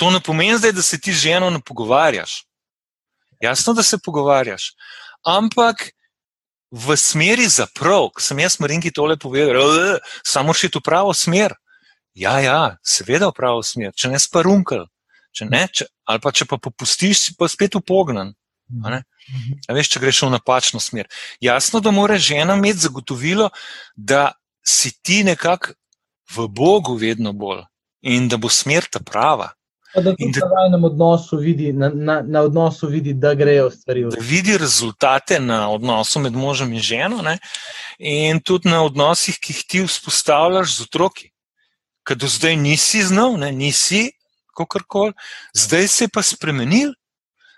To 0.00 0.10
ne 0.10 0.20
pomeni 0.20 0.58
zdaj, 0.58 0.72
da 0.72 0.82
se 0.82 1.00
ti 1.00 1.12
z 1.12 1.28
ženo 1.28 1.50
ne 1.50 1.60
pogovarjaš. 1.60 2.44
Jasno, 3.44 3.74
da 3.76 3.82
se 3.82 3.98
pogovarjaš, 4.00 4.72
ampak 5.24 5.90
v 6.74 6.96
smeri 6.96 7.46
za 7.48 7.66
prav, 7.74 8.08
ko 8.14 8.22
sem 8.24 8.40
jaz 8.42 8.58
Marinki 8.60 8.90
tole 8.90 9.16
povedal, 9.16 9.54
"Eh, 9.54 9.98
samo 10.24 10.52
še 10.52 10.68
v 10.74 10.80
pravo 10.80 11.14
smer. 11.14 11.54
Ja, 12.14 12.38
ja, 12.40 12.76
seveda 12.82 13.28
v 13.28 13.36
pravo 13.36 13.62
smer, 13.62 13.92
če 13.92 14.08
ne 14.08 14.18
sparunkel, 14.18 14.86
če 15.34 15.44
ne, 15.50 15.68
če, 15.68 15.86
ali 16.06 16.20
pa 16.20 16.30
če 16.30 16.46
pa 16.46 16.56
popustiš, 16.58 17.18
si 17.18 17.34
pa 17.38 17.48
spet 17.48 17.74
upognan. 17.74 18.34
A 18.84 19.02
a 19.68 19.72
veš, 19.72 19.88
če 19.92 20.00
greš 20.00 20.22
v 20.22 20.30
napačno 20.30 20.80
smer. 20.80 21.08
Jasno, 21.40 21.80
da 21.80 21.90
mora 21.90 22.16
žena 22.16 22.54
imeti 22.54 22.78
zagotovilo, 22.78 23.50
da 23.96 24.32
si 24.64 24.92
ti 25.02 25.24
nekako 25.24 25.74
v 26.36 26.48
Bogu 26.48 26.96
vedno 26.96 27.32
bolj 27.32 27.64
in 28.02 28.28
da 28.28 28.36
bo 28.36 28.48
smer 28.48 28.84
ta 28.90 29.00
prava. 29.00 29.52
Pa 29.94 30.00
da 30.00 30.10
tudi 30.16 30.32
da- 30.32 30.46
na 30.46 30.54
vajnem 30.54 30.84
odnosu 30.84 31.36
vidi, 31.36 31.72
na, 31.72 31.88
na, 31.88 32.22
na 32.22 32.40
odnosu 32.40 32.86
vidi, 32.86 33.14
da 33.14 33.34
grejo 33.34 33.70
stvari 33.70 34.04
v 34.04 34.10
da 34.10 34.20
vidi 34.20 34.58
rezultate 34.58 35.40
na 35.40 35.70
odnosu 35.70 36.20
med 36.20 36.32
možem 36.32 36.72
in 36.72 36.80
ženo, 36.80 37.22
ne? 37.22 37.38
in 37.98 38.40
tudi 38.40 38.68
na 38.68 38.82
odnosih, 38.82 39.38
ki 39.38 39.52
jih 39.52 39.62
ti 39.68 39.84
vzpostavljaš 39.86 40.76
z 40.76 40.82
otroki. 40.88 41.30
Ker 42.04 42.16
do 42.16 42.28
zdaj 42.28 42.56
nisi 42.56 43.02
znal, 43.02 43.38
ne? 43.38 43.52
nisi 43.52 44.10
kakorkoli, 44.56 45.12
zdaj 45.54 45.88
se 45.88 46.04
je 46.04 46.08
pa 46.08 46.22
spremenil, 46.22 46.92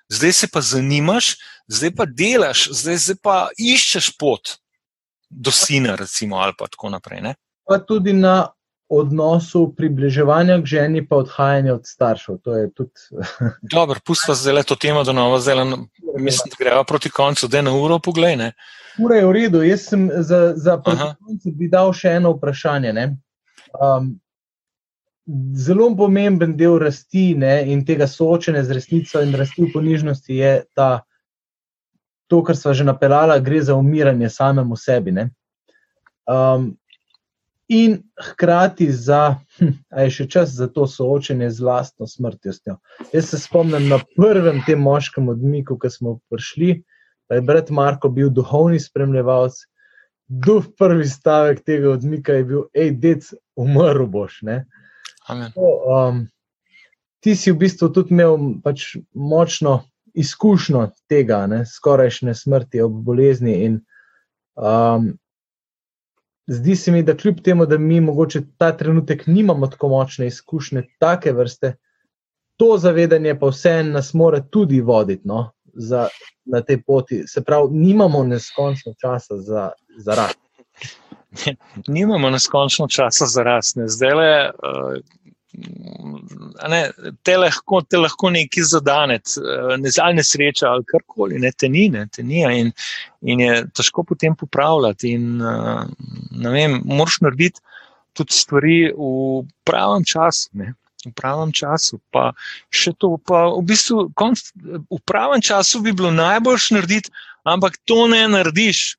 zdaj 0.08 0.32
se 0.32 0.46
pa 0.52 0.60
zanimaš, 0.60 1.36
zdaj 1.68 1.90
pa 1.96 2.04
delaš, 2.06 2.68
zdaj, 2.70 2.96
zdaj 2.96 3.16
pa 3.22 3.48
iščeš 3.58 4.12
pot 4.18 4.56
do 5.30 5.50
sina, 5.50 5.96
recimo, 5.96 6.36
ali 6.36 6.52
pa 6.58 6.68
tako 6.68 6.90
naprej. 6.90 7.20
Ne? 7.20 7.34
pa 7.66 7.78
tudi 7.82 8.12
na 8.12 8.46
odnosu 8.88 9.74
približevanja 9.76 10.60
k 10.62 10.66
ženi, 10.66 11.02
pa 11.08 11.16
odhajanja 11.16 11.74
od 11.74 11.86
staršev. 11.86 12.38
To 12.44 12.56
je 12.56 12.70
tudi 12.70 13.24
Dobro, 13.74 14.00
pustva 14.06 14.34
zdaj 14.34 14.62
to 14.62 14.76
temo, 14.76 15.04
da 15.04 15.12
novo 15.12 15.38
zeleno. 15.38 15.86
Mislim, 16.18 16.50
da 16.50 16.64
greva 16.64 16.84
proti 16.84 17.10
koncu, 17.10 17.48
da 17.48 17.56
je 17.56 17.62
na 17.62 17.74
uro 17.74 17.98
poglej. 17.98 18.36
Ne? 18.36 18.52
Ura 18.98 19.16
je 19.16 19.26
v 19.26 19.32
redu. 19.32 19.62
Jaz 19.62 19.88
sem 19.90 20.10
za, 20.14 20.52
za 20.56 20.78
konec 20.82 21.42
bi 21.58 21.68
dal 21.68 21.92
še 21.92 22.16
eno 22.20 22.36
vprašanje. 22.36 22.92
ne. 22.92 23.16
Um, 23.80 24.14
zelo 25.54 25.90
pomemben 25.96 26.56
del 26.56 26.78
rasti 26.78 27.34
ne, 27.34 27.64
in 27.66 27.84
tega 27.84 28.06
soočenja 28.06 28.62
z 28.62 28.78
resnico 28.78 29.20
in 29.20 29.34
rasti 29.34 29.64
v 29.64 29.72
ponižnosti 29.74 30.36
je 30.36 30.52
ta, 30.74 31.02
to, 32.30 32.42
kar 32.46 32.56
smo 32.56 32.74
že 32.74 32.86
napeljali, 32.86 33.40
gre 33.42 33.62
za 33.62 33.74
umiranje 33.74 34.30
samemu 34.30 34.76
sebi. 34.76 35.12
ne. 35.12 35.30
Um, 36.26 36.76
in 37.68 38.02
hkrati 38.22 38.92
za, 38.92 39.36
hm, 39.58 39.72
a 39.90 40.06
je 40.06 40.10
še 40.10 40.26
čas 40.30 40.52
za 40.54 40.68
to 40.70 40.86
soočenje 40.86 41.50
z 41.50 41.64
lastno 41.66 42.06
smrtnostjo. 42.06 42.76
Jaz 43.12 43.30
se 43.30 43.40
spomnim 43.42 43.88
na 43.88 43.98
prvem 44.16 44.62
tem 44.66 44.82
moškem 44.82 45.28
odmiku, 45.28 45.78
ko 45.78 45.90
smo 45.90 46.18
prišli, 46.30 46.82
pa 47.26 47.38
je 47.38 47.42
brat 47.42 47.70
Marko 47.70 48.08
bil 48.08 48.30
duhovni 48.30 48.80
spremljevalec. 48.80 49.58
Duh 50.26 50.64
prvi 50.78 51.06
stavek 51.06 51.62
tega 51.66 51.90
odmika 51.94 52.38
je 52.38 52.44
bil, 52.46 52.62
hej, 52.74 52.94
dec, 53.02 53.28
umrl 53.58 54.06
boš. 54.10 54.40
To, 55.54 55.68
um, 55.90 56.24
ti 57.22 57.34
si 57.34 57.50
v 57.50 57.60
bistvu 57.62 57.90
tudi 57.94 58.14
imel 58.14 58.58
pač 58.62 58.96
močno 59.14 59.80
izkušnjo 60.14 60.86
tega, 61.10 61.44
ne, 61.50 61.64
skorajšnje 61.66 62.34
smrti 62.34 62.82
ob 62.82 62.98
bolezni. 63.06 63.54
In, 63.66 63.78
um, 64.54 65.12
zdi 66.46 66.76
se 66.76 66.92
mi, 66.92 67.02
da 67.02 67.16
kljub 67.16 67.40
temu, 67.44 67.66
da 67.66 67.78
mi 67.78 68.00
mogoče 68.00 68.42
ta 68.58 68.72
trenutek 68.76 69.26
nimamo 69.26 69.66
tako 69.66 69.88
močne 69.88 70.26
izkušnje 70.26 70.82
take 70.98 71.32
vrste, 71.32 71.76
to 72.56 72.78
zavedanje 72.78 73.38
pa 73.38 73.46
vseeno 73.46 73.92
nas 73.92 74.14
more 74.14 74.42
tudi 74.50 74.80
voditi 74.80 75.28
no, 75.28 75.50
za, 75.74 76.08
na 76.44 76.60
tej 76.60 76.82
poti. 76.82 77.22
Se 77.26 77.44
pravi, 77.44 77.68
nimamo 77.70 78.24
neskončno 78.24 78.94
časa 79.00 79.36
za, 79.36 79.70
za 79.98 80.14
rast. 80.14 80.38
nimamo 81.96 82.30
neskončno 82.30 82.88
časa 82.88 83.26
za 83.26 83.42
rast. 83.42 83.76
Ne. 83.76 83.88
Zdaj 83.88 84.14
le, 84.14 84.50
uh, 84.50 85.25
ne, 86.68 86.80
te, 87.22 87.36
lahko, 87.36 87.80
te 87.82 88.00
lahko 88.00 88.30
neki 88.34 88.64
zadane, 88.66 89.18
uh, 89.40 89.74
ne, 89.80 89.92
ali 90.02 90.18
nesreča 90.20 90.70
ali 90.70 90.86
karkoli, 90.88 91.40
ne, 91.42 91.52
te 91.52 91.68
ni, 91.72 91.88
ne, 91.92 92.06
te 92.12 92.24
ni 92.26 92.42
in, 92.60 92.72
in 93.22 93.44
je 93.44 93.60
težko 93.76 94.04
potem 94.04 94.36
popravljati. 94.36 95.14
In, 95.16 95.40
uh, 95.40 95.84
ne 96.30 96.54
vem, 96.54 96.80
moraš 96.84 97.20
narediti 97.24 97.62
tudi 98.16 98.32
stvari 98.32 98.78
v 98.96 99.44
pravem 99.68 100.04
času. 100.04 100.50
Ne. 100.60 100.74
V 101.06 101.12
pravem 101.14 101.52
času, 101.54 102.00
pa 102.10 102.32
še 102.74 102.96
to, 102.98 103.14
pa 103.22 103.46
v 103.54 103.62
bistvu 103.68 104.08
konc, 104.18 104.40
v 104.90 105.00
pravem 105.06 105.44
času 105.44 105.84
bi 105.84 105.94
bilo 105.94 106.10
najboljš 106.10 106.70
narediti, 106.74 107.12
ampak 107.46 107.76
to 107.86 108.08
ne 108.10 108.24
narediš, 108.32 108.96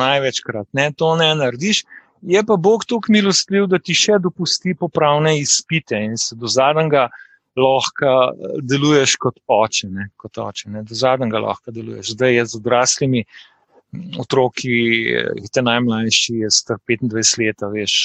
največkrat, 0.00 0.70
ne, 0.72 0.88
to 0.96 1.12
ne 1.20 1.34
narediš. 1.36 1.82
Je 2.22 2.44
pa 2.46 2.56
Bog 2.56 2.84
tako 2.86 3.12
milostljiv, 3.12 3.66
da 3.66 3.80
ti 3.82 3.94
še 3.98 4.20
dopusti 4.22 4.76
popravne 4.78 5.34
izpite 5.40 5.98
in 5.98 6.14
se 6.18 6.36
do 6.38 6.46
zadnjega 6.46 7.08
lahko 7.58 8.06
eh, 8.06 8.58
deluješ 8.62 9.16
kot 9.20 9.40
oče. 9.50 9.88
Ne, 9.90 10.08
kot 10.16 10.38
oče 10.38 10.70
ne, 10.70 10.84
do 10.86 10.94
zadnjega 10.94 11.42
lahko 11.42 11.74
deluješ. 11.74 12.14
Zdaj 12.14 12.36
je 12.36 12.44
z 12.46 12.60
odraslimi 12.60 13.24
mm, 13.24 14.20
otroki, 14.22 14.76
eh, 15.18 15.48
te 15.52 15.64
najmlajši, 15.66 16.38
je 16.44 16.52
star 16.54 16.78
25 16.88 17.34
let, 17.42 17.66
veš, 17.74 17.96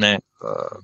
ne, 0.00 0.16
eh, 0.20 0.78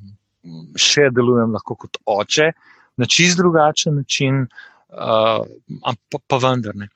še 0.77 1.09
delujem 1.17 1.57
lahko 1.57 1.79
kot 1.81 1.97
oče, 2.05 2.53
na 3.01 3.09
čist 3.09 3.41
drugačen 3.41 3.97
način, 3.97 4.45
pa, 4.91 6.19
pa 6.27 6.39
vendar 6.43 6.75
ne. 6.77 6.89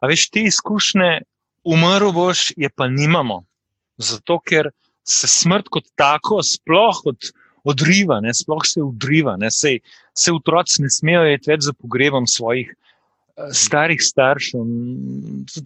A 0.00 0.08
veš, 0.10 0.28
te 0.32 0.42
izkušnje, 0.48 1.10
umrl 1.70 2.10
boš, 2.14 2.48
je 2.56 2.70
pa 2.70 2.88
nimamo. 2.90 3.42
Zato, 3.98 4.38
ker 4.42 4.70
se 5.04 5.28
smrt 5.28 5.68
kot 5.72 5.86
tako 6.00 6.42
sploh 6.42 7.00
od, 7.10 7.30
odriva, 7.64 8.20
ne, 8.20 8.34
sploh 8.34 8.64
se 8.66 8.82
odriva. 8.82 9.36
Ne, 9.40 9.50
sej, 9.52 9.80
se 10.16 10.32
otroci 10.32 10.82
ne 10.84 10.90
smejo 10.90 11.24
iti 11.32 11.50
več 11.52 11.66
za 11.68 11.74
pogrebom 11.76 12.28
svojih 12.30 12.70
eh, 12.72 13.50
starih 13.52 14.02
staršev, 14.02 14.64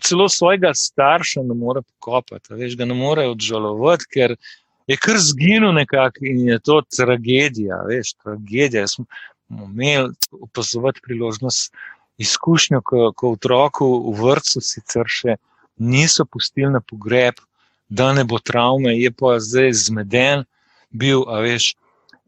celo 0.03 0.29
svojega 0.33 0.73
starša 0.75 1.45
ne 1.47 1.59
more 1.59 1.83
pokopati, 1.83 2.55
veš, 2.59 2.79
ga 2.79 2.89
ne 2.89 2.97
more 2.99 3.29
odžalovati, 3.31 4.11
ker 4.15 4.37
je 4.89 4.97
kar 4.97 5.19
zginil 5.21 5.75
nekako 5.77 6.25
in 6.27 6.47
je 6.49 6.59
to 6.65 6.81
tragedija, 6.97 7.83
veš, 7.89 8.15
tragedija. 8.23 8.87
Jaz 8.87 8.97
Smo 8.97 9.07
imeli 9.49 10.11
opazovati 10.45 11.01
priložnost, 11.05 11.73
izkušnjo, 12.19 12.81
ko, 12.85 13.13
ko 13.17 13.33
otroku 13.37 13.87
v 14.13 14.17
vrtu 14.19 14.61
sicer 14.65 15.07
še 15.07 15.37
niso 15.79 16.27
pustili 16.27 16.73
na 16.75 16.81
pogreb, 16.83 17.39
da 17.89 18.13
ne 18.13 18.25
bo 18.25 18.39
travme, 18.39 18.95
je 18.99 19.11
pa 19.11 19.39
zdaj 19.41 19.73
zmeden 19.73 20.45
bil, 20.91 21.25
a 21.29 21.41
veš. 21.45 21.75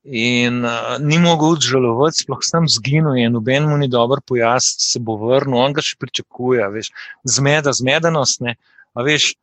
In 0.04 0.64
uh, 0.64 0.96
ni 0.96 1.18
mogel 1.20 1.58
odžalovati, 1.58 2.22
sploh 2.24 2.40
sem 2.44 2.64
zginil, 2.72 3.18
in 3.20 3.34
noben 3.36 3.66
mu 3.68 3.76
ni 3.76 3.88
dobro 3.88 4.22
pojasnil, 4.24 4.80
se 4.80 5.02
bo 5.04 5.18
vrnil, 5.20 5.58
on 5.60 5.76
ga 5.76 5.84
še 5.84 5.98
pričakuje, 6.00 6.64
veš, 6.72 6.88
zmeda, 7.28 7.74
zmedenost. 7.76 8.40
Ne, 8.40 8.56
a 8.96 9.04
veš, 9.04 9.34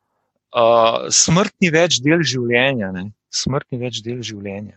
uh, 0.58 1.06
smrt 1.14 1.54
ni 1.62 1.70
več 1.70 2.00
del 2.02 2.26
življenja, 2.26 2.90
ne, 2.96 3.06
smrt 3.30 3.70
ni 3.70 3.78
več 3.78 4.02
del 4.02 4.18
življenja. 4.26 4.74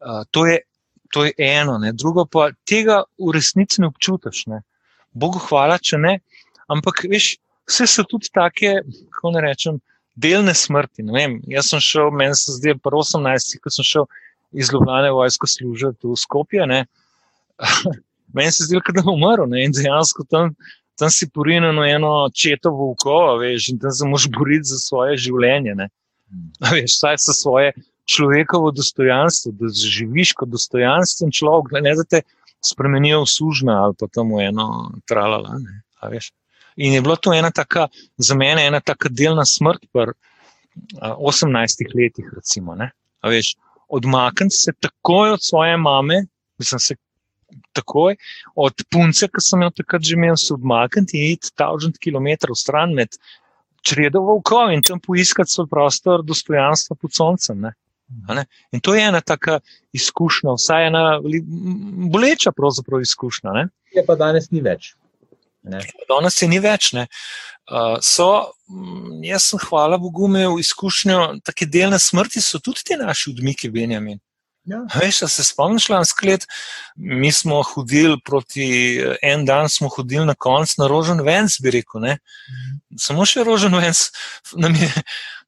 Uh, 0.00 0.24
to, 0.32 0.46
je, 0.48 0.62
to 1.12 1.26
je 1.28 1.36
eno, 1.36 1.76
ne, 1.82 1.92
drugo 1.92 2.24
pa 2.24 2.48
tega 2.64 3.02
v 3.20 3.36
resnici 3.36 3.84
ne 3.84 3.90
občutiš. 3.92 4.46
Ne. 4.48 4.64
Bogu 5.12 5.42
hvala, 5.50 5.76
če 5.76 6.00
ne, 6.00 6.16
ampak 6.72 7.04
veš, 7.12 7.34
vse 7.68 7.86
so 7.92 8.08
tudi 8.08 8.32
take, 8.32 8.78
kako 9.12 9.36
ne 9.36 9.44
rečem, 9.44 9.84
delne 10.14 10.54
smrti. 10.54 11.04
Vem, 11.12 11.40
jaz 11.50 11.70
sem 11.72 11.82
šel, 11.84 12.10
meni 12.10 12.36
se 12.38 12.56
zdi, 12.58 12.74
pa 12.82 12.92
18, 12.96 13.58
ko 13.62 13.72
sem 13.74 13.86
šel 13.86 14.08
iz 14.52 14.72
Ljubljana 14.72 15.12
vojsko 15.14 15.46
služiti 15.46 16.06
v 16.06 16.16
Skopje. 16.16 16.66
Ne. 16.66 16.84
Meni 18.34 18.52
se 18.54 18.64
zdi, 18.64 18.78
da 18.78 19.02
je 19.02 19.10
umrl 19.10 19.48
ne, 19.50 19.64
in 19.66 19.72
dejansko 19.74 20.22
tam, 20.30 20.52
tam 20.98 21.10
si 21.10 21.26
porinjen 21.34 21.78
v 21.78 21.88
eno 21.96 22.28
četo 22.30 22.70
volkova, 22.70 23.34
veš, 23.40 23.72
in 23.72 23.80
tam 23.82 23.90
se 23.90 24.06
moraš 24.06 24.28
boriti 24.36 24.70
za 24.70 24.78
svoje 24.78 25.16
življenje. 25.18 25.74
Ne. 25.74 25.88
A 26.62 26.74
Veš, 26.76 26.94
vsaj 26.94 27.18
za 27.26 27.34
svoje 27.34 27.72
človekovo 28.10 28.70
dostojanstvo, 28.70 29.52
da 29.58 29.70
živiš 29.74 30.34
kot 30.38 30.50
dostojanstven 30.50 31.34
človek, 31.34 31.80
ne 31.82 31.94
da 31.98 32.06
te 32.06 32.22
spremenijo 32.64 33.22
v 33.24 33.30
sužna 33.30 33.80
ali 33.84 33.96
pa 33.98 34.06
tam 34.12 34.34
v 34.34 34.46
eno 34.50 34.68
tralala. 35.10 35.58
Ne, 35.58 35.82
a 36.00 36.12
veš. 36.12 36.30
In 36.76 36.94
je 36.94 37.02
bila 37.02 37.16
to 37.16 37.32
ena 37.34 37.50
taka, 37.50 37.88
za 38.16 38.34
mene 38.34 38.66
ena 38.66 38.80
taka 38.80 39.08
delna 39.08 39.44
smrt 39.44 39.86
pri 39.92 40.12
a, 41.00 41.14
18 41.16 41.94
letih, 41.94 42.30
recimo. 42.36 42.76
Odmakniti 43.88 44.54
se 44.56 44.72
takoj 44.72 45.32
od 45.32 45.42
svoje 45.42 45.76
mame, 45.76 46.24
mislim 46.58 46.80
se 46.80 46.94
takoj 47.72 48.16
od 48.54 48.82
punce, 48.90 49.28
ki 49.28 49.42
sem 49.42 49.62
jo 49.62 49.70
takrat 49.74 50.02
že 50.06 50.14
imel, 50.14 50.36
se 50.36 50.54
odmakniti 50.54 51.18
in 51.18 51.32
iti 51.32 51.50
1000 51.58 51.98
km 51.98 52.54
stran 52.54 52.94
med 52.94 53.18
čredo 53.82 54.20
volkov 54.20 54.72
in 54.74 54.82
tam 54.82 55.00
poiskati 55.00 55.50
svoj 55.50 55.66
prostor 55.70 56.24
dostojanstva 56.24 56.96
pod 57.00 57.14
soncem. 57.16 57.60
Ne. 57.60 57.72
Ne? 58.28 58.44
In 58.72 58.80
to 58.80 58.94
je 58.94 59.02
ena 59.06 59.20
taka 59.20 59.60
izkušnja, 59.92 60.56
vsaj 60.58 60.86
ena 60.86 61.04
boleča 62.10 62.52
pravzaprav 62.52 63.00
izkušnja. 63.00 63.68
Je 63.94 64.04
pa 64.06 64.16
danes 64.18 64.50
ni 64.50 64.62
več. 64.62 64.94
Ne. 65.62 65.82
Danes 66.08 66.40
je 66.42 66.48
ni 66.48 66.58
več. 66.62 66.92
Ne. 66.96 67.06
Uh, 67.70 67.98
so, 68.02 68.50
mm, 68.70 69.20
jaz 69.28 69.50
sem, 69.50 69.60
hvala 69.62 69.98
Bogu, 70.00 70.26
imel 70.30 70.58
izkušnjo, 70.58 71.20
tako 71.46 71.68
delne 71.70 72.00
smrti 72.02 72.42
so 72.42 72.58
tudi 72.58 72.86
ti 72.86 72.98
naši 72.98 73.30
odmiki, 73.34 73.70
Benjamin. 73.70 74.18
Ja. 74.68 74.80
Veš, 75.00 75.22
se 75.32 75.44
spomniš, 75.44 75.88
lansko 75.88 76.26
let, 76.28 76.44
mi 76.96 77.32
smo 77.32 77.62
hodili 77.64 78.18
proti, 78.24 78.66
en 79.22 79.44
dan 79.48 79.68
smo 79.68 79.88
hodili 79.88 80.26
na 80.26 80.34
konc 80.34 80.76
na 80.76 80.86
Rožen 80.90 81.22
Vens, 81.24 81.56
bi 81.62 81.72
rekel. 81.78 82.04
Ne? 82.04 82.18
Mhm. 82.50 82.80
Samo 83.00 83.26
še 83.26 83.44
Rožen 83.46 83.76
Vens 83.76 84.10
nam 84.52 84.76
je 84.76 84.90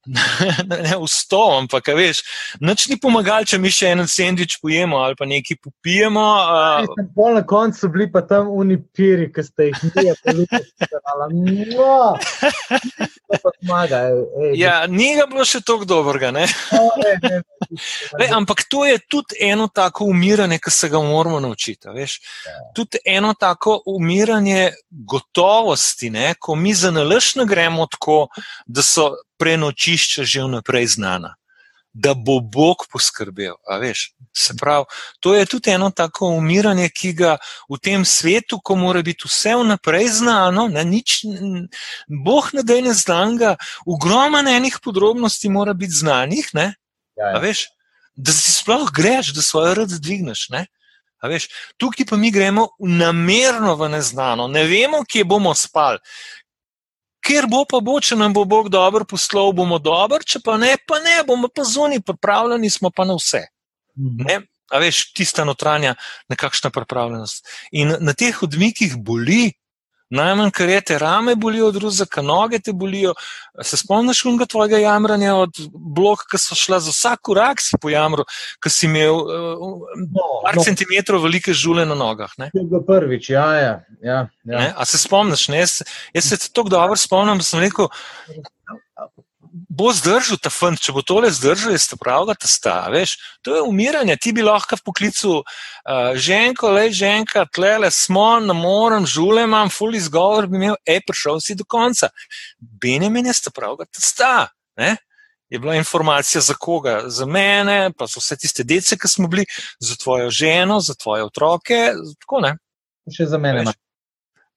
ne 0.07 0.97
v 0.99 1.07
sto, 1.07 1.59
ampak 1.59 1.93
veš, 1.95 2.23
noč 2.61 2.89
ni 2.91 2.99
pomagal, 3.01 3.47
če 3.47 3.59
mi 3.63 3.71
še 3.71 3.93
en 3.95 4.03
sendvič 4.09 4.59
pojemo 4.63 4.99
ali 4.99 5.15
pa 5.19 5.29
nekaj 5.29 5.61
popijemo. 5.63 6.25
Uh... 6.91 7.07
Pol 7.15 7.39
na 7.39 7.45
koncu 7.47 7.91
bili 7.93 8.09
pa 8.13 8.25
tam 8.27 8.51
unipiri, 8.51 9.31
ki 9.33 9.43
ste 9.47 9.71
jih 9.71 9.79
nekaj 9.93 10.15
povedali. 10.27 10.63
No, 13.63 13.77
ja, 14.55 14.87
ni 14.91 15.15
ga 15.17 15.27
bilo 15.31 15.45
še 15.47 15.63
tako 15.65 15.87
dobrega. 15.89 16.33
No, 16.35 16.43
ne, 17.01 17.15
ne, 17.23 17.41
ne, 18.19 18.29
ampak 18.35 18.67
to 18.71 18.85
je 18.89 18.99
tudi 19.09 19.39
eno 19.41 19.69
tako 19.73 20.11
umiranje, 20.13 20.59
ki 20.63 20.71
se 20.71 20.91
ga 20.93 21.01
moramo 21.01 21.41
naučiti. 21.41 21.89
Ja. 21.89 22.07
Tudi 22.77 23.01
eno 23.07 23.35
tako 23.39 23.81
umiranje 23.87 24.73
gotovosti, 24.91 26.11
ne? 26.11 26.35
ko 26.39 26.55
mi 26.55 26.75
za 26.75 26.91
nalašno 26.91 27.45
gremo 27.45 27.87
tako, 27.87 28.27
da 28.67 28.83
so 28.83 29.13
prenočišča 29.93 30.25
že 30.25 30.43
vnaprej 30.43 30.87
znana, 30.87 31.37
da 31.93 32.15
bo 32.15 32.41
Bog 32.41 32.87
poskrbel. 32.93 33.55
Se 34.33 34.55
pravi, 34.57 34.85
to 35.21 35.35
je 35.35 35.47
tudi 35.47 35.71
eno 35.71 35.91
tako 35.91 36.29
umiranje, 36.39 36.89
ki 36.89 37.13
ga 37.13 37.37
v 37.69 37.79
tem 37.79 38.05
svetu, 38.05 38.61
ko 38.65 38.77
mora 38.77 39.03
biti 39.03 39.29
vse 39.29 39.57
vnaprej 39.57 40.09
znano, 40.09 40.69
ne, 40.69 40.85
nič, 40.85 41.25
Bog 42.09 42.49
ne 42.53 42.63
da 42.63 42.75
je 42.75 42.83
neznanga, 42.83 43.57
ogromno 43.87 44.51
enih 44.51 44.79
podrobnosti 44.83 45.49
mora 45.49 45.73
biti 45.73 45.93
znanih, 45.93 46.49
ne, 46.55 46.75
ja, 47.17 47.37
ja. 47.37 47.39
Veš, 47.39 47.69
da 48.17 48.33
si 48.33 48.53
sploh 48.53 48.89
greš, 48.93 49.35
da 49.37 49.43
svojo 49.43 49.75
rad 49.75 49.89
dvigneš. 49.89 50.49
Ne. 50.49 50.67
Veš, 51.23 51.47
tukaj 51.79 52.07
pa 52.09 52.17
mi 52.17 52.33
gremo 52.33 52.69
namerno 52.79 53.77
v 53.77 53.89
neznano, 53.93 54.49
ne 54.49 54.65
vemo, 54.67 55.05
kje 55.05 55.25
bomo 55.25 55.55
spali, 55.55 56.01
Ker 57.23 57.47
bo 57.47 57.63
pa 57.69 57.79
bo, 57.81 58.01
če 58.03 58.19
nam 58.19 58.35
bo 58.35 58.43
Bog 58.49 58.69
dobro 58.73 59.07
poslal, 59.09 59.53
bomo 59.55 59.79
dobri, 59.79 60.27
če 60.27 60.43
pa 60.43 60.57
ne, 60.59 60.75
pa 60.89 60.99
ne, 61.03 61.21
bomo 61.27 61.49
pa 61.49 61.65
zunaj, 61.67 62.03
pripravljeni 62.03 62.71
smo 62.71 62.91
pa 62.91 63.07
na 63.07 63.15
vse. 63.19 63.45
Mhm. 63.99 64.27
Ne? 64.27 64.41
A 64.73 64.81
veš, 64.81 65.11
tista 65.13 65.45
notranja, 65.45 65.95
nekakšna 66.33 66.71
pripravljenost. 66.73 67.49
In 67.77 67.93
na 68.01 68.15
teh 68.17 68.39
odmikih 68.43 68.97
boli, 68.97 69.53
Najmanj, 70.13 70.51
kar 70.53 70.69
je 70.69 70.81
te 70.91 70.99
rame 70.99 71.35
bolijo 71.41 71.71
od 71.71 71.77
ruzaka, 71.81 72.23
noge 72.23 72.59
te 72.61 72.73
bolijo. 72.73 73.15
Se 73.65 73.77
spomniš 73.81 74.25
unga 74.29 74.47
tvojega 74.47 74.79
jamranja 74.83 75.35
od 75.41 75.61
blok, 75.73 76.27
ki 76.31 76.41
so 76.41 76.57
šla 76.59 76.81
za 76.85 76.93
vsak 76.93 77.23
korak 77.29 77.61
si 77.65 77.81
po 77.81 77.89
jamru, 77.89 78.27
ki 78.63 78.73
si 78.73 78.87
imel 78.91 79.23
uh, 79.23 79.89
no, 79.97 80.29
par 80.45 80.59
no. 80.61 80.65
centimetrov 80.69 81.25
velike 81.25 81.57
žule 81.57 81.87
na 81.89 81.97
nogah. 81.97 82.33
Ne? 82.39 82.51
To 82.53 82.61
je 82.61 82.69
bilo 82.69 82.83
prvič, 82.85 83.31
ja, 83.33 83.49
ja. 83.57 83.75
ja, 84.03 84.21
ja. 84.45 84.69
A 84.77 84.85
se 84.85 85.01
spomniš, 85.01 85.49
ne? 85.49 85.65
Jaz, 85.65 85.81
jaz 86.13 86.29
se 86.29 86.41
tako 86.49 86.69
dobro 86.69 86.97
spomnim, 86.97 87.41
da 87.41 87.49
sem 87.49 87.65
rekel, 87.65 87.89
bo 89.53 89.93
zdržal 89.93 90.39
ta 90.41 90.51
fant, 90.51 90.81
če 90.81 90.95
bo 90.97 91.03
tole 91.05 91.29
zdržal, 91.33 91.75
je 91.75 91.99
prav, 92.01 92.25
da 92.31 92.35
ta 92.35 92.49
staveš. 92.49 93.17
To 93.45 93.57
je 93.57 93.63
umiranje. 93.63 94.17
Ti 94.17 94.33
bi 94.33 94.45
lahko 94.45 94.79
v 94.81 94.85
poklicu 94.87 95.33
uh, 95.43 96.13
ženko, 96.17 96.73
le 96.73 96.89
ženka, 96.93 97.45
tlele 97.53 97.91
smo, 97.93 98.41
ne 98.41 98.57
morem, 98.57 99.07
žule 99.07 99.45
imam, 99.45 99.71
full 99.71 99.95
izgovor 99.99 100.49
bi 100.49 100.61
imel, 100.61 100.77
e, 100.87 101.01
prišel 101.05 101.41
si 101.45 101.57
do 101.59 101.69
konca. 101.69 102.09
Benjamin 102.59 103.29
je 103.29 103.53
prav, 103.55 103.77
da 103.81 103.85
ta 103.85 104.01
sta. 104.01 104.35
Ne? 104.81 104.97
Je 105.53 105.61
bila 105.61 105.77
informacija 105.77 106.41
za 106.41 106.55
koga? 106.57 107.03
Za 107.13 107.27
mene, 107.29 107.93
pa 107.93 108.09
so 108.09 108.23
vse 108.23 108.39
tiste 108.41 108.65
dece, 108.65 108.97
ki 108.97 109.09
smo 109.09 109.29
bili, 109.29 109.45
za 109.81 109.97
tvojo 110.01 110.31
ženo, 110.31 110.81
za 110.81 110.97
tvoje 110.97 111.27
otroke. 111.29 111.93
Tako, 112.25 112.41
Še 113.13 113.27
za 113.29 113.39
mene. 113.39 113.67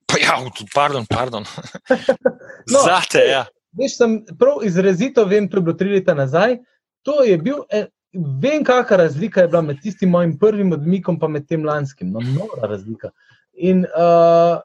Pa 0.05 0.21
ja, 0.21 0.37
pardon, 0.71 1.03
pardon. 1.09 1.43
no, 2.71 2.79
Zate, 2.85 3.25
ja. 3.27 3.43
Veš, 3.75 3.97
sem 3.97 4.15
prav 4.39 4.63
izrazito, 4.63 5.25
vem, 5.25 5.49
to 5.49 5.57
je 5.57 5.61
bilo 5.61 5.75
tri 5.77 5.91
leta 5.91 6.13
nazaj. 6.13 6.57
To 7.05 7.23
je 7.23 7.37
bil, 7.37 7.63
eh, 7.69 7.87
vem, 8.41 8.63
kakšna 8.63 8.97
razlika 8.97 9.41
je 9.41 9.47
bila 9.47 9.61
med 9.61 9.81
tistim 9.83 10.09
mojim 10.09 10.37
prvim 10.39 10.71
odmikom 10.73 11.19
in 11.21 11.31
med 11.31 11.47
tem 11.47 11.65
lanskim. 11.65 12.11
No, 12.11 12.19
nora 12.19 12.69
razlika. 12.69 13.11
In 13.53 13.85
uh, 13.85 14.59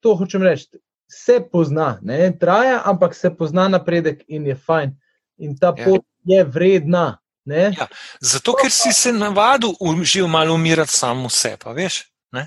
to 0.00 0.14
hočem 0.14 0.42
reči, 0.42 0.80
se 1.10 1.40
pozna, 1.52 1.98
ne 2.02 2.32
traja, 2.38 2.82
ampak 2.84 3.14
se 3.14 3.30
pozna 3.36 3.68
napredek 3.68 4.24
in 4.28 4.46
je 4.46 4.54
fajn. 4.54 4.96
In 5.38 5.56
ta 5.58 5.74
ja. 5.76 5.84
pot 5.84 6.04
je 6.24 6.44
vredna. 6.44 7.18
Ja, 7.44 7.88
zato, 8.20 8.52
ker 8.54 8.70
si 8.70 8.92
se 8.92 9.12
navadil 9.12 9.72
že 10.02 10.22
malo 10.28 10.54
umirati 10.54 10.92
samo 10.92 11.28
sebe, 11.28 11.72
veš. 11.74 12.04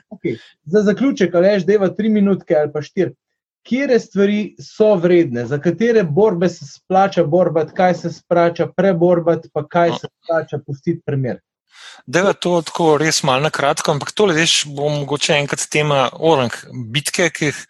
Okay. 0.10 0.38
Za 0.64 0.82
zaključek, 0.82 1.36
ali 1.36 1.48
veš, 1.48 1.66
da 1.66 1.74
je 1.74 1.96
tri 1.96 2.10
minutke 2.10 2.56
ali 2.56 2.72
pa 2.72 2.82
štiri 2.82 3.12
kire 3.64 3.99
stvari 3.99 4.55
so 4.59 4.95
vredne, 4.95 5.45
za 5.47 5.57
katere 5.61 6.03
borbe 6.03 6.49
se 6.49 6.66
splača 6.68 7.24
borbati, 7.24 7.74
kaj 7.76 7.95
se 7.95 8.11
splača 8.11 8.68
preborbati, 8.78 9.49
pa 9.53 9.68
kaj 9.68 9.91
se 10.01 10.07
splača 10.07 10.59
pustiti 10.66 11.01
primer. 11.05 11.39
Da 12.05 12.20
je 12.20 12.34
to 12.34 12.61
tako 12.61 12.97
res 12.97 13.24
malo 13.24 13.43
na 13.43 13.49
kratko, 13.49 13.91
ampak 13.91 14.11
to 14.11 14.26
le 14.26 14.36
veš, 14.36 14.64
bo 14.76 14.89
mogoče 14.89 15.38
enkrat 15.39 15.68
tema 15.72 16.07
orang 16.14 16.55
bitke, 16.91 17.30
ki 17.32 17.51
jih, 17.51 17.61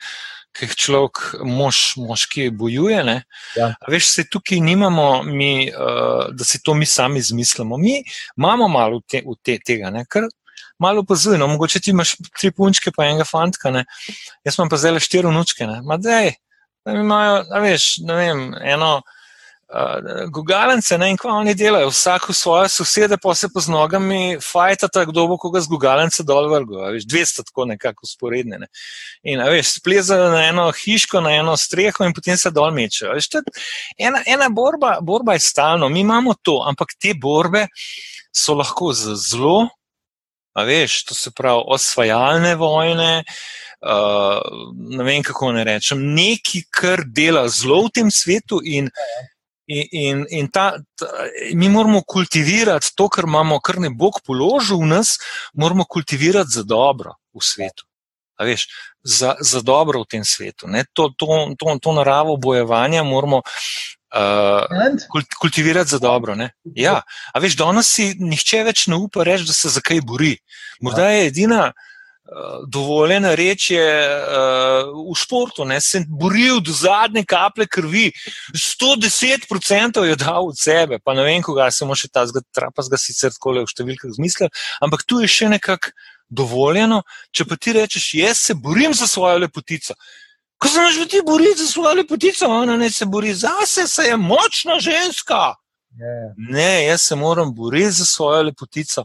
ki 0.53 0.67
jih 0.67 0.75
človek 0.85 1.21
mož, 1.45 1.81
moški 2.01 2.49
bojuje. 2.49 3.19
Ja. 3.57 3.73
Veš, 3.89 4.09
se 4.09 4.25
tukaj 4.29 4.61
nimamo, 4.61 5.23
mi, 5.23 5.69
uh, 5.69 6.29
da 6.33 6.47
si 6.47 6.61
to 6.63 6.73
mi 6.73 6.85
sami 6.89 7.21
izmislimo. 7.21 7.77
Mi 7.77 7.99
imamo 8.37 8.67
malo 8.67 9.01
te, 9.07 9.21
te, 9.43 9.59
tega, 9.65 9.93
ne? 9.93 10.05
ker 10.09 10.29
malo 10.83 11.05
opazuj, 11.05 11.39
no, 11.39 11.47
mogoče 11.55 11.79
ti 11.79 11.95
imaš 11.95 12.17
tri 12.35 12.51
punčke, 12.51 12.91
pa 12.95 13.07
enega 13.07 13.27
fantka, 13.27 13.71
ne. 13.71 13.85
jaz 14.43 14.59
imam 14.59 14.71
pa 14.71 14.81
zdaj 14.81 14.97
le 14.97 15.03
štiri 15.03 15.31
vnučke. 15.31 15.67
Dej, 16.03 16.33
da 16.85 16.91
imajo, 16.99 17.43
da 17.49 17.59
veš, 17.63 17.97
ne 18.03 18.15
vem, 18.15 18.41
eno 18.61 18.95
uh, 19.73 20.29
gugalence, 20.31 20.97
ne, 20.97 21.09
in 21.13 21.17
kva 21.17 21.37
oni 21.39 21.55
delajo, 21.55 21.91
vsak 21.93 22.27
v 22.29 22.35
svoje 22.35 22.69
sosede, 22.69 23.17
pa 23.21 23.35
se 23.35 23.47
pa 23.53 23.63
z 23.63 23.71
nogami 23.71 24.37
fajta, 24.43 24.89
kdo 25.07 25.27
bo 25.31 25.37
koga 25.39 25.61
z 25.63 25.71
gugalence 25.71 26.25
dol 26.27 26.49
vrgo, 26.51 26.81
veš, 26.93 27.07
200 27.07 27.47
tako 27.47 27.67
nekako 27.71 28.07
sporedne. 28.09 28.59
Ne. 28.65 28.67
In, 29.23 29.43
veš, 29.55 29.77
splezajo 29.79 30.31
na 30.33 30.43
eno 30.49 30.67
hiško, 30.71 31.21
na 31.23 31.35
eno 31.39 31.55
streho 31.57 32.07
in 32.07 32.15
potem 32.15 32.37
se 32.37 32.51
dol 32.51 32.73
mečejo. 32.75 33.15
Ena, 33.97 34.23
ena 34.27 34.49
borba, 34.51 34.97
borba 35.01 35.37
je 35.37 35.45
stalno, 35.47 35.89
mi 35.89 36.03
imamo 36.03 36.35
to, 36.41 36.59
ampak 36.67 36.97
te 36.99 37.15
borbe 37.15 37.67
so 38.33 38.57
lahko 38.57 38.91
zelo 38.93 39.69
A 40.53 40.63
veš, 40.63 41.03
to 41.09 41.15
se 41.17 41.31
pravi 41.31 41.63
osvajalne 41.75 42.55
vojne, 42.55 43.23
uh, 43.81 44.41
ne 44.73 45.03
vem 45.03 45.23
kako 45.25 45.51
ne 45.51 45.63
rečem, 45.63 46.03
nekaj, 46.13 46.65
kar 46.69 47.05
dela 47.05 47.47
zelo 47.49 47.81
v 47.87 47.93
tem 47.97 48.11
svetu 48.13 48.61
in, 48.61 48.91
in, 49.65 49.87
in, 49.91 50.25
in 50.29 50.51
ta, 50.53 50.75
ta, 50.99 51.09
mi 51.57 51.69
moramo 51.73 52.03
kultivirati 52.05 52.93
to, 52.95 53.09
kar 53.09 53.25
imamo, 53.25 53.59
kar 53.65 53.81
ne 53.81 53.89
Bog 53.89 54.21
položil 54.25 54.83
v 54.83 54.91
nas, 54.93 55.17
moramo 55.53 55.87
kultivirati 55.89 56.59
za 56.59 56.63
dobro 56.63 57.17
v 57.33 57.41
svetu. 57.41 57.89
A 58.37 58.45
veš, 58.45 58.67
za, 59.03 59.35
za 59.41 59.61
dobro 59.61 60.03
v 60.03 60.09
tem 60.09 60.23
svetu. 60.25 60.69
To, 60.93 61.09
to, 61.17 61.53
to, 61.57 61.77
to 61.81 61.93
naravo 61.93 62.37
bojevanja 62.37 63.03
moramo 63.03 63.41
uh, 64.13 65.27
kultivirati 65.39 65.89
za 65.89 65.99
dobro. 65.99 66.35
Ja. 66.75 67.01
A 67.33 67.39
veš, 67.39 67.57
danes 67.57 67.89
si 67.93 68.13
nihče 68.19 68.63
več 68.63 68.87
ne 68.87 68.99
upa 68.99 69.23
reči, 69.23 69.47
da 69.47 69.53
se 69.53 69.69
za 69.69 69.81
kaj 69.81 70.01
bori. 70.05 70.35
Morda 70.81 71.09
je 71.09 71.27
edina 71.27 71.65
uh, 71.71 72.63
dovoljena 72.67 73.33
reč 73.35 73.69
je, 73.71 73.89
uh, 74.07 74.93
v 75.09 75.17
športu, 75.17 75.65
da 75.65 75.79
se 75.81 76.03
boril 76.07 76.61
do 76.61 76.71
zadnje 76.71 77.25
kaplje 77.25 77.67
krvi, 77.67 78.07
110% 78.53 80.03
je 80.03 80.15
dal 80.15 80.47
od 80.47 80.59
sebe, 80.59 80.99
pa 81.03 81.13
ne 81.13 81.23
vem, 81.23 81.41
koga 81.41 81.71
se 81.71 81.85
mu 81.85 81.95
še 81.95 82.11
ta 82.13 82.25
pa 82.75 82.81
zga 82.85 82.97
sicer 82.97 83.33
tako 83.33 83.57
le 83.57 83.65
v 83.65 83.73
številkah 83.73 84.13
zmislil, 84.17 84.51
ampak 84.81 85.07
tu 85.07 85.21
je 85.23 85.27
še 85.27 85.51
nekako. 85.57 85.95
Dovoljeno, 86.33 87.03
če 87.29 87.45
pa 87.45 87.53
ti 87.61 87.75
rečeš, 87.75 88.05
jaz 88.17 88.39
se 88.41 88.53
borim 88.57 88.95
za 88.97 89.05
svojo 89.05 89.43
lepotico, 89.43 89.93
Ko 90.63 90.69
se 90.69 90.73
znaš 90.73 91.09
ti 91.09 91.21
boriti 91.25 91.59
za 91.59 91.67
svojo 91.67 91.93
lepotico, 91.93 92.45
ona 92.45 92.77
ne 92.77 92.89
se 92.89 93.05
bori 93.05 93.33
za 93.33 93.51
sebe, 93.67 93.87
se 93.87 94.03
je 94.03 94.17
močna 94.17 94.79
ženska. 94.79 95.33
Yeah. 95.33 95.59
Ja. 95.99 96.33
Ne, 96.37 96.85
jaz 96.85 97.01
se 97.01 97.15
moram 97.15 97.55
boriti 97.55 97.91
za 97.91 98.05
svojo 98.05 98.41
lepotico, 98.41 99.03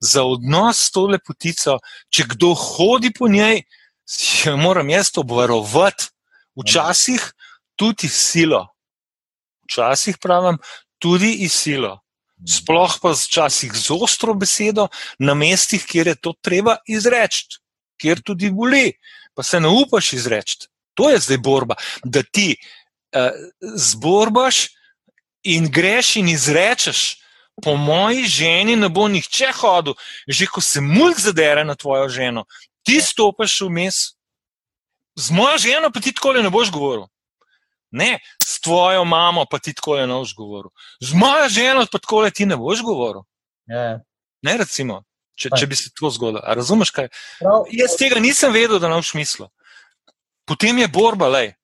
za 0.00 0.22
odnos 0.22 0.78
s 0.86 0.90
to 0.90 1.06
lepotico. 1.06 1.78
Če 2.10 2.24
kdo 2.28 2.54
hodi 2.54 3.10
po 3.18 3.28
njej, 3.28 3.62
jo 4.44 4.56
moram 4.56 4.90
jaz 4.90 5.10
obvarovati, 5.18 6.04
včasih 6.62 7.32
tudi 7.76 8.08
silo. 8.08 8.68
Včasih 9.66 10.18
pravim, 10.22 10.58
tudi 10.98 11.48
silo. 11.48 11.98
Sploh 12.46 12.94
pa 13.02 13.10
včasih 13.18 13.72
z 13.74 13.90
ostro 13.90 14.34
besedo, 14.34 14.88
na 15.18 15.34
mestih, 15.34 15.82
kjer 15.86 16.06
je 16.06 16.14
to 16.14 16.34
treba 16.40 16.76
izreči, 16.86 17.58
kjer 17.98 18.22
tudi 18.22 18.50
boli, 18.50 18.92
pa 19.34 19.42
se 19.42 19.60
ne 19.60 19.68
upaš 19.68 20.12
izreči. 20.12 20.68
To 20.94 21.10
je 21.10 21.18
zdaj 21.18 21.38
borba, 21.38 21.74
da 22.04 22.22
ti 22.22 22.54
uh, 22.56 23.34
zborbaš 23.60 24.68
in 25.42 25.68
greš 25.70 26.16
in 26.16 26.28
izrečeš 26.28 27.24
po 27.62 27.76
moji 27.76 28.24
ženi 28.24 28.76
ne 28.76 28.88
bo 28.88 29.08
nihče 29.08 29.52
hodil, 29.60 29.94
že 30.28 30.46
ko 30.46 30.60
se 30.60 30.80
mulj 30.80 31.14
zadere 31.18 31.64
na 31.64 31.74
tvojo 31.74 32.08
ženo, 32.08 32.44
ti 32.82 33.00
stopiš 33.00 33.60
vmes. 33.60 33.94
Z 35.16 35.30
mojo 35.30 35.58
ženo 35.58 35.90
pa 35.94 36.00
ti 36.00 36.12
tako 36.12 36.32
ne 36.32 36.50
boš 36.50 36.70
govoril. 36.70 37.06
Ne, 37.90 38.18
s 38.42 38.60
tvojo 38.60 39.04
mamo 39.04 39.44
pa 39.50 39.58
ti 39.58 39.74
tako 39.74 39.96
ne 39.96 40.06
boš 40.06 40.34
govoril. 40.34 40.70
Z 41.00 41.14
mojo 41.14 41.48
ženo 41.48 41.86
pa 41.92 41.98
tako 41.98 42.30
ti 42.30 42.46
ne 42.46 42.56
boš 42.56 42.82
govoril. 42.82 43.22
Ja. 43.70 44.00
Ne, 44.42 44.56
recimo, 44.58 45.04
če, 45.38 45.54
če 45.58 45.66
bi 45.66 45.76
se 45.76 45.90
to 45.94 46.10
zgodilo. 46.10 46.42
Razumeš 46.42 46.90
kaj? 46.90 47.08
Prav. 47.38 47.70
Jaz 47.70 47.94
tega 47.98 48.18
nisem 48.20 48.52
vedel, 48.52 48.80
da 48.82 48.90
ne 48.90 48.98
boš 48.98 49.14
mislil. 49.14 49.48
Potem 50.44 50.78
je 50.78 50.88
borba, 50.88 51.28
le. 51.28 51.54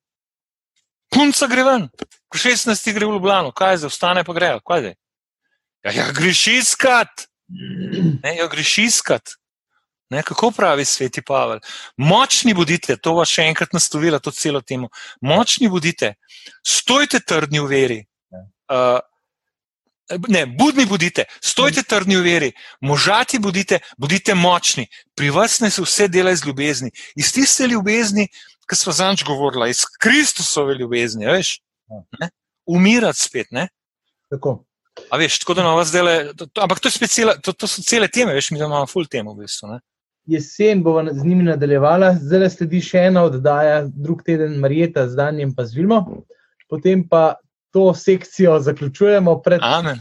Punca 1.11 1.47
gre 1.51 1.65
ven, 1.67 1.89
16 2.35 2.95
gre 2.95 3.07
v 3.07 3.17
Ljubljano, 3.17 3.51
kaj 3.53 3.83
zdaj, 3.83 3.91
ostane 3.91 4.25
pa 4.25 4.33
grejo, 4.33 4.61
kaj 4.63 4.81
zdaj. 4.81 4.95
Ja, 5.85 5.93
ja 5.97 6.07
greš 6.13 6.47
iskat, 6.47 7.27
ne, 8.23 8.37
ja, 8.37 8.47
greš 8.49 8.79
iskat. 8.79 9.35
Ne, 10.11 10.23
kako 10.27 10.51
pravi 10.51 10.85
sveti 10.85 11.23
Pavel? 11.23 11.61
Močni 11.97 12.55
bodite, 12.55 12.97
to 12.97 13.15
vas 13.15 13.31
še 13.31 13.47
enkrat 13.47 13.75
naslovila, 13.75 14.19
to 14.19 14.33
celo 14.35 14.61
temo. 14.61 14.89
Močni 15.23 15.69
bodite, 15.71 16.17
stojte 16.67 17.21
trdni 17.23 17.63
v 17.63 17.71
veri. 17.71 18.01
Uh, 18.71 18.99
ne, 20.29 20.47
budni 20.47 20.87
bodite, 20.91 21.25
stojte 21.43 21.83
trdni 21.87 22.19
v 22.19 22.25
veri, 22.27 22.51
možati 22.83 23.39
bodite, 23.39 23.79
bodite 23.99 24.35
močni. 24.35 24.89
Pri 25.15 25.31
vas 25.31 25.61
ne 25.61 25.71
se 25.71 25.83
vse 25.83 26.09
dela 26.09 26.35
iz 26.35 26.43
ljubezni. 26.47 26.91
Iz 27.15 27.33
tiste 27.33 27.67
ljubezni, 27.71 28.27
ki 28.71 28.79
smo 28.79 28.95
zanč 28.95 29.25
govorili, 29.27 29.71
iz 29.71 29.83
Kristusove 30.03 30.75
ljubezni, 30.79 31.27
veš? 31.27 31.59
Ne? 32.21 32.31
Umirati 32.67 33.19
spet. 33.19 33.51
Ne? 33.51 33.69
Tako. 34.31 34.61
A 35.11 35.19
veš, 35.19 35.39
tako 35.39 35.55
da 35.55 35.63
imamo 35.63 35.85
zdaj 35.85 36.29
ampak 36.63 36.81
to, 36.81 36.91
cela, 36.91 37.35
to, 37.43 37.53
to 37.53 37.67
so 37.67 37.83
cele 37.83 38.09
teme, 38.09 38.35
veš, 38.35 38.51
mi 38.51 38.59
imamo 38.59 38.87
full 38.87 39.07
temo 39.11 39.35
v 39.35 39.45
bistvu. 39.45 39.69
Ne? 39.73 39.81
Jesen 40.31 40.83
bomo 40.83 41.13
z 41.13 41.25
njimi 41.25 41.45
nadaljevala, 41.49 42.13
zdaj 42.21 42.51
sledi 42.55 42.83
še 42.85 43.07
ena 43.11 43.25
oddaja, 43.27 43.83
drug 43.91 44.23
teden 44.27 44.59
Marijeta 44.63 45.09
z 45.09 45.19
Danjem 45.19 45.55
pa 45.57 45.65
z 45.67 45.79
Vilmo, 45.79 46.03
potem 46.71 47.03
pa 47.09 47.41
to 47.75 47.91
sekcijo 47.95 48.59
zaključujemo 48.61 49.39
pred 49.43 49.63
Amen. 49.63 50.01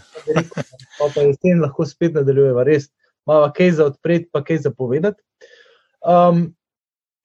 pa 1.00 1.10
pa 1.16 1.26
jesen 1.26 1.64
lahko 1.64 1.86
spet 1.86 2.18
nadaljujeva, 2.18 2.66
res, 2.68 2.90
malo 3.30 3.50
kaj 3.56 3.72
za 3.80 3.90
odpret, 3.90 4.30
pa 4.34 4.44
kaj 4.44 4.66
za 4.68 4.74
povedati. 4.76 5.22
Um, 6.06 6.50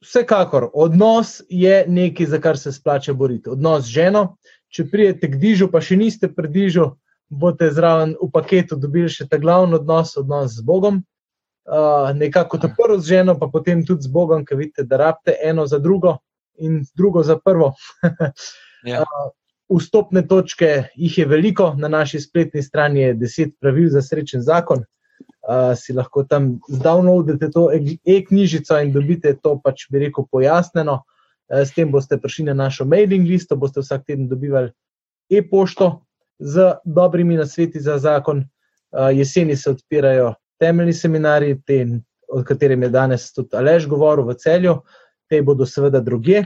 vsekakor, 0.04 0.68
odnos 0.74 1.40
je 1.48 1.84
nekaj, 1.88 2.26
za 2.26 2.40
kar 2.40 2.58
se 2.58 2.72
splača 2.72 3.12
boriti. 3.12 3.50
Odnos 3.50 3.84
z 3.84 3.96
ženo, 3.98 4.24
če 4.68 4.86
prijete 4.90 5.30
k 5.30 5.40
dižu, 5.40 5.70
pa 5.72 5.80
še 5.80 5.96
niste 5.96 6.28
pri 6.34 6.50
dižu, 6.52 6.90
boste 7.30 7.70
zraven 7.72 8.14
v 8.20 8.30
paketu 8.32 8.76
dobili 8.76 9.08
še 9.10 9.26
ta 9.30 9.40
glavni 9.40 9.78
odnos, 9.80 10.16
odnos 10.20 10.58
z 10.58 10.64
Bogom. 10.66 11.02
Uh, 11.64 12.10
nekako 12.12 12.60
to 12.60 12.68
prvo 12.76 12.98
z 13.00 13.08
ženo, 13.14 13.38
pa 13.40 13.48
potem 13.48 13.86
tudi 13.88 14.04
z 14.04 14.12
Bogom, 14.12 14.44
ki 14.44 14.58
vidite, 14.58 14.84
da 14.84 15.00
rabite 15.00 15.38
eno 15.40 15.64
za 15.66 15.78
drugo 15.80 16.18
in 16.60 16.82
drugo 16.94 17.22
za 17.24 17.38
prvo. 17.40 17.72
ja. 18.90 19.00
uh, 19.00 19.30
vstopne 19.72 20.26
točke 20.28 20.90
jih 20.94 21.18
je 21.18 21.26
veliko, 21.26 21.72
na 21.78 21.88
naši 21.88 22.20
spletni 22.20 22.62
strani 22.62 23.00
je 23.00 23.14
deset 23.14 23.54
pravil 23.60 23.88
za 23.90 24.02
srečen 24.02 24.44
zakon. 24.44 24.84
Uh, 25.44 25.74
si 25.76 25.92
lahko 25.92 26.22
tam 26.24 26.54
downloadite 26.68 27.50
to 27.52 27.66
e-knjižico 28.08 28.78
in 28.80 28.94
dobite 28.94 29.34
to, 29.42 29.58
pač 29.60 29.84
bi 29.92 30.06
rekel, 30.06 30.24
pojasneno. 30.32 31.02
Uh, 31.52 31.60
s 31.66 31.74
tem 31.76 31.90
boste 31.92 32.16
prišli 32.16 32.46
na 32.48 32.54
našo 32.64 32.86
mailing 32.88 33.28
listo, 33.28 33.56
boste 33.56 33.84
vsak 33.84 34.06
teden 34.08 34.28
dobivali 34.28 34.72
e-pošto, 35.28 36.00
z 36.38 36.74
dobrimi 36.84 37.36
nasveti 37.36 37.80
za 37.80 37.98
zakon. 37.98 38.44
Jeseni 39.12 39.56
se 39.56 39.70
odpirajo 39.70 40.34
temeljni 40.58 40.92
seminari, 40.92 41.56
te, 41.66 41.86
o 42.28 42.42
katerem 42.46 42.82
je 42.82 42.88
danes 42.88 43.32
tudi 43.32 43.56
Alež 43.56 43.88
govoril 43.90 44.26
v 44.28 44.36
celju, 44.38 44.74
te 45.30 45.42
bodo 45.42 45.66
seveda 45.66 46.00
druge. 46.00 46.44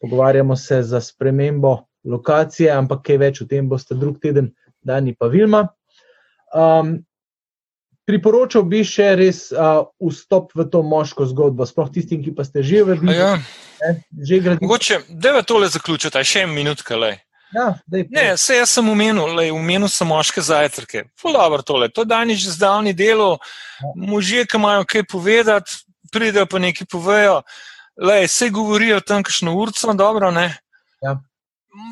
Pogovarjamo 0.00 0.56
se 0.56 0.82
za 0.82 1.00
spremembo 1.00 1.78
lokacije, 2.04 2.70
ampak 2.70 3.02
kaj 3.06 3.18
več 3.18 3.40
o 3.42 3.46
tem 3.48 3.68
boste 3.68 3.94
drug 3.94 4.20
teden, 4.22 4.52
Dani 4.84 5.14
pa 5.14 5.26
Vilma. 5.26 5.66
Um, 6.54 7.00
priporočal 8.08 8.64
bi 8.64 8.80
še 8.86 9.12
res 9.20 9.48
uh, 9.52 9.84
vstop 10.00 10.54
v 10.56 10.64
to 10.72 10.80
moško 10.86 11.28
zgodbo, 11.28 11.66
sploh 11.68 11.90
tistim, 11.92 12.24
ki 12.24 12.32
pa 12.36 12.46
ste 12.48 12.64
že 12.64 12.82
v 12.82 12.96
Vilni. 12.96 13.16
Ja. 13.18 13.36
Mogoče, 14.62 15.02
da 15.08 15.36
je 15.36 15.44
tole 15.46 15.68
zaključiti, 15.70 16.24
še 16.24 16.46
en 16.46 16.54
minut, 16.56 16.82
kaj. 16.86 17.20
Ja, 17.54 17.70
ne, 17.88 18.36
se 18.36 18.58
jaz 18.58 18.74
sem 18.76 18.88
umenil, 18.92 19.30
le 19.36 19.46
umenil 19.56 19.88
sem 19.88 20.08
moške 20.08 20.42
zajtrke. 20.44 21.06
Dobro, 21.22 21.62
tole, 21.64 21.88
to 21.88 22.04
danes 22.04 22.42
že 22.42 22.52
zdavni 22.52 22.92
delo, 22.92 23.38
ja. 23.80 23.92
možje, 23.96 24.44
ki 24.44 24.60
imajo 24.60 24.84
kaj 24.88 25.06
povedati, 25.08 25.78
pridejo 26.12 26.48
pa 26.48 26.60
nekaj 26.60 26.88
povejo. 26.90 27.40
Le, 27.98 28.28
se 28.28 28.50
govorijo 28.52 29.00
tam, 29.00 29.24
kakšno 29.24 29.56
urco, 29.56 29.94
dobro, 29.96 30.30
ne. 30.30 30.52
Ja. 31.02 31.16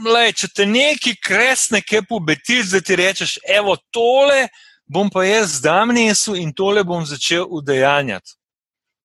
Le, 0.04 0.28
če 0.32 0.48
te 0.54 0.66
neki 0.68 1.16
kresne, 1.24 1.80
kaj 1.80 2.04
pobetiš, 2.08 2.76
da 2.76 2.80
ti 2.84 2.96
rečeš, 3.00 3.38
evo, 3.48 3.76
tole 3.92 4.46
bom 4.86 5.10
pa 5.10 5.24
jaz 5.24 5.58
zdaj 5.60 5.86
nesel 5.92 6.36
in 6.40 6.52
tole 6.54 6.84
bom 6.84 7.04
začel 7.06 7.46
udejanjati 7.50 8.36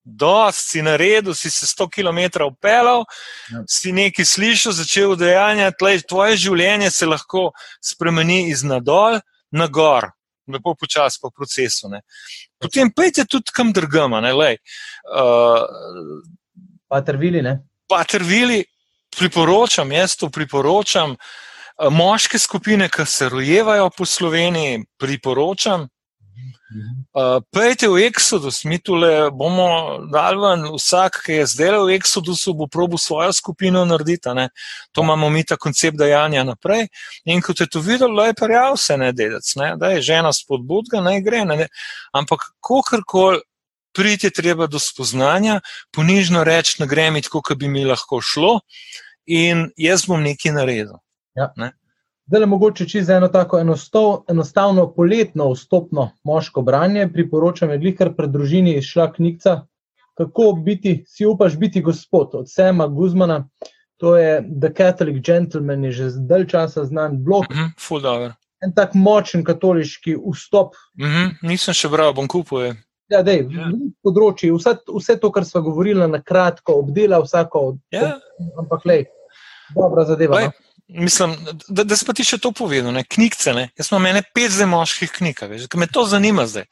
dosti 0.03 0.69
si 0.69 0.81
naredil, 0.81 1.33
si 1.33 1.51
se 1.51 1.65
100 1.65 1.89
km 1.89 2.43
upeljal, 2.45 3.05
ja. 3.51 3.63
si 3.67 3.91
nekaj 3.91 4.25
slišal, 4.25 4.73
začel 4.73 5.15
dejanjati, 5.15 6.01
tvoje 6.09 6.37
življenje 6.37 6.91
se 6.91 7.05
lahko 7.05 7.51
spremeni 7.83 8.49
iz 8.49 8.63
nadol 8.63 9.19
na 9.51 9.67
gor, 9.67 10.09
lepo 10.47 10.75
počasi 10.75 11.19
po 11.21 11.29
procesu. 11.29 11.89
Ne. 11.89 12.01
Potem 12.61 12.91
pejte 12.91 13.25
tudi 13.25 13.53
kam 13.53 13.73
drgama. 13.73 14.21
Uh, 14.33 14.57
Patervili, 16.89 17.41
ne? 17.41 17.59
Patervili, 17.89 18.63
priporočam, 19.17 19.91
jaz 19.91 20.15
to 20.17 20.29
priporočam. 20.29 21.11
Uh, 21.11 21.50
moške 21.89 22.39
skupine, 22.39 22.89
ki 22.89 23.05
se 23.05 23.29
rojevajo 23.29 23.89
po 23.97 24.05
Sloveniji, 24.05 24.85
priporočam. 24.99 25.87
Uh, 27.11 27.43
Pejte 27.51 27.89
v 27.91 28.07
Exodus, 28.07 28.63
mi 28.63 28.79
tu 28.79 28.95
bomo 29.35 29.99
dal 30.07 30.39
ven, 30.39 30.63
vsak, 30.71 31.19
ki 31.25 31.41
je 31.41 31.45
zdaj 31.51 31.75
v 31.83 31.97
Exodusu, 31.99 32.53
bo 32.55 32.67
probo 32.71 32.97
svojo 32.97 33.33
skupino 33.33 33.83
narediti. 33.85 34.31
Ne? 34.31 34.49
To 34.95 35.03
imamo 35.03 35.29
mi 35.29 35.43
ta 35.43 35.57
koncept 35.57 35.97
dajanja 35.97 36.43
naprej. 36.47 36.87
In 37.25 37.43
kot 37.43 37.59
je 37.59 37.67
to 37.67 37.83
videl, 37.83 38.15
je 38.23 38.33
pa 38.33 38.47
real 38.47 38.77
se 38.77 38.97
ne 38.97 39.11
dedec, 39.11 39.55
ne? 39.55 39.75
da 39.75 39.91
je 39.91 40.01
žena 40.01 40.31
spodbudga, 40.33 41.03
naj 41.03 41.21
gre. 41.21 41.43
Ne? 41.45 41.67
Ampak, 42.15 42.39
kakorkoli 42.63 43.43
priti, 43.93 44.31
treba 44.31 44.67
do 44.67 44.79
spoznanja, 44.79 45.59
ponižno 45.91 46.43
reči, 46.47 46.79
ne 46.79 46.87
grem 46.87 47.19
tako, 47.21 47.41
kot 47.41 47.59
bi 47.59 47.67
mi 47.67 47.83
lahko 47.85 48.21
šlo, 48.23 48.59
in 49.27 49.69
jaz 49.75 50.07
bom 50.07 50.23
nekaj 50.23 50.55
naredil. 50.55 51.01
Ja. 51.35 51.53
Ne? 51.55 51.71
Zdaj, 52.27 52.45
mogoče 52.45 52.87
čez 52.87 53.09
eno 53.09 53.27
tako 53.27 53.59
enostov, 53.59 54.23
enostavno 54.29 54.85
poletno 54.93 55.49
vstopno 55.51 56.09
moško 56.23 56.61
branje, 56.61 57.09
priporočam, 57.13 57.69
je 57.69 57.95
kar 57.95 58.13
pred 58.15 58.31
družini 58.31 58.77
izšla 58.77 59.11
knjiga, 59.13 59.65
kako 60.17 60.51
biti, 60.65 61.03
si 61.07 61.25
upaš 61.25 61.57
biti 61.57 61.81
gospod 61.81 62.29
od 62.33 62.51
Sema 62.51 62.87
Guzmana. 62.87 63.47
To 63.97 64.15
je 64.17 64.41
The 64.61 64.73
Catholic 64.77 65.25
Gentleman, 65.25 65.83
je 65.83 65.91
že 65.91 66.09
zdaj 66.09 66.47
časa 66.47 66.85
znan 66.85 67.23
blog. 67.23 67.45
Mm 67.51 67.55
-hmm, 67.55 68.31
en 68.63 68.73
tak 68.73 68.93
močen 68.93 69.43
katoliški 69.43 70.15
vstop. 70.15 70.75
Mm 70.99 71.05
-hmm, 71.05 71.35
nisem 71.41 71.73
še 71.73 71.89
bral, 71.89 72.13
bom 72.13 72.27
kupil. 72.27 72.73
Ja, 73.09 73.21
dej, 73.23 73.47
ja. 73.51 73.71
področji, 74.03 74.51
vse, 74.51 74.77
vse 74.87 75.17
to, 75.19 75.31
kar 75.31 75.45
smo 75.45 75.61
govorili, 75.61 76.07
na 76.07 76.21
kratko 76.21 76.73
obdela, 76.73 77.19
vsako 77.19 77.59
od 77.59 77.79
teh. 77.91 78.01
Ja. 78.01 78.19
Ampak, 78.57 78.85
lej, 78.85 79.05
dobra 79.75 80.05
zadeva. 80.05 80.35
Lej. 80.35 80.45
No? 80.45 80.51
Mislim, 80.93 81.35
da, 81.67 81.83
da 81.83 81.95
si 81.95 82.05
pa 82.05 82.13
ti 82.13 82.23
še 82.27 82.37
to 82.41 82.51
povedal, 82.55 82.91
ne? 82.95 83.03
knjigce. 83.07 83.53
Ne? 83.55 83.69
Jaz 83.79 83.91
imam 83.91 84.09
ene 84.09 84.23
pet 84.35 84.51
zdaj 84.51 84.67
moških 84.71 85.13
knjig, 85.19 85.43
veš, 85.53 85.69
me 85.79 85.87
to 85.87 86.03
zanima 86.09 86.47
zdaj. 86.51 86.67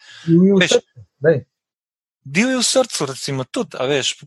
Divji 2.29 2.57
v 2.59 2.65
srcu, 2.65 3.07
recimo, 3.09 3.45
tudi, 3.47 3.79
veš, 3.89 4.17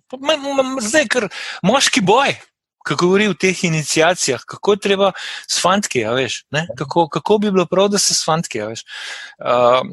zdaj, 0.88 1.04
ker 1.12 1.28
moški 1.66 2.00
boj, 2.08 2.32
ki 2.88 2.96
govori 2.98 3.28
o 3.30 3.36
teh 3.38 3.64
inicijacijah, 3.68 4.42
kako 4.48 4.74
je 4.74 4.82
treba 4.88 5.12
s 5.46 5.60
fantki, 5.62 6.02
veš, 6.16 6.40
kako, 6.78 7.06
kako 7.12 7.38
bi 7.38 7.52
bilo 7.52 7.66
prav, 7.70 7.92
da 7.92 8.00
se 8.00 8.14
s 8.16 8.24
fantki, 8.26 8.64
veš. 8.72 8.82
Uh, 9.38 9.84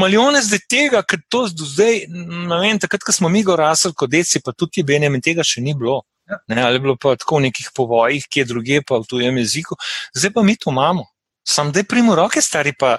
Maljone 0.00 0.40
zdaj 0.46 0.62
tega, 0.70 1.02
ker 1.02 1.20
to 1.28 1.44
zdaj, 1.50 2.06
ne 2.08 2.60
vem, 2.62 2.78
takrat, 2.80 3.04
ko 3.04 3.12
smo 3.12 3.28
mi 3.28 3.42
go 3.44 3.58
rasli 3.58 3.92
kot 3.92 4.14
deci, 4.14 4.40
pa 4.44 4.54
tudi 4.56 4.86
Benjamin, 4.86 5.20
tega 5.20 5.44
še 5.44 5.60
ni 5.60 5.74
bilo. 5.74 6.04
Ne, 6.48 6.62
ali 6.62 6.76
je 6.76 6.82
bilo 6.82 6.96
pa 6.98 7.14
tako 7.16 7.38
v 7.38 7.48
nekih 7.48 7.70
povojih, 7.74 8.26
ki 8.26 8.42
je 8.42 8.50
druge, 8.50 8.80
pa 8.82 8.98
v 8.98 9.06
tujem 9.06 9.38
jeziku, 9.38 9.78
zdaj 10.14 10.32
pa 10.34 10.42
mi 10.42 10.56
to 10.58 10.70
imamo. 10.74 11.06
Sam 11.46 11.70
da 11.72 11.80
je 11.80 11.86
primo 11.86 12.14
roke, 12.18 12.42
stari 12.42 12.74
pa 12.74 12.98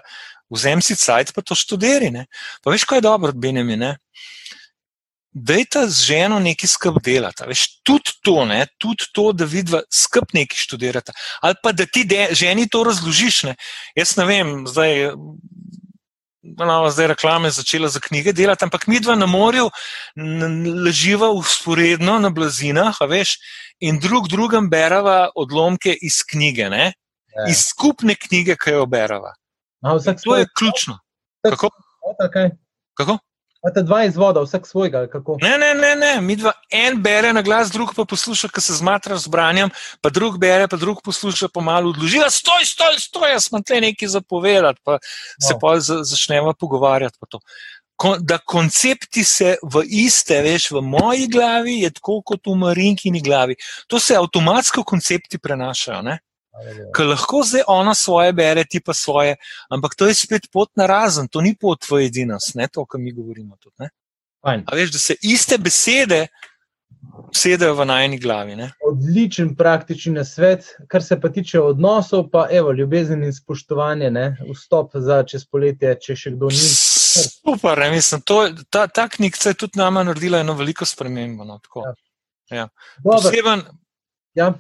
vzem 0.50 0.82
si 0.82 0.96
cajt, 0.96 1.34
pa 1.36 1.44
to 1.44 1.56
študiri. 1.56 2.12
Ne. 2.12 2.28
Pa 2.64 2.72
veš, 2.72 2.88
kaj 2.88 3.04
je 3.04 3.08
dobro 3.10 3.36
Benemi. 3.36 3.76
Ne? 3.76 3.98
dejta 5.38 5.88
z 5.88 6.04
ženo 6.04 6.40
nekaj 6.40 6.70
skrb 6.70 7.00
delati. 7.04 7.46
Veš, 7.48 7.66
tudi 7.86 8.16
to, 8.26 8.46
ne, 8.46 8.66
tudi 8.78 9.10
to, 9.14 9.32
da 9.34 9.46
vidva 9.46 9.84
skrb 9.94 10.34
nekaj 10.34 10.58
študirata. 10.58 11.14
Ali 11.42 11.60
pa 11.64 11.72
da 11.72 11.86
ti 11.86 12.04
de, 12.06 12.30
ženi 12.32 12.68
to 12.70 12.84
razložiš. 12.88 13.44
Ne. 13.52 13.56
Jaz 13.96 14.18
ne 14.18 14.26
vem, 14.26 14.58
zdaj. 14.68 15.12
Malo 16.58 16.90
zdaj 16.92 17.08
reklame 17.08 17.50
začela 17.52 17.90
za 17.90 18.00
knjige 18.00 18.34
delati, 18.34 18.66
ampak 18.66 18.88
mi 18.88 19.00
dva 19.00 19.16
na 19.16 19.26
morju 19.26 19.70
leživa 20.86 21.30
usporedno 21.30 22.20
na 22.20 22.30
blazinah, 22.30 22.96
veš, 23.10 23.38
in 23.80 24.00
drug 24.00 24.30
drugem 24.32 24.70
berava 24.70 25.30
odlomke 25.36 25.96
iz 26.02 26.24
knjige, 26.30 26.70
ja. 26.72 26.94
iz 27.50 27.66
skupne 27.70 28.16
knjige, 28.16 28.56
ki 28.56 28.78
jo 28.80 28.86
berava. 28.86 29.34
A, 29.84 29.98
to 30.24 30.36
je 30.36 30.48
ključno. 30.58 31.00
Kako? 31.50 31.70
Kako? 32.98 33.18
Imate 33.68 33.84
dva 33.84 34.06
izvoda, 34.06 34.42
vsak 34.42 34.68
svojega. 34.68 35.02
Ne, 35.42 35.58
ne, 35.58 35.74
ne, 35.76 35.96
ne. 35.96 36.22
mi 36.22 36.38
dva, 36.40 36.54
en 36.72 37.02
bere 37.04 37.34
na 37.34 37.42
glas, 37.44 37.68
drug 37.72 37.92
pa 37.96 38.06
posluša, 38.08 38.48
ki 38.48 38.62
se 38.64 38.78
zmatra 38.80 39.18
z 39.20 39.28
branjem, 39.28 39.74
pa 40.02 40.10
drug 40.10 40.38
bere, 40.40 40.70
pa 40.72 40.80
drug 40.80 41.02
posluša, 41.04 41.50
pa 41.52 41.60
malo 41.62 41.92
odloži. 41.92 42.22
Stoj, 42.32 42.64
stoj, 42.64 42.96
stoj, 43.04 43.34
jaz 43.34 43.50
imam 43.52 43.66
tle 43.68 43.82
nekaj 43.84 44.14
zapovedati, 44.14 44.80
pa 44.88 44.96
no. 44.96 45.48
se 45.48 45.58
pa 45.60 45.74
začnemo 45.84 46.54
pogovarjati. 46.54 47.20
Da 48.24 48.38
koncepti 48.38 49.26
se 49.28 49.58
v 49.64 49.84
iste, 50.00 50.40
veš, 50.46 50.70
v 50.72 50.86
moji 50.86 51.28
glavi 51.28 51.82
je 51.82 51.92
tako 51.92 52.22
kot 52.24 52.48
v 52.48 52.56
Marinkini 52.56 53.20
glavi. 53.22 53.60
To 53.92 54.00
se 54.00 54.16
avtomatsko 54.16 54.86
koncepti 54.88 55.42
prenašajo. 55.44 56.02
Ne? 56.08 56.20
Ker 56.96 57.06
lahko 57.06 57.44
zdaj 57.46 57.64
ona 57.68 57.94
svoje 57.96 58.34
bere, 58.34 58.66
ti 58.66 58.80
pa 58.80 58.94
svoje, 58.94 59.36
ampak 59.70 59.96
to 59.96 60.08
je 60.08 60.14
spet 60.18 60.50
pot 60.52 60.70
na 60.76 60.88
razen, 60.88 61.28
to 61.28 61.42
ni 61.42 61.56
pot 61.56 61.86
v 61.90 62.06
edinost, 62.08 62.56
ne 62.56 62.68
to, 62.68 62.86
kar 62.86 63.02
mi 63.02 63.14
govorimo. 63.14 63.58
Tudi, 63.62 63.90
veš, 64.74 64.92
da 64.92 65.00
se 65.00 65.16
iste 65.22 65.58
besede 65.58 66.28
sedajo 67.36 67.76
v 67.76 67.86
najni 67.86 68.18
glavi. 68.20 68.56
Ne? 68.56 68.72
Odličen 68.88 69.54
praktični 69.56 70.26
svet, 70.26 70.66
kar 70.88 71.04
se 71.04 71.20
pa 71.22 71.30
tiče 71.30 71.62
odnosov, 71.62 72.30
pa 72.34 72.48
evo, 72.52 72.72
ljubezen 72.72 73.24
in 73.24 73.34
spoštovanje, 73.34 74.12
ne? 74.12 74.28
vstop 74.54 74.96
za 74.96 75.22
čez 75.28 75.46
poletje, 75.46 75.96
če 76.02 76.16
še 76.16 76.36
kdo 76.38 76.52
ni. 76.54 76.68
Super, 77.18 77.80
ne, 77.82 77.92
mislim, 77.96 78.22
to, 78.22 78.44
ta, 78.70 78.88
ta 78.88 79.08
knjiga 79.10 79.52
je 79.52 79.60
tudi 79.66 79.80
nama 79.80 80.04
naredila 80.06 80.42
eno 80.44 80.54
veliko 80.58 80.86
spremembo. 80.86 81.46
No, 81.46 81.60
ja. 81.86 81.94
Ja. 82.50 82.70
Poseben, 83.04 83.64
ja 84.38 84.54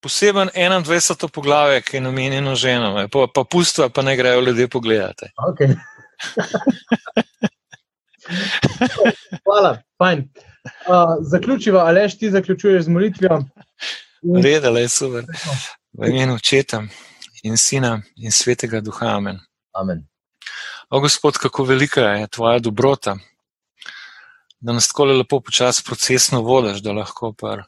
poseben 0.00 0.48
21. 0.54 1.28
poglavje, 1.28 1.82
ki 1.82 1.96
je 1.96 2.00
namenjeno 2.00 2.54
ženam, 2.54 3.08
pa, 3.12 3.26
pa 3.34 3.44
pustva, 3.44 3.88
pa 3.88 4.02
ne 4.02 4.16
grejo 4.16 4.40
ljudje 4.40 4.68
pogledati. 4.68 5.26
Okay. 5.36 5.76
Hvala, 9.44 9.82
fajn. 9.98 10.28
Uh, 10.64 10.70
zaključiva, 11.20 11.86
ali 11.86 12.18
ti 12.18 12.30
zaključuješ 12.30 12.84
z 12.84 12.88
molitvijo? 12.88 13.44
Reda, 14.42 14.70
le 14.70 14.88
super. 14.88 15.24
V 15.92 16.08
imenu 16.08 16.34
očeta 16.34 16.82
in 17.42 17.56
sina 17.56 18.00
in 18.16 18.32
svetega 18.32 18.80
duha. 18.80 19.06
Amen. 19.06 19.38
Amen. 19.72 20.06
O 20.90 21.00
Gospod, 21.00 21.38
kako 21.38 21.64
velika 21.64 22.00
je 22.00 22.26
tvoja 22.26 22.58
dobrota, 22.58 23.16
da 24.60 24.72
nas 24.72 24.88
tako 24.88 25.04
lepo 25.04 25.40
počasi 25.40 25.84
procesno 25.84 26.40
vodiš, 26.40 26.82
da 26.82 26.92
lahko 26.92 27.32
par. 27.32 27.62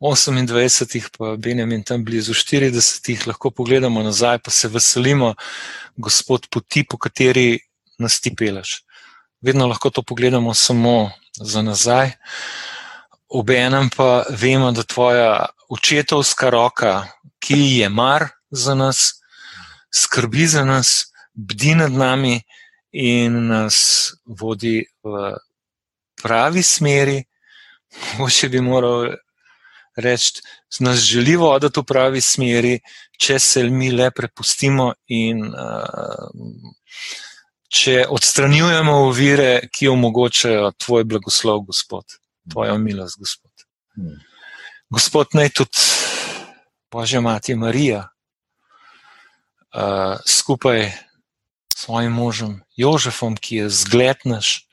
28, 0.00 1.08
pa 1.18 1.36
Benjamin 1.36 1.82
tam 1.82 2.04
blizu 2.04 2.34
40, 2.34 3.26
lahko 3.26 3.50
pogledamo 3.50 4.02
nazaj, 4.02 4.38
pa 4.38 4.50
se 4.50 4.68
veselimo, 4.68 5.34
Gospod, 5.96 6.48
poti, 6.50 6.84
po 6.84 6.98
kateri 6.98 7.58
nas 7.98 8.20
ti 8.20 8.34
peleš. 8.36 8.82
Vedno 9.40 9.66
lahko 9.66 9.90
to 9.90 10.02
pogledamo 10.02 10.54
samo 10.54 11.10
za 11.40 11.62
nazaj, 11.62 12.10
obenem 13.28 13.90
pa 13.96 14.24
vemo, 14.30 14.72
da 14.72 14.82
tvoja 14.82 15.46
očetovska 15.68 16.50
roka, 16.50 17.06
ki 17.38 17.78
je 17.78 17.88
mar 17.88 18.28
za 18.50 18.74
nas, 18.74 19.20
skrbi 19.94 20.46
za 20.46 20.64
nas, 20.64 21.06
bdi 21.34 21.74
nad 21.74 21.92
nami 21.92 22.42
in 22.92 23.46
nas 23.46 24.10
vodi 24.26 24.84
v 25.02 25.34
pravi 26.22 26.62
smeri. 26.62 27.24
Mogoče 28.18 28.48
bi 28.48 28.60
moral 28.60 29.14
reči, 29.96 30.40
da 30.78 30.90
nas 30.90 30.98
želi 30.98 31.36
voditi 31.36 31.80
v 31.80 31.84
pravi 31.84 32.20
smeri, 32.20 32.78
če 33.18 33.38
se 33.38 33.62
mi 33.70 33.90
le 33.92 34.10
prepustimo 34.10 34.92
in 35.06 35.46
uh, 35.46 36.28
če 37.74 38.04
odstranjujemo 38.10 38.94
ovire, 39.08 39.68
ki 39.72 39.88
omogočajo 39.90 40.72
tvoj 40.78 41.04
blagoslov, 41.04 41.64
Gospod, 41.70 42.18
tvojo 42.50 42.78
milost, 42.78 43.18
Gospod. 43.18 43.66
Hmm. 43.94 44.18
Gospod, 44.90 45.34
naj 45.34 45.50
tudi 45.54 45.78
Božja 46.92 47.20
Mati 47.20 47.54
Marija 47.58 48.04
uh, 49.74 50.18
skupaj 50.26 50.86
s 51.74 51.80
svojim 51.86 52.12
možem 52.12 52.60
Jožefom, 52.76 53.34
ki 53.36 53.64
je 53.64 53.70
zgled 53.70 54.22
naš, 54.24 54.68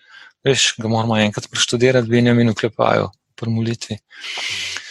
veš, 0.46 0.76
ga 0.78 0.88
moramo 0.90 1.18
enkrat 1.18 1.50
preštudirati, 1.50 2.10
Benjamin, 2.10 2.54
v 2.54 2.60
klepaju, 2.62 3.10
pri 3.36 3.50
molitvi. 3.50 3.98
Uh, 3.98 4.91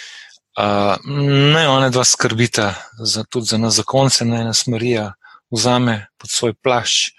naj 1.52 1.66
ona 1.66 1.88
dva 1.88 2.04
skrbita 2.04 2.74
za, 2.98 3.24
tudi 3.24 3.46
za 3.46 3.58
nas, 3.58 3.74
za 3.74 3.82
konce, 3.82 4.24
naj 4.24 4.44
nas 4.44 4.66
Marija 4.66 5.12
vzame 5.50 6.06
pod 6.18 6.30
svoj 6.30 6.54
plašč 6.54 7.12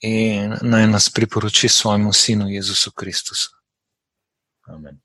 in 0.00 0.54
naj 0.62 0.86
nas 0.86 1.10
priporoči 1.10 1.68
svojemu 1.68 2.12
sinu 2.12 2.48
Jezusu 2.48 2.90
Kristusu. 2.90 3.50
Amen. 4.66 5.00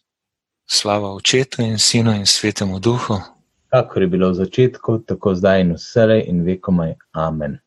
Slava 0.66 1.14
očetu 1.14 1.62
in 1.62 1.80
sinu 1.80 2.12
in 2.12 2.26
svetemu 2.26 2.80
duhu. 2.80 3.22
Kako 3.70 4.00
je 4.00 4.08
bilo 4.08 4.30
v 4.30 4.34
začetku, 4.34 5.00
tako 5.08 5.36
zdaj 5.36 5.62
in 5.62 5.74
vse 5.74 6.24
in 6.26 6.44
vekomaj. 6.46 6.94
Amen. 7.12 7.60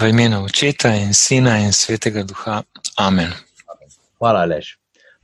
V 0.00 0.08
imenu 0.08 0.44
očeta 0.44 0.94
in 0.94 1.14
sina 1.14 1.58
in 1.58 1.72
svetega 1.72 2.22
duha. 2.22 2.62
Amen. 2.96 3.32
Hvala, 4.18 4.44
Lež. 4.44 4.76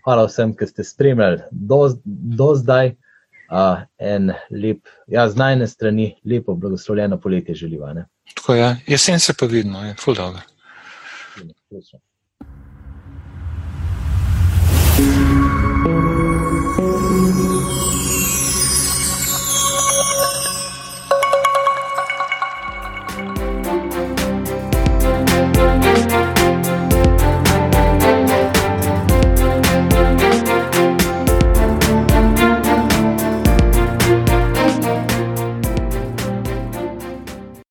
Hvala 0.05 0.27
vsem, 0.27 0.53
ki 0.57 0.67
ste 0.67 0.85
spremljali 0.85 1.43
do, 1.51 1.95
do 2.05 2.55
zdaj 2.55 2.95
uh, 3.51 3.83
en 3.99 4.33
lep, 4.51 4.87
ja, 5.07 5.29
z 5.29 5.37
najne 5.37 5.67
strani, 5.67 6.15
lepo, 6.25 6.55
blagoslovljeno 6.55 7.21
poletje 7.21 7.55
želiva. 7.55 7.95
Tako 8.35 8.55
je, 8.55 8.77
jesen 8.87 9.21
se 9.21 9.35
pa 9.39 9.47
vidno, 9.47 9.87
je 9.87 9.95
full 10.01 10.17
dobro. 10.17 10.41